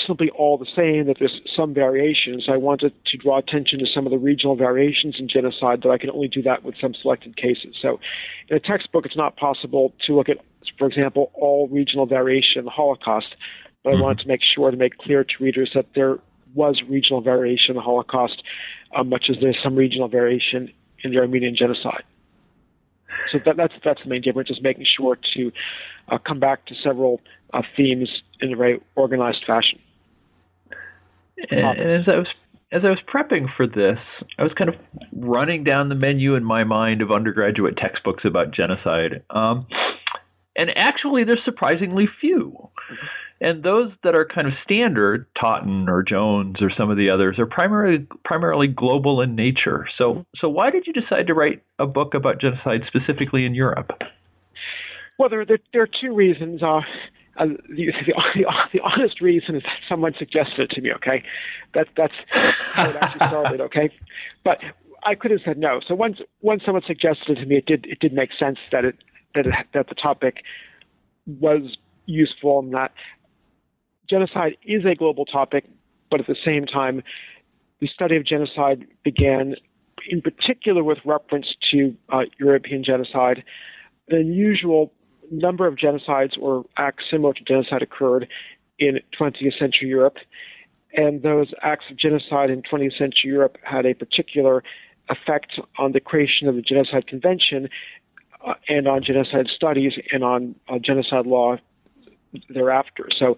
simply 0.07 0.31
all 0.31 0.59
the 0.59 0.67
same, 0.77 1.07
that 1.07 1.17
there's 1.19 1.41
some 1.55 1.75
variations. 1.75 2.47
I 2.49 2.57
wanted 2.57 2.93
to 3.07 3.17
draw 3.17 3.39
attention 3.39 3.79
to 3.81 3.87
some 3.87 4.07
of 4.07 4.11
the 4.11 4.19
regional 4.19 4.57
variations 4.57 5.17
in 5.19 5.29
genocide, 5.29 5.83
that 5.83 5.91
I 5.91 5.99
can 5.99 6.11
only 6.11 6.29
do 6.29 6.43
that 6.43 6.63
with 6.65 6.75
some 6.81 6.95
selected 6.95 7.37
cases. 7.37 7.77
So 7.81 8.01
in 8.49 8.57
a 8.57 8.61
textbook, 8.61 9.07
it's 9.07 9.17
not 9.17 9.37
possible 9.37 9.93
to 10.07 10.15
look 10.15 10.29
at, 10.29 10.39
for 10.79 10.87
example, 10.87 11.31
all 11.35 11.69
regional 11.69 12.07
variation 12.07 12.59
in 12.59 12.65
the 12.65 12.71
Holocaust, 12.71 13.35
but 13.83 13.91
mm-hmm. 13.91 13.99
I 13.99 14.03
wanted 14.03 14.23
to 14.23 14.29
make 14.29 14.41
sure 14.43 14.71
to 14.71 14.77
make 14.77 14.99
clear 14.99 15.25
to 15.25 15.35
readers 15.41 15.71
that 15.75 15.87
there 15.95 16.19
was 16.55 16.83
regional 16.89 17.21
variation 17.21 17.71
in 17.71 17.77
the 17.77 17.83
Holocaust 17.83 18.43
uh, 18.95 19.05
much 19.05 19.27
as 19.31 19.37
there's 19.41 19.59
some 19.63 19.77
regional 19.77 20.09
variation 20.09 20.73
in 21.03 21.11
the 21.13 21.19
Armenian 21.19 21.55
genocide. 21.57 22.03
So 23.33 23.39
that, 23.45 23.57
that's 23.57 23.75
that's 23.85 24.03
the 24.03 24.09
main 24.09 24.23
difference, 24.23 24.51
is 24.51 24.61
making 24.63 24.87
sure 24.97 25.17
to 25.35 25.53
uh, 26.09 26.19
come 26.19 26.41
back 26.41 26.67
to 26.67 26.75
several 26.75 27.21
uh, 27.53 27.63
themes 27.77 28.23
in 28.41 28.53
a 28.53 28.57
very 28.57 28.81
organized 28.97 29.45
fashion. 29.47 29.79
And, 31.51 31.81
as 31.81 32.09
I 32.09 32.17
was 32.19 32.27
as 32.73 32.83
I 32.85 32.91
was 32.91 32.99
prepping 33.13 33.47
for 33.57 33.67
this, 33.67 33.99
I 34.39 34.43
was 34.43 34.53
kind 34.57 34.71
of 34.71 34.77
running 35.13 35.65
down 35.65 35.89
the 35.89 35.95
menu 35.95 36.37
in 36.37 36.45
my 36.45 36.63
mind 36.65 37.03
of 37.03 37.11
undergraduate 37.11 37.77
textbooks 37.77 38.25
about 38.25 38.53
genocide. 38.53 39.23
Um, 39.31 39.67
and 40.57 40.71
actually, 40.77 41.25
there's 41.25 41.41
surprisingly 41.45 42.09
few. 42.21 42.53
Mm-hmm. 42.53 43.07
And 43.43 43.63
those 43.63 43.91
that 44.05 44.15
are 44.15 44.27
kind 44.27 44.47
of 44.47 44.53
standard, 44.63 45.27
Totten 45.41 45.89
or 45.89 46.03
Jones 46.03 46.57
or 46.61 46.71
some 46.77 46.91
of 46.91 46.99
the 46.99 47.09
others, 47.09 47.39
are 47.39 47.47
primarily 47.47 48.07
primarily 48.23 48.67
global 48.67 49.23
in 49.23 49.35
nature. 49.35 49.87
So, 49.97 50.27
so 50.37 50.49
why 50.49 50.71
did 50.71 50.87
you 50.87 50.93
decide 50.93 51.27
to 51.29 51.35
write 51.35 51.63
a 51.79 51.87
book 51.87 52.13
about 52.13 52.41
genocide 52.41 52.83
specifically 52.87 53.47
in 53.47 53.55
Europe? 53.55 53.93
Well, 55.19 55.31
there, 55.31 55.47
there, 55.47 55.59
there 55.73 55.83
are 55.83 55.89
two 56.01 56.15
reasons. 56.15 56.63
Uh, 56.63 56.81
uh, 57.39 57.47
the, 57.69 57.93
the, 58.07 58.45
the, 58.73 58.81
honest 58.81 59.21
reason 59.21 59.57
is 59.57 59.63
that 59.63 59.79
someone 59.89 60.13
suggested 60.19 60.61
it 60.61 60.71
to 60.71 60.81
me. 60.81 60.93
Okay, 60.93 61.23
that, 61.75 61.89
that's 61.97 62.15
how 62.75 62.91
it 62.91 62.97
actually 63.01 63.29
started. 63.29 63.61
Okay, 63.61 63.91
but 64.45 64.59
I 65.05 65.15
could 65.15 65.31
have 65.31 65.41
said 65.45 65.59
no. 65.59 65.81
So 65.87 65.95
once 65.95 66.19
once 66.41 66.63
someone 66.65 66.83
suggested 66.87 67.39
it 67.39 67.41
to 67.41 67.47
me, 67.47 67.57
it 67.57 67.67
did 67.67 67.87
it 67.87 68.01
did 68.01 68.13
make 68.13 68.31
sense 68.39 68.59
that 68.73 68.85
it 68.85 68.97
that 69.35 69.47
it, 69.47 69.55
that 69.75 69.89
the 69.89 69.95
topic 69.95 70.43
was 71.27 71.77
useful 72.07 72.59
and 72.59 72.75
that 72.75 72.93
genocide 74.09 74.57
is 74.65 74.85
a 74.85 74.95
global 74.95 75.25
topic, 75.25 75.65
but 76.11 76.21
at 76.21 76.27
the 76.27 76.37
same 76.45 76.67
time, 76.67 77.03
the 77.81 77.87
study 77.87 78.17
of 78.17 78.25
genocide 78.25 78.87
began 79.05 79.55
in 80.09 80.21
particular 80.21 80.83
with 80.83 80.99
reference 81.05 81.55
to 81.71 81.95
uh, 82.11 82.23
European 82.39 82.83
genocide. 82.83 83.45
An 84.09 84.19
unusual 84.19 84.93
number 85.31 85.67
of 85.67 85.77
genocides 85.77 86.39
or 86.39 86.65
acts 86.77 87.05
similar 87.11 87.33
to 87.35 87.45
genocide 87.45 87.83
occurred 87.83 88.29
in 88.79 88.99
20th 89.19 89.59
century 89.59 89.89
Europe, 89.89 90.17
and 90.95 91.23
those 91.23 91.53
acts 91.63 91.85
of 91.91 91.97
genocide 91.97 92.51
in 92.51 92.63
20th 92.63 92.99
century 92.99 93.31
Europe 93.31 93.57
had 93.63 93.87
a 93.87 93.95
particular 93.95 94.63
effect 95.09 95.59
on 95.79 95.93
the 95.93 96.01
creation 96.01 96.49
of 96.49 96.55
the 96.55 96.63
Genocide 96.63 97.07
Convention 97.07 97.69
uh, 98.47 98.55
and 98.69 98.89
on 98.89 99.03
genocide 99.03 99.49
studies 99.55 99.93
and 100.13 100.25
on 100.25 100.55
uh, 100.69 100.79
genocide 100.79 101.27
law 101.27 101.57
thereafter. 102.49 103.09
So 103.19 103.37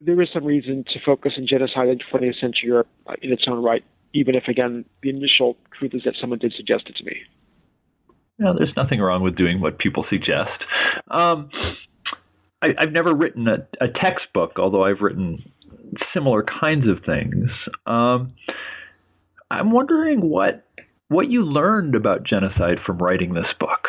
there 0.00 0.20
is 0.20 0.28
some 0.32 0.44
reason 0.44 0.84
to 0.92 1.00
focus 1.04 1.34
on 1.36 1.46
genocide 1.46 1.88
in 1.88 1.98
20th 1.98 2.40
century 2.40 2.68
Europe 2.68 2.88
uh, 3.06 3.14
in 3.22 3.32
its 3.32 3.44
own 3.46 3.62
right, 3.62 3.84
even 4.12 4.34
if, 4.34 4.44
again, 4.48 4.84
the 5.02 5.10
initial 5.10 5.56
truth 5.76 5.94
is 5.94 6.02
that 6.04 6.14
someone 6.20 6.38
did 6.38 6.52
suggest 6.54 6.88
it 6.88 6.96
to 6.96 7.04
me. 7.04 7.22
No, 8.40 8.54
there's 8.56 8.72
nothing 8.74 9.00
wrong 9.00 9.22
with 9.22 9.36
doing 9.36 9.60
what 9.60 9.78
people 9.78 10.06
suggest. 10.08 10.64
Um, 11.10 11.50
I, 12.62 12.68
have 12.78 12.90
never 12.90 13.14
written 13.14 13.46
a, 13.46 13.66
a, 13.84 13.88
textbook, 13.88 14.52
although 14.58 14.82
I've 14.82 15.02
written 15.02 15.52
similar 16.14 16.42
kinds 16.42 16.88
of 16.88 17.04
things. 17.04 17.50
Um, 17.86 18.32
I'm 19.50 19.70
wondering 19.70 20.22
what 20.22 20.66
what 21.08 21.28
you 21.28 21.42
learned 21.42 21.94
about 21.94 22.22
genocide 22.22 22.78
from 22.86 22.98
writing 22.98 23.34
this 23.34 23.52
book. 23.58 23.88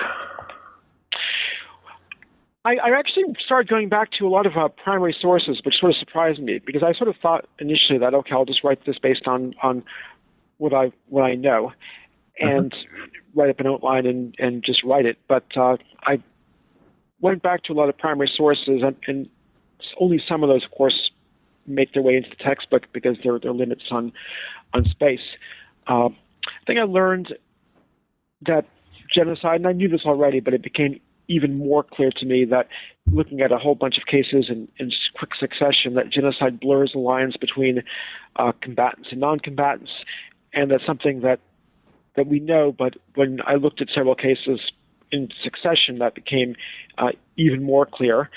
I, 2.65 2.71
I 2.71 2.97
actually 2.97 3.23
started 3.45 3.69
going 3.69 3.89
back 3.89 4.09
to 4.19 4.27
a 4.27 4.29
lot 4.29 4.45
of 4.45 4.57
uh, 4.57 4.67
primary 4.83 5.15
sources, 5.19 5.61
which 5.63 5.75
sort 5.79 5.91
of 5.91 5.97
surprised 5.97 6.39
me 6.41 6.59
because 6.65 6.83
I 6.83 6.93
sort 6.93 7.09
of 7.09 7.15
thought 7.21 7.45
initially 7.59 7.99
that 7.99 8.13
okay, 8.13 8.31
I'll 8.33 8.45
just 8.45 8.65
write 8.65 8.85
this 8.85 8.97
based 9.01 9.27
on 9.27 9.53
on 9.63 9.83
what 10.57 10.73
I 10.73 10.91
what 11.07 11.23
I 11.23 11.35
know. 11.35 11.71
And 12.39 12.73
write 13.35 13.49
up 13.49 13.59
an 13.59 13.67
outline 13.67 14.05
and, 14.05 14.35
and 14.39 14.63
just 14.63 14.83
write 14.83 15.05
it. 15.05 15.17
But 15.27 15.45
uh, 15.55 15.77
I 16.03 16.21
went 17.19 17.41
back 17.43 17.63
to 17.63 17.73
a 17.73 17.75
lot 17.75 17.89
of 17.89 17.97
primary 17.97 18.31
sources, 18.35 18.81
and, 18.83 18.95
and 19.07 19.29
only 19.99 20.21
some 20.27 20.43
of 20.43 20.49
those, 20.49 20.63
of 20.63 20.71
course, 20.71 21.11
make 21.67 21.93
their 21.93 22.03
way 22.03 22.15
into 22.15 22.29
the 22.29 22.43
textbook 22.43 22.83
because 22.93 23.17
there, 23.23 23.37
there 23.39 23.51
are 23.51 23.55
limits 23.55 23.83
on 23.91 24.11
on 24.73 24.85
space. 24.85 25.19
Uh, 25.87 26.07
I 26.07 26.65
think 26.65 26.79
I 26.79 26.83
learned 26.83 27.33
that 28.45 28.65
genocide, 29.13 29.57
and 29.57 29.67
I 29.67 29.73
knew 29.73 29.89
this 29.89 30.05
already, 30.05 30.39
but 30.39 30.53
it 30.53 30.63
became 30.63 30.99
even 31.27 31.57
more 31.57 31.83
clear 31.83 32.11
to 32.17 32.25
me 32.25 32.45
that 32.45 32.67
looking 33.11 33.41
at 33.41 33.51
a 33.51 33.57
whole 33.57 33.75
bunch 33.75 33.97
of 33.97 34.05
cases 34.05 34.47
in, 34.49 34.67
in 34.77 34.91
quick 35.15 35.31
succession, 35.39 35.93
that 35.95 36.09
genocide 36.09 36.59
blurs 36.59 36.91
the 36.93 36.99
lines 36.99 37.35
between 37.37 37.83
uh, 38.37 38.51
combatants 38.61 39.09
and 39.11 39.19
non-combatants, 39.19 39.91
and 40.53 40.71
that's 40.71 40.85
something 40.85 41.21
that 41.21 41.39
that 42.15 42.27
we 42.27 42.39
know, 42.39 42.73
but 42.77 42.95
when 43.15 43.39
I 43.45 43.55
looked 43.55 43.81
at 43.81 43.87
several 43.93 44.15
cases 44.15 44.59
in 45.11 45.29
succession, 45.43 45.99
that 45.99 46.15
became 46.15 46.55
uh, 46.97 47.09
even 47.37 47.63
more 47.63 47.85
clear. 47.85 48.29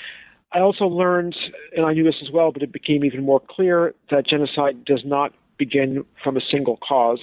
I 0.53 0.59
also 0.59 0.85
learned, 0.85 1.35
and 1.75 1.85
I 1.85 1.93
knew 1.93 2.03
this 2.03 2.21
as 2.21 2.31
well, 2.31 2.51
but 2.51 2.61
it 2.61 2.71
became 2.71 3.03
even 3.03 3.23
more 3.23 3.41
clear 3.41 3.93
that 4.09 4.25
genocide 4.25 4.85
does 4.85 5.01
not 5.05 5.33
begin 5.57 6.05
from 6.23 6.37
a 6.37 6.41
single 6.41 6.77
cause. 6.77 7.19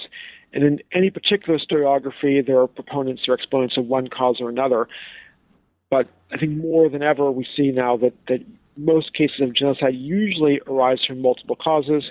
And 0.53 0.63
in 0.63 0.79
any 0.93 1.09
particular 1.09 1.57
historiography, 1.57 2.45
there 2.45 2.59
are 2.59 2.67
proponents 2.67 3.23
or 3.27 3.33
exponents 3.33 3.77
of 3.77 3.85
one 3.87 4.07
cause 4.07 4.37
or 4.39 4.49
another. 4.49 4.87
But 5.89 6.07
I 6.31 6.37
think 6.37 6.57
more 6.57 6.89
than 6.89 7.01
ever, 7.01 7.31
we 7.31 7.47
see 7.55 7.71
now 7.71 7.97
that, 7.97 8.13
that 8.27 8.39
most 8.77 9.13
cases 9.13 9.41
of 9.41 9.53
genocide 9.55 9.95
usually 9.95 10.59
arise 10.67 10.99
from 11.05 11.21
multiple 11.21 11.55
causes. 11.55 12.03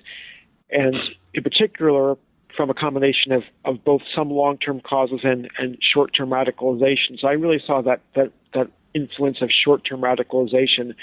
And 0.70 0.96
in 1.34 1.42
particular, 1.42 2.16
from 2.56 2.70
a 2.70 2.74
combination 2.74 3.32
of, 3.32 3.42
of 3.64 3.84
both 3.84 4.02
some 4.14 4.30
long-term 4.30 4.80
causes 4.80 5.20
and, 5.22 5.48
and 5.58 5.78
short-term 5.80 6.30
radicalization. 6.30 7.18
So 7.20 7.28
I 7.28 7.32
really 7.32 7.62
saw 7.66 7.82
that, 7.82 8.00
that, 8.14 8.32
that 8.54 8.68
influence 8.94 9.38
of 9.40 9.50
short-term 9.50 10.00
radicalization 10.00 10.94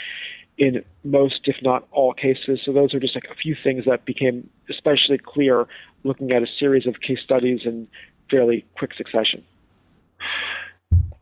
in 0.57 0.83
most, 1.03 1.41
if 1.45 1.55
not 1.61 1.87
all 1.91 2.13
cases. 2.13 2.59
So 2.65 2.73
those 2.73 2.93
are 2.93 2.99
just 2.99 3.15
like 3.15 3.27
a 3.31 3.35
few 3.35 3.55
things 3.63 3.85
that 3.85 4.05
became 4.05 4.49
especially 4.69 5.17
clear 5.17 5.65
looking 6.03 6.31
at 6.31 6.43
a 6.43 6.47
series 6.59 6.85
of 6.85 6.95
case 6.99 7.19
studies 7.23 7.61
in 7.65 7.87
fairly 8.29 8.65
quick 8.77 8.91
succession. 8.95 9.43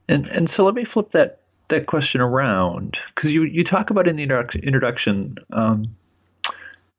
And 0.10 0.26
and 0.26 0.50
so 0.56 0.64
let 0.64 0.74
me 0.74 0.86
flip 0.92 1.12
that 1.14 1.42
that 1.70 1.86
question 1.86 2.22
around 2.22 2.96
because 3.16 3.32
you 3.32 3.44
you 3.44 3.64
talk 3.64 3.90
about 3.90 4.08
in 4.08 4.16
the 4.16 4.24
introduction 4.24 5.36
um, 5.52 5.96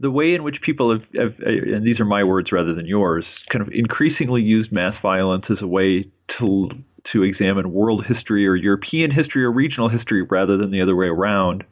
the 0.01 0.11
way 0.11 0.35
in 0.35 0.43
which 0.43 0.57
people 0.65 0.93
have, 0.93 1.03
have, 1.15 1.35
and 1.45 1.85
these 1.85 1.99
are 2.01 2.05
my 2.05 2.23
words 2.23 2.53
rather 2.53 2.75
than 2.75 2.87
yours, 2.87 3.25
kind 3.53 3.67
of 3.67 3.73
increasingly 3.73 4.43
used 4.43 4.71
mass 4.71 4.95
violence 5.03 5.45
as 5.51 5.59
a 5.61 5.67
way 5.67 6.09
to 6.39 6.69
to 7.13 7.23
examine 7.23 7.73
world 7.73 8.05
history 8.07 8.47
or 8.47 8.55
European 8.55 9.11
history 9.11 9.43
or 9.43 9.51
regional 9.51 9.89
history 9.89 10.23
rather 10.23 10.59
than 10.59 10.71
the 10.71 10.83
other 10.83 10.95
way 10.95 11.07
around. 11.07 11.65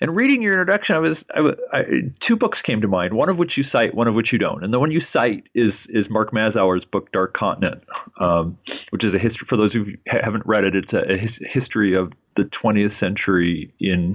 And 0.00 0.16
reading 0.16 0.42
your 0.42 0.54
introduction, 0.54 0.96
I 0.96 0.98
was, 0.98 1.16
I 1.34 1.76
I, 1.76 1.82
two 2.26 2.36
books 2.36 2.58
came 2.64 2.80
to 2.80 2.88
mind. 2.88 3.14
One 3.14 3.28
of 3.28 3.36
which 3.36 3.52
you 3.56 3.64
cite, 3.70 3.94
one 3.94 4.08
of 4.08 4.14
which 4.14 4.32
you 4.32 4.38
don't. 4.38 4.64
And 4.64 4.72
the 4.72 4.78
one 4.78 4.90
you 4.90 5.00
cite 5.12 5.44
is 5.54 5.72
is 5.88 6.06
Mark 6.10 6.32
Mazower's 6.32 6.84
book 6.90 7.12
Dark 7.12 7.34
Continent, 7.34 7.82
um, 8.20 8.58
which 8.90 9.04
is 9.04 9.14
a 9.14 9.18
history. 9.18 9.46
For 9.48 9.56
those 9.56 9.72
who 9.72 9.84
haven't 10.06 10.46
read 10.46 10.64
it, 10.64 10.74
it's 10.74 10.92
a, 10.92 11.12
a 11.12 11.16
his, 11.16 11.30
history 11.52 11.96
of 11.96 12.12
the 12.36 12.50
20th 12.62 12.98
century 12.98 13.72
in 13.78 14.14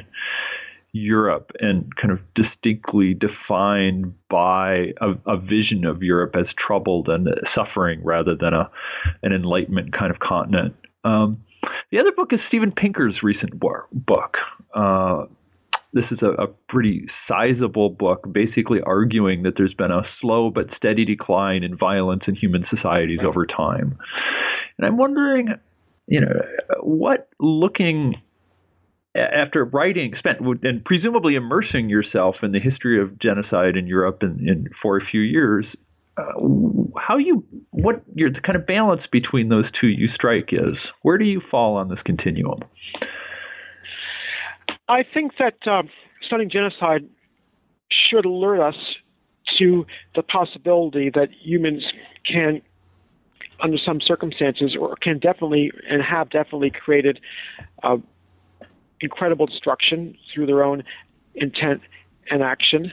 Europe 0.91 1.51
and 1.59 1.95
kind 1.95 2.11
of 2.11 2.19
distinctly 2.33 3.13
defined 3.13 4.13
by 4.29 4.93
a, 5.01 5.11
a, 5.27 5.37
vision 5.37 5.85
of 5.85 6.01
Europe 6.01 6.35
as 6.35 6.45
troubled 6.57 7.07
and 7.09 7.27
suffering 7.53 8.03
rather 8.03 8.35
than 8.35 8.53
a 8.53 8.69
an 9.21 9.31
enlightenment 9.31 9.93
kind 9.93 10.11
of 10.11 10.19
continent. 10.19 10.73
Um, 11.03 11.43
the 11.91 11.99
other 11.99 12.11
book 12.11 12.33
is 12.33 12.39
Steven 12.47 12.71
Pinker's 12.71 13.21
recent 13.21 13.59
book. 13.59 14.37
Uh, 14.73 15.25
this 15.93 16.05
is 16.11 16.19
a, 16.21 16.43
a, 16.43 16.47
pretty 16.67 17.07
sizable 17.27 17.89
book, 17.89 18.31
basically 18.31 18.79
arguing 18.81 19.43
that 19.43 19.53
there's 19.57 19.73
been 19.73 19.91
a 19.91 20.03
slow 20.21 20.51
but 20.51 20.67
steady 20.77 21.03
decline 21.03 21.63
in 21.63 21.75
violence 21.75 22.23
in 22.27 22.35
human 22.35 22.65
societies 22.73 23.19
over 23.25 23.45
time. 23.45 23.97
And 24.77 24.85
I'm 24.85 24.97
wondering, 24.97 25.49
you 26.07 26.21
know, 26.21 26.41
what 26.81 27.29
looking 27.39 28.15
after 29.15 29.65
writing, 29.65 30.13
spent 30.17 30.39
and 30.63 30.83
presumably 30.85 31.35
immersing 31.35 31.89
yourself 31.89 32.35
in 32.43 32.51
the 32.51 32.59
history 32.59 33.01
of 33.01 33.17
genocide 33.19 33.75
in 33.75 33.87
Europe 33.87 34.19
in, 34.21 34.47
in 34.47 34.67
for 34.81 34.97
a 34.97 35.05
few 35.05 35.21
years, 35.21 35.65
uh, 36.17 36.23
how 36.97 37.17
you 37.17 37.43
what 37.71 38.03
your 38.13 38.29
the 38.29 38.41
kind 38.41 38.55
of 38.55 38.67
balance 38.67 39.01
between 39.11 39.49
those 39.49 39.65
two 39.79 39.87
you 39.87 40.07
strike 40.13 40.49
is? 40.51 40.75
Where 41.01 41.17
do 41.17 41.25
you 41.25 41.41
fall 41.49 41.75
on 41.75 41.89
this 41.89 41.99
continuum? 42.05 42.59
I 44.87 45.03
think 45.13 45.33
that 45.39 45.67
um, 45.67 45.89
studying 46.25 46.49
genocide 46.49 47.07
should 48.09 48.25
alert 48.25 48.61
us 48.61 48.75
to 49.57 49.85
the 50.15 50.23
possibility 50.23 51.09
that 51.13 51.29
humans 51.41 51.83
can 52.25 52.61
under 53.61 53.77
some 53.77 53.99
circumstances, 53.99 54.75
or 54.79 54.95
can 54.95 55.19
definitely 55.19 55.71
and 55.89 56.01
have 56.01 56.29
definitely 56.29 56.71
created 56.71 57.19
uh, 57.83 57.97
incredible 59.01 59.45
destruction 59.45 60.15
through 60.33 60.45
their 60.45 60.63
own 60.63 60.83
intent 61.35 61.81
and 62.29 62.43
action. 62.43 62.91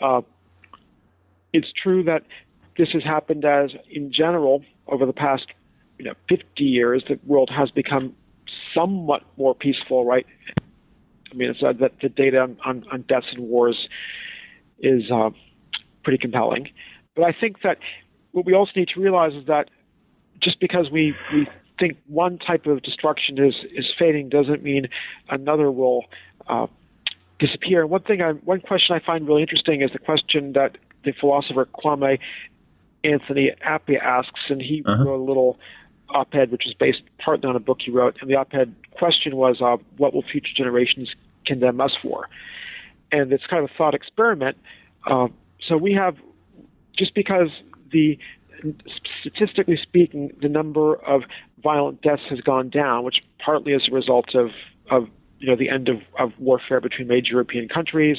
Uh, 0.00 0.22
it's 1.52 1.72
true 1.72 2.02
that 2.04 2.22
this 2.76 2.90
has 2.92 3.02
happened 3.02 3.44
as, 3.44 3.70
in 3.90 4.12
general, 4.12 4.62
over 4.86 5.04
the 5.04 5.12
past 5.12 5.46
you 5.98 6.04
know 6.04 6.14
50 6.28 6.62
years, 6.62 7.02
the 7.08 7.18
world 7.26 7.50
has 7.54 7.70
become 7.70 8.14
somewhat 8.74 9.22
more 9.36 9.54
peaceful, 9.54 10.04
right? 10.04 10.26
I 11.30 11.34
mean, 11.34 11.50
it's 11.50 11.62
uh, 11.62 11.72
that 11.80 11.92
the 12.00 12.08
data 12.08 12.40
on, 12.40 12.56
on, 12.64 12.84
on, 12.90 13.02
deaths 13.02 13.26
and 13.32 13.48
wars 13.48 13.88
is 14.78 15.10
uh, 15.10 15.30
pretty 16.02 16.18
compelling. 16.18 16.68
But 17.14 17.24
I 17.24 17.36
think 17.38 17.62
that 17.62 17.78
what 18.32 18.46
we 18.46 18.54
also 18.54 18.72
need 18.76 18.88
to 18.94 19.00
realize 19.00 19.34
is 19.34 19.46
that 19.46 19.68
just 20.40 20.60
because 20.60 20.90
we, 20.90 21.14
we 21.34 21.46
think 21.78 21.96
one 22.06 22.38
type 22.38 22.66
of 22.66 22.82
destruction 22.82 23.38
is, 23.42 23.54
is 23.72 23.86
fading 23.98 24.28
doesn't 24.28 24.62
mean 24.62 24.88
another 25.28 25.70
will 25.70 26.04
uh, 26.48 26.66
disappear. 27.38 27.82
And 27.82 27.90
one 27.90 28.02
thing, 28.02 28.22
I, 28.22 28.32
one 28.32 28.60
question 28.60 28.94
I 28.96 29.04
find 29.04 29.26
really 29.26 29.42
interesting 29.42 29.82
is 29.82 29.90
the 29.92 29.98
question 29.98 30.52
that 30.54 30.76
the 31.04 31.12
philosopher 31.12 31.66
Kwame 31.66 32.18
Anthony 33.04 33.52
Appiah 33.66 34.02
asks, 34.02 34.40
and 34.48 34.60
he 34.60 34.82
uh-huh. 34.84 35.04
wrote 35.04 35.20
a 35.20 35.24
little 35.24 35.58
op-ed 36.10 36.50
which 36.50 36.66
is 36.66 36.72
based 36.72 37.02
partly 37.18 37.48
on 37.48 37.54
a 37.54 37.60
book 37.60 37.78
he 37.84 37.90
wrote, 37.90 38.16
and 38.20 38.30
the 38.30 38.34
op-ed 38.34 38.74
question 38.92 39.36
was, 39.36 39.60
uh, 39.60 39.76
"What 39.98 40.14
will 40.14 40.22
future 40.22 40.52
generations 40.56 41.14
condemn 41.46 41.80
us 41.80 41.92
for?" 42.02 42.28
And 43.12 43.32
it's 43.32 43.46
kind 43.46 43.62
of 43.62 43.70
a 43.70 43.74
thought 43.74 43.94
experiment. 43.94 44.56
Uh, 45.06 45.28
so 45.66 45.76
we 45.76 45.92
have, 45.94 46.16
just 46.96 47.14
because 47.14 47.48
the 47.92 48.18
statistically 49.20 49.78
speaking, 49.80 50.32
the 50.40 50.48
number 50.48 50.96
of 50.96 51.22
violent 51.62 52.02
deaths 52.02 52.22
has 52.30 52.40
gone 52.40 52.68
down, 52.68 53.04
which 53.04 53.22
partly 53.44 53.72
is 53.72 53.88
a 53.90 53.94
result 53.94 54.34
of 54.34 54.50
of 54.90 55.08
you 55.38 55.48
know 55.48 55.56
the 55.56 55.68
end 55.68 55.88
of, 55.88 55.98
of 56.18 56.32
warfare 56.38 56.80
between 56.80 57.06
major 57.06 57.32
European 57.32 57.68
countries, 57.68 58.18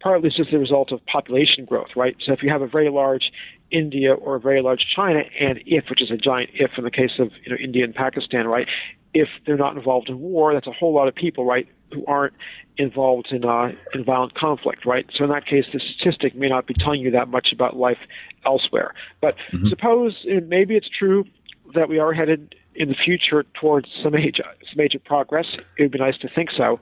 partly 0.00 0.28
it's 0.28 0.36
just 0.36 0.52
a 0.52 0.58
result 0.58 0.92
of 0.92 1.04
population 1.06 1.64
growth, 1.64 1.90
right? 1.96 2.16
So 2.24 2.32
if 2.32 2.42
you 2.42 2.50
have 2.50 2.62
a 2.62 2.66
very 2.66 2.90
large 2.90 3.32
India 3.70 4.12
or 4.12 4.36
a 4.36 4.40
very 4.40 4.60
large 4.60 4.84
China, 4.94 5.20
and 5.40 5.60
if, 5.64 5.84
which 5.88 6.02
is 6.02 6.10
a 6.10 6.16
giant 6.16 6.50
if 6.54 6.72
in 6.76 6.84
the 6.84 6.90
case 6.90 7.12
of 7.18 7.30
you 7.44 7.52
know 7.52 7.56
India 7.62 7.84
and 7.84 7.94
Pakistan, 7.94 8.46
right? 8.46 8.68
If 9.14 9.28
they're 9.46 9.56
not 9.56 9.76
involved 9.76 10.08
in 10.08 10.18
war, 10.20 10.54
that's 10.54 10.66
a 10.66 10.72
whole 10.72 10.94
lot 10.94 11.06
of 11.06 11.14
people, 11.14 11.44
right, 11.44 11.68
who 11.92 12.04
aren't 12.06 12.34
involved 12.78 13.28
in 13.30 13.44
uh, 13.44 13.72
in 13.94 14.04
violent 14.04 14.34
conflict, 14.34 14.86
right? 14.86 15.06
So 15.14 15.24
in 15.24 15.30
that 15.30 15.46
case, 15.46 15.66
the 15.72 15.80
statistic 15.80 16.34
may 16.34 16.48
not 16.48 16.66
be 16.66 16.74
telling 16.74 17.00
you 17.00 17.10
that 17.10 17.28
much 17.28 17.48
about 17.52 17.76
life 17.76 17.98
elsewhere. 18.46 18.94
But 19.20 19.36
mm-hmm. 19.52 19.68
suppose 19.68 20.16
maybe 20.46 20.76
it's 20.76 20.88
true 20.88 21.24
that 21.74 21.88
we 21.88 21.98
are 21.98 22.12
headed 22.12 22.54
in 22.74 22.88
the 22.88 22.94
future 22.94 23.44
towards 23.60 23.88
some 24.02 24.12
major 24.12 24.44
some 24.44 24.76
major 24.76 24.98
progress. 24.98 25.46
It 25.78 25.82
would 25.82 25.92
be 25.92 25.98
nice 25.98 26.18
to 26.18 26.28
think 26.28 26.50
so. 26.56 26.80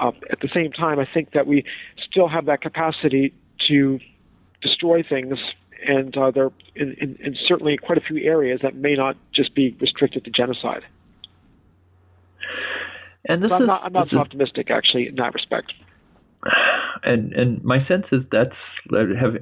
Uh, 0.00 0.12
at 0.30 0.40
the 0.40 0.48
same 0.52 0.72
time, 0.72 0.98
I 0.98 1.06
think 1.12 1.32
that 1.32 1.46
we 1.46 1.64
still 2.02 2.28
have 2.28 2.46
that 2.46 2.62
capacity 2.62 3.34
to 3.68 3.98
destroy 4.62 5.02
things, 5.02 5.38
and 5.86 6.16
uh, 6.16 6.30
there 6.30 6.50
in, 6.74 6.96
in, 7.00 7.16
in, 7.20 7.36
certainly 7.46 7.76
quite 7.76 7.98
a 7.98 8.00
few 8.00 8.18
areas 8.18 8.60
that 8.62 8.74
may 8.74 8.94
not 8.94 9.16
just 9.34 9.54
be 9.54 9.76
restricted 9.80 10.24
to 10.24 10.30
genocide. 10.30 10.82
And 13.28 13.42
this 13.42 13.50
so 13.50 13.54
I'm 13.54 13.62
is, 13.62 13.66
not, 13.66 13.84
I'm 13.84 13.92
not 13.92 14.08
so 14.10 14.18
optimistic, 14.18 14.70
actually, 14.70 15.08
in 15.08 15.14
that 15.16 15.34
respect. 15.34 15.72
And 17.04 17.32
and 17.32 17.62
my 17.62 17.86
sense 17.86 18.06
is 18.10 18.22
that's 18.32 18.56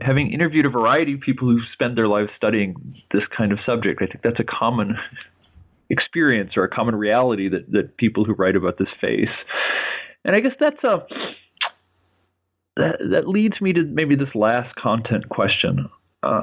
having 0.03 0.33
interviewed 0.33 0.67
a 0.67 0.71
variety 0.71 1.15
of 1.15 1.21
people 1.21 1.49
who 1.49 1.59
spend 1.73 1.97
their 1.97 2.09
lives 2.09 2.29
studying 2.37 2.75
this 3.13 3.23
kind 3.37 3.53
of 3.53 3.59
subject. 3.65 4.03
I 4.03 4.07
think 4.07 4.23
that's 4.23 4.41
a 4.41 4.45
common 4.45 4.97
experience 5.91 6.53
or 6.57 6.65
a 6.65 6.69
common 6.69 6.95
reality 6.95 7.49
that, 7.49 7.71
that 7.73 7.97
people 7.97 8.25
who 8.25 8.35
write 8.35 8.55
about 8.55 8.79
this 8.79 8.89
face. 9.01 9.29
And 10.25 10.37
I 10.37 10.41
guess 10.41 10.53
that's 10.61 10.83
a 10.85 11.07
that 12.77 12.97
that 13.11 13.29
leads 13.29 13.61
me 13.61 13.73
to 13.73 13.83
maybe 13.83 14.15
this 14.15 14.35
last 14.35 14.75
content 14.77 15.29
question, 15.29 15.89
uh, 16.23 16.43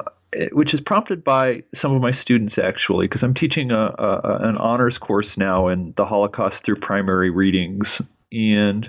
which 0.51 0.73
is 0.73 0.79
prompted 0.85 1.23
by 1.23 1.63
some 1.81 1.93
of 1.93 2.01
my 2.01 2.11
students 2.21 2.55
actually, 2.61 3.07
because 3.07 3.21
I'm 3.23 3.33
teaching 3.33 3.71
a, 3.71 3.93
a, 3.97 4.39
an 4.41 4.57
honors 4.57 4.97
course 4.99 5.27
now 5.37 5.67
in 5.69 5.93
the 5.97 6.05
Holocaust 6.05 6.55
through 6.65 6.77
primary 6.77 7.29
readings, 7.29 7.85
and 8.31 8.87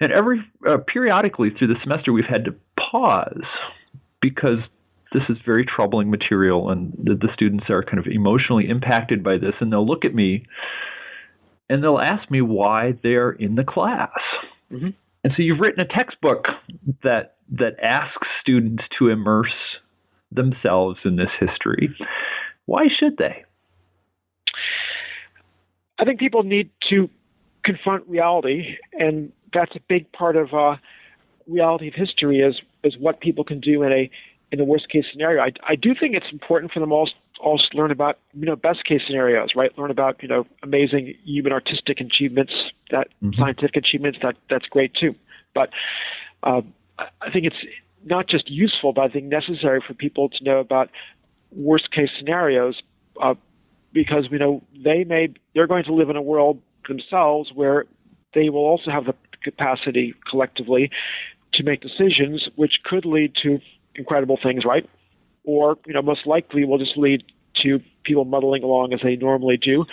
and 0.00 0.12
every 0.12 0.40
uh, 0.68 0.78
periodically 0.86 1.50
through 1.50 1.68
the 1.68 1.80
semester 1.82 2.12
we've 2.12 2.24
had 2.24 2.44
to 2.44 2.54
pause 2.78 3.44
because 4.20 4.58
this 5.12 5.22
is 5.28 5.36
very 5.46 5.64
troubling 5.64 6.10
material, 6.10 6.70
and 6.70 6.92
the, 7.02 7.14
the 7.14 7.28
students 7.32 7.64
are 7.70 7.82
kind 7.82 7.98
of 7.98 8.06
emotionally 8.06 8.68
impacted 8.68 9.22
by 9.22 9.38
this, 9.38 9.54
and 9.60 9.72
they'll 9.72 9.86
look 9.86 10.04
at 10.04 10.14
me 10.14 10.44
and 11.70 11.82
they'll 11.82 11.98
ask 11.98 12.30
me 12.30 12.42
why 12.42 12.92
they're 13.02 13.30
in 13.30 13.54
the 13.54 13.64
class. 13.64 14.10
Mm-hmm. 14.70 14.90
And 15.22 15.32
so 15.34 15.42
you've 15.42 15.60
written 15.60 15.80
a 15.80 15.86
textbook 15.86 16.44
that 17.02 17.36
that 17.52 17.78
asks 17.82 18.26
students 18.40 18.84
to 18.98 19.08
immerse 19.08 19.54
themselves 20.34 20.98
in 21.04 21.16
this 21.16 21.30
history. 21.38 21.94
Why 22.66 22.86
should 22.88 23.16
they? 23.16 23.44
I 25.98 26.04
think 26.04 26.18
people 26.18 26.42
need 26.42 26.70
to 26.90 27.08
confront 27.64 28.06
reality, 28.08 28.76
and 28.92 29.32
that's 29.52 29.74
a 29.76 29.80
big 29.88 30.10
part 30.12 30.36
of 30.36 30.52
uh, 30.52 30.76
reality 31.46 31.88
of 31.88 31.94
history 31.94 32.40
is 32.40 32.60
is 32.82 32.96
what 32.98 33.20
people 33.20 33.44
can 33.44 33.60
do 33.60 33.82
in 33.82 33.92
a 33.92 34.10
in 34.50 34.60
a 34.60 34.64
worst 34.64 34.88
case 34.88 35.04
scenario. 35.10 35.42
I, 35.42 35.52
I 35.68 35.76
do 35.76 35.94
think 35.98 36.14
it's 36.14 36.30
important 36.32 36.72
for 36.72 36.80
them 36.80 36.92
all 36.92 37.08
also 37.40 37.64
learn 37.74 37.90
about 37.90 38.18
you 38.32 38.46
know 38.46 38.56
best 38.56 38.84
case 38.84 39.02
scenarios, 39.06 39.50
right? 39.56 39.76
Learn 39.78 39.90
about 39.90 40.22
you 40.22 40.28
know 40.28 40.46
amazing 40.62 41.14
human 41.24 41.52
artistic 41.52 42.00
achievements, 42.00 42.52
that 42.90 43.08
mm-hmm. 43.22 43.40
scientific 43.40 43.76
achievements. 43.76 44.18
That 44.22 44.36
that's 44.50 44.66
great 44.66 44.94
too. 44.94 45.14
But 45.54 45.70
uh, 46.42 46.62
I 46.98 47.30
think 47.32 47.46
it's 47.46 47.56
not 48.04 48.28
just 48.28 48.50
useful, 48.50 48.92
but 48.92 49.02
I 49.02 49.08
think 49.08 49.26
necessary 49.26 49.80
for 49.86 49.94
people 49.94 50.28
to 50.28 50.44
know 50.44 50.58
about 50.58 50.90
worst 51.52 51.90
case 51.90 52.10
scenarios, 52.18 52.80
uh, 53.22 53.34
because 53.92 54.28
we 54.30 54.38
know 54.38 54.62
they 54.84 55.04
may 55.04 55.28
they're 55.54 55.66
going 55.66 55.84
to 55.84 55.94
live 55.94 56.10
in 56.10 56.16
a 56.16 56.22
world 56.22 56.60
themselves 56.88 57.50
where 57.54 57.86
they 58.34 58.48
will 58.50 58.64
also 58.64 58.90
have 58.90 59.04
the 59.04 59.14
capacity 59.42 60.14
collectively 60.28 60.90
to 61.52 61.62
make 61.62 61.80
decisions 61.80 62.48
which 62.56 62.80
could 62.84 63.04
lead 63.04 63.32
to 63.42 63.60
incredible 63.94 64.38
things, 64.42 64.64
right? 64.64 64.88
Or, 65.44 65.76
you 65.86 65.94
know, 65.94 66.02
most 66.02 66.26
likely 66.26 66.64
will 66.64 66.78
just 66.78 66.96
lead 66.96 67.22
to 67.62 67.80
people 68.02 68.24
muddling 68.24 68.64
along 68.64 68.92
as 68.92 69.00
they 69.02 69.16
normally 69.16 69.56
do, 69.56 69.84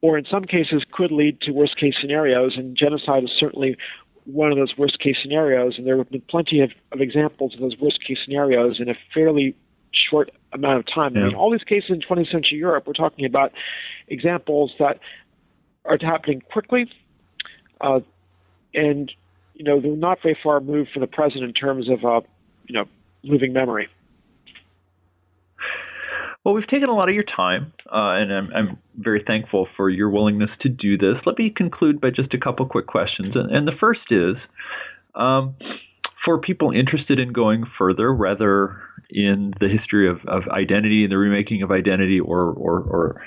or 0.00 0.18
in 0.18 0.24
some 0.28 0.44
cases 0.44 0.82
could 0.90 1.12
lead 1.12 1.40
to 1.42 1.52
worst 1.52 1.76
case 1.76 1.94
scenarios. 2.00 2.54
And 2.56 2.76
genocide 2.76 3.24
is 3.24 3.30
certainly 3.38 3.76
one 4.26 4.52
of 4.52 4.58
those 4.58 4.76
worst 4.76 4.98
case 4.98 5.16
scenarios. 5.22 5.74
And 5.78 5.86
there 5.86 5.96
have 5.96 6.10
been 6.10 6.22
plenty 6.28 6.60
of, 6.60 6.70
of 6.92 7.00
examples 7.00 7.54
of 7.54 7.60
those 7.60 7.76
worst 7.80 8.04
case 8.06 8.18
scenarios 8.24 8.80
in 8.80 8.88
a 8.88 8.94
fairly 9.14 9.56
short 9.92 10.30
amount 10.52 10.78
of 10.78 10.86
time. 10.92 11.14
Yeah. 11.14 11.22
I 11.22 11.24
mean, 11.26 11.34
all 11.34 11.50
these 11.50 11.64
cases 11.64 11.90
in 11.90 12.00
20th 12.00 12.30
century 12.30 12.58
Europe, 12.58 12.86
we're 12.86 12.92
talking 12.92 13.24
about 13.24 13.52
examples 14.08 14.72
that 14.78 14.98
are 15.84 15.98
happening 16.00 16.42
quickly, 16.52 16.90
uh, 17.80 18.00
and 18.74 19.12
you 19.54 19.64
know 19.64 19.80
they're 19.80 19.96
not 19.96 20.18
very 20.22 20.36
far 20.42 20.56
removed 20.56 20.90
from 20.92 21.00
the 21.00 21.06
present 21.06 21.44
in 21.44 21.52
terms 21.52 21.88
of 21.88 22.04
uh, 22.04 22.20
you 22.66 22.74
know 22.74 22.86
living 23.22 23.52
memory. 23.52 23.88
Well, 26.46 26.54
we've 26.54 26.68
taken 26.68 26.88
a 26.88 26.94
lot 26.94 27.08
of 27.08 27.14
your 27.16 27.24
time, 27.24 27.72
uh, 27.86 28.22
and 28.22 28.32
I'm, 28.32 28.50
I'm, 28.54 28.78
very 28.98 29.24
thankful 29.26 29.66
for 29.76 29.90
your 29.90 30.08
willingness 30.08 30.48
to 30.60 30.68
do 30.68 30.96
this. 30.96 31.16
Let 31.26 31.36
me 31.36 31.50
conclude 31.50 32.00
by 32.00 32.10
just 32.10 32.32
a 32.34 32.38
couple 32.38 32.64
quick 32.66 32.86
questions. 32.86 33.34
And, 33.34 33.50
and 33.50 33.66
the 33.66 33.72
first 33.80 34.12
is 34.12 34.36
um, 35.16 35.56
for 36.24 36.38
people 36.38 36.70
interested 36.70 37.18
in 37.18 37.32
going 37.32 37.64
further, 37.76 38.14
whether 38.14 38.80
in 39.10 39.54
the 39.58 39.68
history 39.68 40.08
of, 40.08 40.20
of 40.28 40.44
identity 40.46 41.02
and 41.02 41.10
the 41.10 41.18
remaking 41.18 41.62
of 41.62 41.72
identity 41.72 42.20
or, 42.20 42.52
or, 42.52 42.78
or 42.78 43.22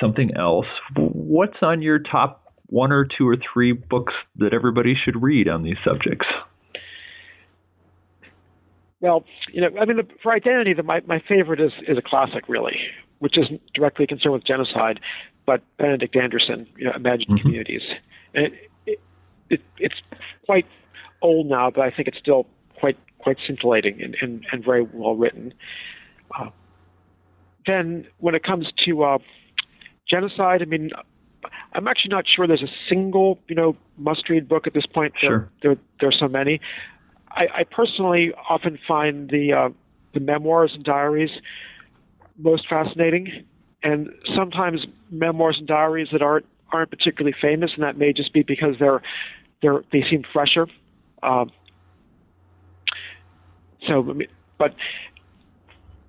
something 0.00 0.36
else, 0.36 0.66
what's 0.96 1.58
on 1.60 1.82
your 1.82 1.98
top 1.98 2.54
one 2.66 2.92
or 2.92 3.04
two 3.04 3.26
or 3.26 3.36
three 3.52 3.72
books 3.72 4.14
that 4.36 4.54
everybody 4.54 4.94
should 4.94 5.20
read 5.20 5.48
on 5.48 5.64
these 5.64 5.78
subjects? 5.84 6.26
Well, 9.04 9.22
you 9.52 9.60
know, 9.60 9.68
I 9.78 9.84
mean, 9.84 9.98
the, 9.98 10.06
for 10.22 10.32
identity, 10.32 10.72
the, 10.72 10.82
my 10.82 11.02
my 11.06 11.22
favorite 11.28 11.60
is 11.60 11.72
is 11.86 11.98
a 11.98 12.02
classic, 12.02 12.48
really, 12.48 12.78
which 13.18 13.36
isn't 13.36 13.60
directly 13.74 14.06
concerned 14.06 14.32
with 14.32 14.46
genocide, 14.46 14.98
but 15.44 15.60
Benedict 15.76 16.16
Anderson, 16.16 16.66
you 16.78 16.86
know, 16.86 16.92
Imagined 16.96 17.28
mm-hmm. 17.28 17.42
Communities, 17.42 17.82
and 18.32 18.46
it, 18.46 18.52
it, 18.86 19.00
it, 19.50 19.60
it's 19.76 20.00
quite 20.46 20.64
old 21.20 21.48
now, 21.48 21.70
but 21.70 21.82
I 21.82 21.90
think 21.90 22.08
it's 22.08 22.16
still 22.16 22.46
quite 22.80 22.96
quite 23.18 23.36
scintillating 23.46 24.00
and 24.00 24.16
and, 24.22 24.46
and 24.50 24.64
very 24.64 24.86
well 24.94 25.14
written. 25.14 25.52
Uh, 26.38 26.48
then, 27.66 28.06
when 28.20 28.34
it 28.34 28.42
comes 28.42 28.68
to 28.86 29.04
uh, 29.04 29.18
genocide, 30.08 30.62
I 30.62 30.64
mean, 30.64 30.92
I'm 31.74 31.88
actually 31.88 32.08
not 32.10 32.24
sure 32.26 32.46
there's 32.46 32.62
a 32.62 32.74
single, 32.88 33.38
you 33.48 33.54
know, 33.54 33.76
must-read 33.98 34.48
book 34.48 34.66
at 34.66 34.72
this 34.72 34.86
point. 34.86 35.12
There, 35.20 35.30
sure. 35.30 35.50
there, 35.62 35.76
there 36.00 36.08
are 36.08 36.18
so 36.18 36.26
many. 36.28 36.58
I, 37.34 37.46
I 37.60 37.64
personally 37.64 38.32
often 38.48 38.78
find 38.86 39.30
the 39.30 39.52
uh, 39.52 39.68
the 40.12 40.20
memoirs 40.20 40.72
and 40.74 40.84
diaries 40.84 41.30
most 42.38 42.68
fascinating, 42.68 43.44
and 43.82 44.08
sometimes 44.34 44.86
memoirs 45.10 45.56
and 45.58 45.66
diaries 45.66 46.08
that 46.12 46.22
aren't 46.22 46.46
aren't 46.72 46.90
particularly 46.90 47.34
famous, 47.40 47.72
and 47.74 47.82
that 47.82 47.96
may 47.96 48.12
just 48.12 48.32
be 48.32 48.42
because 48.42 48.76
they're 48.78 49.02
they're 49.62 49.82
they 49.92 50.04
seem 50.08 50.22
fresher. 50.32 50.66
Um, 51.22 51.50
so, 53.86 54.14
but 54.58 54.74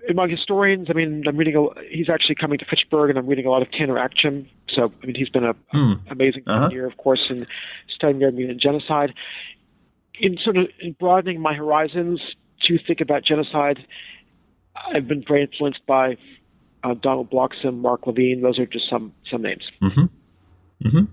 among 0.09 0.29
historians, 0.29 0.87
I 0.89 0.93
mean, 0.93 1.23
I'm 1.27 1.37
reading. 1.37 1.55
A, 1.55 1.81
he's 1.89 2.09
actually 2.09 2.35
coming 2.35 2.57
to 2.59 2.65
Fitchburg, 2.65 3.09
and 3.09 3.19
I'm 3.19 3.27
reading 3.27 3.45
a 3.45 3.49
lot 3.49 3.61
of 3.61 3.69
Taner 3.69 3.97
Akçam. 3.97 4.47
So, 4.69 4.91
I 5.01 5.05
mean, 5.05 5.15
he's 5.15 5.29
been 5.29 5.45
a 5.45 5.53
hmm. 5.71 5.93
amazing 6.09 6.43
uh-huh. 6.47 6.67
pioneer, 6.67 6.85
of 6.85 6.97
course, 6.97 7.21
in 7.29 7.45
studying 7.93 8.23
Armenian 8.23 8.59
genocide. 8.59 9.13
In 10.19 10.37
sort 10.43 10.57
of 10.57 10.67
in 10.79 10.93
broadening 10.93 11.41
my 11.41 11.53
horizons 11.53 12.21
to 12.63 12.77
think 12.87 13.01
about 13.01 13.23
genocide, 13.23 13.79
I've 14.75 15.07
been 15.07 15.23
very 15.27 15.43
influenced 15.43 15.85
by 15.85 16.17
uh, 16.83 16.93
Donald 16.93 17.29
Bloxham, 17.29 17.79
Mark 17.79 18.03
Levene. 18.05 18.41
Those 18.41 18.59
are 18.59 18.65
just 18.65 18.89
some 18.89 19.13
some 19.29 19.41
names. 19.41 19.63
Mm-hmm. 19.81 20.87
Mm-hmm. 20.87 21.05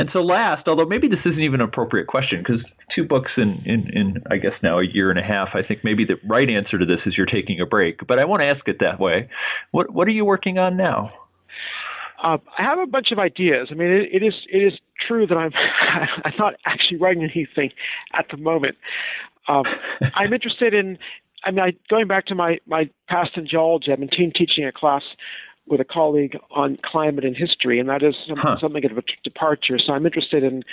And 0.00 0.08
so, 0.12 0.20
last, 0.20 0.68
although 0.68 0.84
maybe 0.84 1.08
this 1.08 1.18
isn't 1.24 1.40
even 1.40 1.60
an 1.60 1.66
appropriate 1.68 2.06
question, 2.06 2.38
because 2.38 2.64
two 2.94 3.04
books 3.04 3.32
in, 3.36 3.62
in, 3.66 3.90
in, 3.92 4.22
I 4.30 4.36
guess 4.36 4.52
now 4.62 4.78
a 4.78 4.86
year 4.86 5.10
and 5.10 5.18
a 5.18 5.22
half, 5.22 5.48
I 5.54 5.62
think 5.66 5.80
maybe 5.82 6.04
the 6.04 6.14
right 6.24 6.48
answer 6.48 6.78
to 6.78 6.86
this 6.86 7.00
is 7.04 7.16
you're 7.16 7.26
taking 7.26 7.60
a 7.60 7.66
break. 7.66 8.06
But 8.06 8.20
I 8.20 8.24
won't 8.24 8.42
ask 8.42 8.66
it 8.68 8.76
that 8.78 9.00
way. 9.00 9.28
What 9.72 9.92
What 9.92 10.06
are 10.06 10.12
you 10.12 10.24
working 10.24 10.56
on 10.56 10.76
now? 10.76 11.10
Uh, 12.22 12.38
I 12.58 12.62
have 12.62 12.78
a 12.78 12.86
bunch 12.86 13.12
of 13.12 13.18
ideas. 13.18 13.68
I 13.70 13.74
mean, 13.74 13.90
it, 13.90 14.22
it 14.22 14.26
is 14.26 14.34
it 14.52 14.58
is 14.58 14.78
true 15.06 15.26
that 15.26 15.36
I'm 15.36 15.52
I'm 16.24 16.32
not 16.38 16.54
actually 16.66 16.98
writing 16.98 17.22
anything 17.22 17.70
at 18.14 18.26
the 18.30 18.36
moment. 18.36 18.76
Um, 19.46 19.64
I'm 20.14 20.32
interested 20.32 20.74
in. 20.74 20.98
I 21.44 21.52
mean, 21.52 21.60
I, 21.60 21.72
going 21.88 22.08
back 22.08 22.26
to 22.26 22.34
my 22.34 22.58
my 22.66 22.90
past 23.08 23.36
in 23.36 23.46
geology, 23.46 23.92
I've 23.92 24.00
been 24.00 24.32
teaching 24.34 24.64
a 24.64 24.72
class 24.72 25.02
with 25.66 25.80
a 25.80 25.84
colleague 25.84 26.36
on 26.50 26.78
climate 26.84 27.24
and 27.24 27.36
history, 27.36 27.78
and 27.78 27.88
that 27.88 28.02
is 28.02 28.14
some, 28.26 28.38
huh. 28.38 28.56
something 28.60 28.84
of 28.84 28.98
a 28.98 29.02
departure. 29.22 29.78
So 29.78 29.92
I'm 29.92 30.06
interested 30.06 30.42
in 30.42 30.64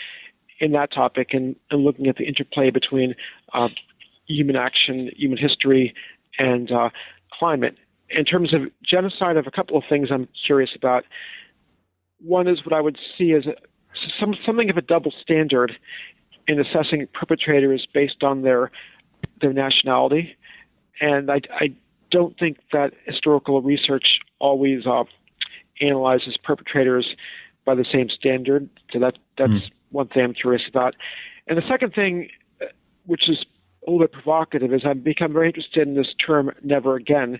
in 0.59 0.71
that 0.71 0.91
topic 0.91 1.29
and, 1.33 1.55
and 1.69 1.83
looking 1.83 2.07
at 2.07 2.15
the 2.15 2.23
interplay 2.23 2.69
between 2.69 3.13
uh, 3.53 3.67
human 4.27 4.55
action, 4.55 5.11
human 5.15 5.37
history, 5.37 5.93
and 6.39 6.71
uh, 6.71 6.89
climate. 7.37 7.75
In 8.15 8.23
terms 8.23 8.53
of 8.53 8.61
genocide, 8.83 9.35
I 9.35 9.35
have 9.35 9.47
a 9.47 9.51
couple 9.51 9.77
of 9.77 9.83
things 9.89 10.07
I'm 10.09 10.29
curious 10.45 10.71
about. 10.75 11.03
One 12.19 12.47
is 12.47 12.65
what 12.65 12.73
I 12.73 12.79
would 12.79 12.97
see 13.17 13.33
as 13.33 13.45
a, 13.45 13.55
some, 14.19 14.33
something 14.45 14.69
of 14.69 14.77
a 14.77 14.81
double 14.81 15.13
standard 15.21 15.73
in 16.47 16.59
assessing 16.59 17.07
perpetrators 17.13 17.85
based 17.93 18.23
on 18.23 18.41
their 18.41 18.71
their 19.41 19.51
nationality, 19.51 20.37
and 21.01 21.31
I, 21.31 21.41
I 21.59 21.73
don't 22.11 22.37
think 22.37 22.59
that 22.71 22.93
historical 23.05 23.61
research 23.61 24.19
always 24.39 24.85
uh, 24.85 25.03
analyzes 25.81 26.37
perpetrators 26.41 27.15
by 27.65 27.75
the 27.75 27.85
same 27.91 28.07
standard. 28.09 28.69
So 28.93 28.99
that 28.99 29.17
that's 29.37 29.51
mm. 29.51 29.71
one 29.91 30.07
thing 30.07 30.23
I'm 30.23 30.33
curious 30.33 30.63
about. 30.69 30.95
And 31.47 31.57
the 31.57 31.67
second 31.67 31.93
thing, 31.93 32.29
uh, 32.61 32.65
which 33.05 33.27
is 33.27 33.43
a 33.85 33.91
little 33.91 34.05
bit 34.07 34.13
provocative, 34.13 34.73
is 34.73 34.83
I've 34.85 35.03
become 35.03 35.33
very 35.33 35.47
interested 35.47 35.87
in 35.87 35.95
this 35.95 36.13
term 36.25 36.51
"never 36.63 36.95
again" 36.95 37.39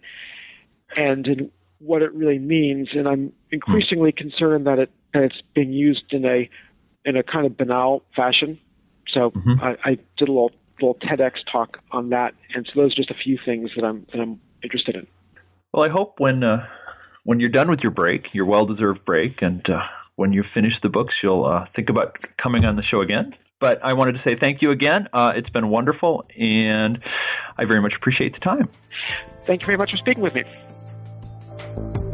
and 0.95 1.51
what 1.79 2.01
it 2.01 2.13
really 2.13 2.39
means. 2.39 2.89
And 2.93 3.07
I'm 3.07 3.33
increasingly 3.51 4.11
concerned 4.11 4.67
that 4.67 4.79
it 4.79 4.91
that 5.13 5.23
it's 5.23 5.41
being 5.53 5.71
used 5.71 6.11
in 6.11 6.25
a 6.25 6.49
in 7.05 7.15
a 7.15 7.23
kind 7.23 7.45
of 7.45 7.57
banal 7.57 8.03
fashion. 8.15 8.59
So 9.07 9.31
mm-hmm. 9.31 9.63
I, 9.63 9.77
I 9.83 9.97
did 10.17 10.27
a 10.27 10.31
little 10.31 10.51
little 10.81 10.95
TEDx 10.95 11.33
talk 11.49 11.79
on 11.91 12.09
that, 12.09 12.33
and 12.53 12.65
so 12.65 12.81
those 12.81 12.93
are 12.93 12.95
just 12.95 13.11
a 13.11 13.15
few 13.15 13.37
things 13.43 13.71
that 13.75 13.85
I'm 13.85 14.05
that 14.11 14.19
I'm 14.19 14.39
interested 14.63 14.95
in. 14.95 15.07
Well, 15.73 15.83
I 15.83 15.89
hope 15.89 16.15
when 16.19 16.43
uh, 16.43 16.65
when 17.23 17.39
you're 17.39 17.49
done 17.49 17.69
with 17.69 17.79
your 17.81 17.91
break, 17.91 18.27
your 18.33 18.45
well-deserved 18.45 19.05
break, 19.05 19.41
and 19.41 19.67
uh, 19.69 19.81
when 20.15 20.33
you 20.33 20.43
finish 20.53 20.73
the 20.81 20.89
books, 20.89 21.15
you'll 21.21 21.45
uh, 21.45 21.65
think 21.75 21.89
about 21.89 22.17
coming 22.41 22.65
on 22.65 22.75
the 22.75 22.83
show 22.83 23.01
again. 23.01 23.35
But 23.59 23.83
I 23.83 23.93
wanted 23.93 24.13
to 24.13 24.21
say 24.23 24.35
thank 24.37 24.61
you 24.61 24.71
again. 24.71 25.07
Uh, 25.13 25.31
it's 25.35 25.49
been 25.49 25.69
wonderful, 25.69 26.25
and 26.37 27.01
I 27.57 27.65
very 27.65 27.81
much 27.81 27.93
appreciate 27.95 28.33
the 28.33 28.39
time. 28.39 28.69
Thank 29.45 29.61
you 29.61 29.65
very 29.65 29.77
much 29.77 29.91
for 29.91 29.97
speaking 29.97 30.23
with 30.23 30.33
me. 30.33 30.43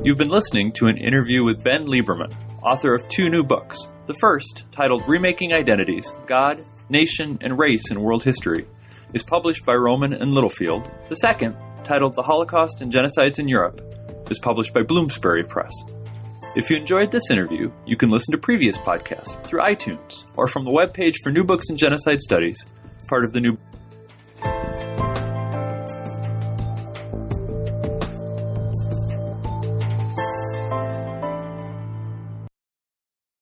You've 0.03 0.17
been 0.17 0.29
listening 0.29 0.71
to 0.73 0.87
an 0.87 0.97
interview 0.97 1.43
with 1.43 1.63
Ben 1.63 1.83
Lieberman, 1.83 2.33
author 2.63 2.95
of 2.95 3.07
two 3.07 3.29
new 3.29 3.43
books. 3.43 3.87
The 4.07 4.15
first, 4.15 4.63
titled 4.71 5.07
Remaking 5.07 5.53
Identities 5.53 6.11
God, 6.25 6.65
Nation, 6.89 7.37
and 7.41 7.59
Race 7.59 7.91
in 7.91 8.01
World 8.01 8.23
History, 8.23 8.65
is 9.13 9.21
published 9.21 9.63
by 9.63 9.75
Rowman 9.75 10.13
and 10.13 10.33
Littlefield. 10.33 10.89
The 11.09 11.17
second, 11.17 11.55
titled 11.83 12.15
The 12.15 12.23
Holocaust 12.23 12.81
and 12.81 12.91
Genocides 12.91 13.37
in 13.37 13.47
Europe, 13.47 13.79
is 14.31 14.39
published 14.39 14.73
by 14.73 14.81
Bloomsbury 14.81 15.43
Press. 15.43 15.73
If 16.55 16.71
you 16.71 16.77
enjoyed 16.77 17.11
this 17.11 17.29
interview, 17.29 17.71
you 17.85 17.95
can 17.95 18.09
listen 18.09 18.31
to 18.31 18.39
previous 18.39 18.79
podcasts 18.79 19.39
through 19.43 19.61
iTunes 19.61 20.23
or 20.35 20.47
from 20.47 20.65
the 20.65 20.71
webpage 20.71 21.17
for 21.21 21.31
New 21.31 21.43
Books 21.43 21.69
in 21.69 21.77
Genocide 21.77 22.21
Studies, 22.21 22.65
part 23.05 23.23
of 23.23 23.33
the 23.33 23.39
New 23.39 23.55